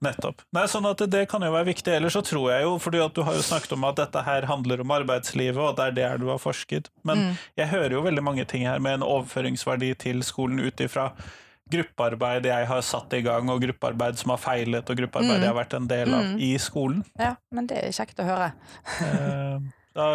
Nettopp. 0.01 0.41
Nei, 0.57 0.65
sånn 0.73 0.89
at 0.89 1.03
Det 1.13 1.27
kan 1.29 1.45
jo 1.45 1.51
være 1.53 1.69
viktig. 1.69 1.93
Ellers 1.93 2.17
så 2.17 2.23
tror 2.25 2.47
jeg 2.55 2.65
jo, 2.65 2.73
fordi 2.81 3.03
at 3.05 3.13
du 3.17 3.21
har 3.27 3.37
jo 3.37 3.45
snakket 3.45 3.75
om 3.77 3.85
at 3.89 3.99
dette 4.01 4.23
her 4.25 4.49
handler 4.49 4.81
om 4.81 4.95
arbeidslivet, 4.97 5.61
og 5.61 5.77
det 5.77 5.91
er 5.91 5.99
der 5.99 6.23
du 6.23 6.31
har 6.33 6.41
forsket. 6.41 6.89
Men 7.05 7.27
mm. 7.27 7.45
jeg 7.61 7.73
hører 7.75 7.97
jo 7.99 8.03
veldig 8.07 8.25
mange 8.25 8.47
ting 8.49 8.65
her 8.69 8.81
med 8.81 9.01
en 9.01 9.07
overføringsverdi 9.07 9.93
til 10.01 10.25
skolen 10.25 10.63
ut 10.65 10.81
ifra 10.81 11.11
gruppearbeid 11.71 12.49
jeg 12.49 12.67
har 12.67 12.81
satt 12.83 13.13
i 13.15 13.23
gang, 13.23 13.51
og 13.53 13.61
gruppearbeid 13.63 14.19
som 14.19 14.35
har 14.35 14.41
feilet, 14.43 14.89
og 14.91 15.03
gruppearbeid 15.05 15.37
mm. 15.37 15.45
jeg 15.45 15.53
har 15.53 15.59
vært 15.61 15.77
en 15.79 15.91
del 15.91 16.17
av 16.17 16.25
mm. 16.33 16.41
i 16.49 16.51
skolen. 16.63 17.05
Ja, 17.21 17.35
men 17.55 17.69
det 17.71 17.85
er 17.85 17.95
kjekt 17.95 18.23
å 18.23 18.27
høre. 18.27 18.51
eh, 19.07 19.69
da, 19.95 20.09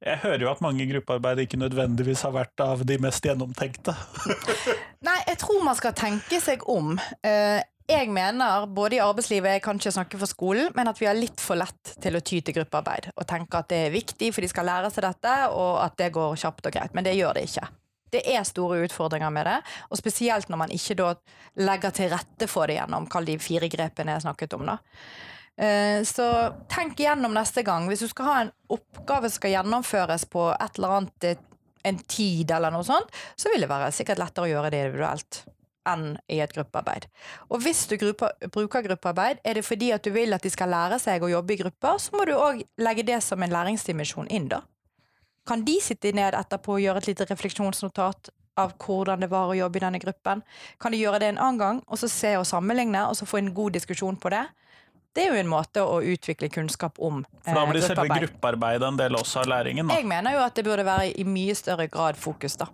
jeg 0.00 0.22
hører 0.22 0.46
jo 0.46 0.52
at 0.52 0.62
mange 0.64 0.86
gruppearbeid 0.88 1.42
ikke 1.44 1.60
nødvendigvis 1.60 2.22
har 2.28 2.36
vært 2.36 2.62
av 2.64 2.86
de 2.88 2.96
mest 3.02 3.26
gjennomtenkte. 3.26 3.96
Jeg 5.30 5.38
tror 5.38 5.60
man 5.62 5.76
skal 5.78 5.94
tenke 5.94 6.40
seg 6.42 6.64
om. 6.66 6.96
Eh, 7.22 7.60
jeg 7.90 8.08
mener, 8.10 8.64
både 8.66 8.96
i 8.96 9.02
arbeidslivet, 9.02 9.52
jeg 9.56 9.62
kan 9.62 9.78
ikke 9.78 9.92
snakke 9.94 10.18
for 10.18 10.30
skolen, 10.30 10.72
men 10.74 10.90
at 10.90 10.98
vi 10.98 11.06
har 11.06 11.14
litt 11.14 11.42
for 11.42 11.58
lett 11.58 11.92
til 12.02 12.18
å 12.18 12.22
ty 12.22 12.40
til 12.42 12.56
gruppearbeid. 12.56 13.12
Og 13.14 13.28
tenke 13.30 13.60
at 13.60 13.68
det 13.70 13.78
er 13.86 13.94
viktig, 13.94 14.32
for 14.34 14.42
de 14.42 14.50
skal 14.50 14.66
lære 14.66 14.90
seg 14.90 15.06
dette, 15.06 15.34
og 15.54 15.78
at 15.84 15.94
det 16.02 16.10
går 16.16 16.34
kjapt 16.42 16.66
og 16.66 16.74
greit. 16.74 16.96
Men 16.98 17.06
det 17.06 17.14
gjør 17.14 17.38
det 17.38 17.44
ikke. 17.46 17.68
Det 18.10 18.24
er 18.26 18.46
store 18.46 18.80
utfordringer 18.88 19.30
med 19.30 19.46
det, 19.46 19.58
og 19.86 20.00
spesielt 20.00 20.50
når 20.50 20.62
man 20.64 20.74
ikke 20.74 20.96
da 20.98 21.12
legger 21.62 21.94
til 21.94 22.10
rette 22.10 22.50
for 22.50 22.66
det 22.66 22.80
gjennom 22.80 23.06
kall 23.10 23.28
de 23.28 23.36
fire 23.38 23.70
grepene 23.70 24.16
jeg 24.16 24.24
snakket 24.26 24.58
om. 24.58 24.66
da. 24.72 24.80
Eh, 25.60 26.00
så 26.10 26.26
tenk 26.72 26.98
igjennom 26.98 27.38
neste 27.38 27.62
gang. 27.62 27.86
Hvis 27.86 28.02
du 28.02 28.10
skal 28.10 28.26
ha 28.26 28.40
en 28.42 28.52
oppgave 28.72 29.30
som 29.30 29.38
skal 29.38 29.54
gjennomføres 29.54 30.26
på 30.26 30.48
et 30.56 30.78
eller 30.80 30.96
annet 30.98 31.30
eh, 31.30 31.46
en 31.86 31.98
tid, 32.04 32.50
eller 32.50 32.72
noe 32.74 32.86
sånt, 32.86 33.10
så 33.36 33.52
vil 33.52 33.64
det 33.64 33.70
være 33.70 33.92
sikkert 33.94 34.20
lettere 34.20 34.48
å 34.48 34.52
gjøre 34.52 34.70
det 34.72 34.84
individuelt 34.84 35.42
enn 35.88 36.10
i 36.28 36.40
et 36.44 36.52
gruppearbeid. 36.52 37.06
Og 37.48 37.62
hvis 37.64 37.86
du 37.88 37.96
grupper, 38.00 38.34
bruker 38.52 38.84
gruppearbeid, 38.84 39.40
er 39.44 39.56
det 39.56 39.64
fordi 39.64 39.90
at 39.96 40.04
du 40.04 40.12
vil 40.14 40.36
at 40.36 40.44
de 40.44 40.52
skal 40.52 40.70
lære 40.72 41.00
seg 41.00 41.24
å 41.24 41.30
jobbe 41.32 41.54
i 41.54 41.60
grupper, 41.62 41.96
så 42.02 42.16
må 42.16 42.26
du 42.28 42.34
òg 42.36 42.60
legge 42.82 43.06
det 43.08 43.20
som 43.24 43.40
en 43.42 43.54
læringsdimensjon 43.54 44.28
inn, 44.28 44.50
da. 44.52 44.60
Kan 45.48 45.64
de 45.64 45.78
sitte 45.82 46.12
ned 46.14 46.36
etterpå 46.36 46.76
og 46.76 46.84
gjøre 46.84 47.00
et 47.00 47.10
lite 47.10 47.26
refleksjonsnotat 47.30 48.30
av 48.60 48.74
hvordan 48.82 49.24
det 49.24 49.30
var 49.32 49.50
å 49.50 49.56
jobbe 49.56 49.80
i 49.80 49.84
denne 49.86 50.00
gruppen? 50.02 50.42
Kan 50.78 50.92
de 50.92 51.00
gjøre 51.00 51.22
det 51.22 51.30
en 51.32 51.40
annen 51.40 51.60
gang, 51.60 51.82
og 51.88 52.00
så 52.00 52.10
se 52.12 52.34
og 52.36 52.46
sammenligne, 52.46 53.06
og 53.08 53.16
så 53.16 53.28
få 53.28 53.40
en 53.40 53.54
god 53.56 53.78
diskusjon 53.78 54.20
på 54.20 54.32
det? 54.34 54.44
Det 55.16 55.24
er 55.24 55.32
jo 55.34 55.40
en 55.40 55.50
måte 55.50 55.82
å 55.82 55.98
utvikle 56.06 56.50
kunnskap 56.54 57.00
om 57.02 57.24
gruppearbeid. 57.24 57.48
For 57.48 57.58
da 57.58 57.64
blir 57.70 57.86
selve 57.86 58.18
gruppearbeidet 58.22 58.86
en 58.86 59.00
del 59.00 59.18
også 59.18 59.42
av 59.42 59.50
læringen? 59.50 59.90
Da. 59.90 59.98
Jeg 59.98 60.06
mener 60.06 60.36
jo 60.36 60.44
at 60.44 60.54
det 60.54 60.64
burde 60.68 60.86
være 60.86 61.10
i 61.18 61.26
mye 61.26 61.56
større 61.58 61.88
grad 61.90 62.20
fokus, 62.20 62.54
da. 62.60 62.70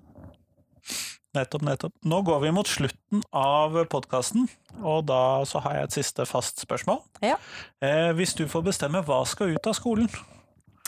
Nettopp, 1.37 1.65
nettopp. 1.69 1.93
Nå 2.09 2.21
går 2.25 2.41
vi 2.47 2.53
mot 2.57 2.69
slutten 2.69 3.25
av 3.37 3.75
podkasten, 3.93 4.47
og 4.81 5.05
da 5.09 5.45
så 5.49 5.61
har 5.65 5.81
jeg 5.81 5.89
et 5.89 5.97
siste 5.99 6.25
fast 6.29 6.63
spørsmål. 6.65 7.03
Ja. 7.25 7.37
Eh, 7.85 8.13
hvis 8.17 8.33
du 8.37 8.47
får 8.49 8.65
bestemme, 8.71 9.05
hva 9.05 9.21
skal 9.29 9.57
ut 9.57 9.69
av 9.69 9.77
skolen? 9.77 10.09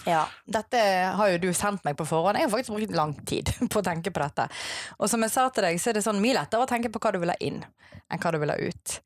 Ja, 0.09 0.23
dette 0.49 0.81
har 1.19 1.33
jo 1.35 1.41
du 1.43 1.49
sendt 1.57 1.85
meg 1.85 1.99
på 1.99 2.07
forhånd. 2.09 2.39
Jeg 2.39 2.49
har 2.49 2.53
faktisk 2.53 2.77
brukt 2.77 2.97
lang 2.97 3.13
tid 3.29 3.51
på 3.73 3.81
å 3.81 3.85
tenke 3.85 4.13
på 4.15 4.23
dette. 4.25 4.49
Og 4.97 5.11
som 5.13 5.25
jeg 5.25 5.35
sa 5.35 5.49
til 5.53 5.69
deg, 5.69 5.81
så 5.81 5.91
er 5.91 5.99
det 5.99 6.05
sånn 6.07 6.23
mye 6.23 6.39
lettere 6.39 6.65
å 6.65 6.71
tenke 6.71 6.93
på 6.93 7.03
hva 7.03 7.13
du 7.13 7.21
vil 7.25 7.35
ha 7.35 7.37
inn, 7.45 7.61
enn 8.09 8.23
hva 8.23 8.33
du 8.33 8.41
vil 8.41 8.55
ha 8.55 8.57
ut. 8.57 9.01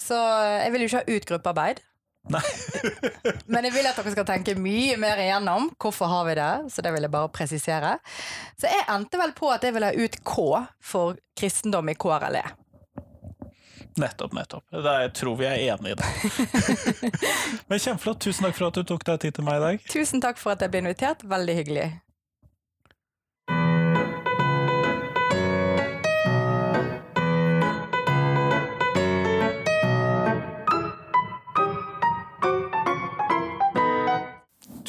Så 0.00 0.16
jeg 0.62 0.72
vil 0.72 0.84
jo 0.84 0.90
ikke 0.90 1.02
ha 1.02 1.16
ut 1.16 1.28
gruppearbeid. 1.30 1.84
Men 3.52 3.68
jeg 3.68 3.74
vil 3.76 3.86
at 3.86 3.98
dere 4.00 4.12
skal 4.12 4.26
tenke 4.26 4.56
mye 4.58 4.96
mer 4.98 5.20
igjennom 5.22 5.68
hvorfor 5.78 6.10
har 6.10 6.26
vi 6.28 6.36
det. 6.38 6.52
Så 6.74 6.82
det 6.84 6.92
vil 6.94 7.06
jeg 7.06 7.14
bare 7.14 7.32
presisere. 7.32 7.96
Så 8.58 8.70
jeg 8.70 8.86
endte 8.92 9.20
vel 9.20 9.34
på 9.36 9.50
at 9.54 9.64
jeg 9.66 9.76
vil 9.76 9.86
ha 9.86 9.92
ut 9.94 10.20
K 10.26 10.46
for 10.82 11.18
kristendom 11.38 11.92
i 11.92 11.96
KRLE. 11.98 12.44
Nettopp, 13.96 14.34
nettopp. 14.36 14.64
Jeg 14.72 15.12
tror 15.16 15.38
vi 15.40 15.46
er 15.48 15.62
enige 15.72 15.94
i 15.94 15.96
det. 15.96 16.08
Men 17.70 17.80
kjempeflott. 17.80 18.20
Tusen 18.26 18.44
takk 18.44 18.58
for 18.58 18.68
at 18.68 18.76
du 18.76 18.82
tok 18.90 19.06
deg 19.08 19.22
tid 19.22 19.38
til 19.38 19.46
meg 19.46 19.56
i 19.56 19.62
dag. 19.62 19.86
Tusen 19.88 20.20
takk 20.20 20.40
for 20.40 20.52
at 20.52 20.64
jeg 20.64 20.74
ble 20.74 20.82
invitert. 20.84 21.24
Veldig 21.24 21.54
hyggelig. 21.62 21.86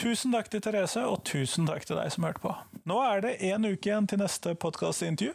Tusen 0.07 0.31
takk 0.31 0.47
til 0.47 0.61
Therese, 0.63 1.01
og 1.03 1.25
tusen 1.27 1.65
takk 1.67 1.83
til 1.83 1.97
deg 1.99 2.07
som 2.13 2.23
hørte 2.23 2.39
på. 2.39 2.47
Nå 2.87 2.95
er 3.03 3.19
det 3.25 3.41
én 3.43 3.67
uke 3.67 3.89
igjen 3.89 4.05
til 4.07 4.21
neste 4.21 4.53
podkastintervju. 4.55 5.33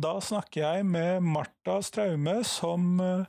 Da 0.00 0.16
snakker 0.24 0.62
jeg 0.62 0.86
med 0.88 1.20
Marta 1.28 1.74
Straume, 1.84 2.40
som 2.48 2.96
eh, 3.04 3.28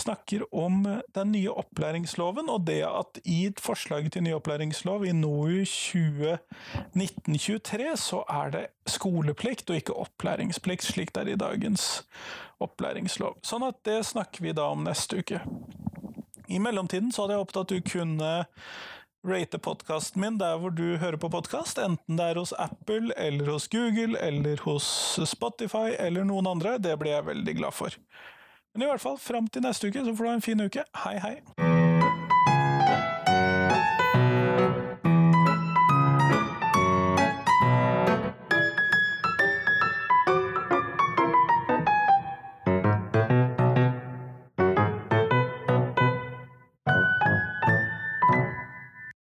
snakker 0.00 0.48
om 0.56 1.04
den 1.12 1.32
nye 1.34 1.52
opplæringsloven, 1.52 2.48
og 2.48 2.64
det 2.70 2.80
at 2.88 3.20
i 3.28 3.52
forslaget 3.60 4.14
til 4.14 4.22
ny 4.24 4.32
opplæringslov 4.38 5.04
i 5.04 5.12
NOU 5.12 5.68
2019-23 5.68 7.92
så 8.00 8.24
er 8.24 8.48
det 8.54 8.72
skoleplikt 8.88 9.68
og 9.68 9.76
ikke 9.82 10.00
opplæringsplikt, 10.06 10.88
slik 10.94 11.12
det 11.12 11.20
er 11.26 11.34
i 11.34 11.42
dagens 11.42 12.08
opplæringslov. 12.56 13.36
Sånn 13.44 13.68
at 13.68 13.84
det 13.84 14.00
snakker 14.14 14.48
vi 14.48 14.56
da 14.56 14.72
om 14.72 14.80
neste 14.88 15.20
uke. 15.20 15.44
I 16.48 16.56
mellomtiden 16.56 17.12
så 17.12 17.20
hadde 17.26 17.36
jeg 17.36 17.44
håpet 17.44 17.60
at 17.60 17.68
du 17.68 17.76
kunne 17.84 18.48
rate 19.26 19.58
podkasten 19.58 20.20
min 20.20 20.38
der 20.40 20.58
hvor 20.58 20.70
du 20.70 20.96
hører 20.96 21.18
på 21.20 21.28
podkast, 21.32 21.78
enten 21.78 22.16
det 22.16 22.30
er 22.30 22.40
hos 22.40 22.54
Apple 22.58 23.12
eller 23.16 23.50
hos 23.52 23.68
Google 23.68 24.18
eller 24.18 24.62
hos 24.64 25.18
Spotify 25.28 25.96
eller 25.98 26.24
noen 26.24 26.48
andre. 26.48 26.78
Det 26.78 26.96
blir 26.98 27.18
jeg 27.18 27.28
veldig 27.28 27.56
glad 27.60 27.76
for. 27.76 28.00
Men 28.74 28.86
i 28.86 28.90
hvert 28.90 29.02
fall, 29.02 29.18
fram 29.18 29.50
til 29.50 29.66
neste 29.66 29.90
uke, 29.90 30.04
så 30.04 30.14
får 30.14 30.24
du 30.24 30.30
ha 30.30 30.38
en 30.38 30.48
fin 30.48 30.66
uke. 30.66 30.86
Hei, 31.04 31.18
hei! 31.18 31.79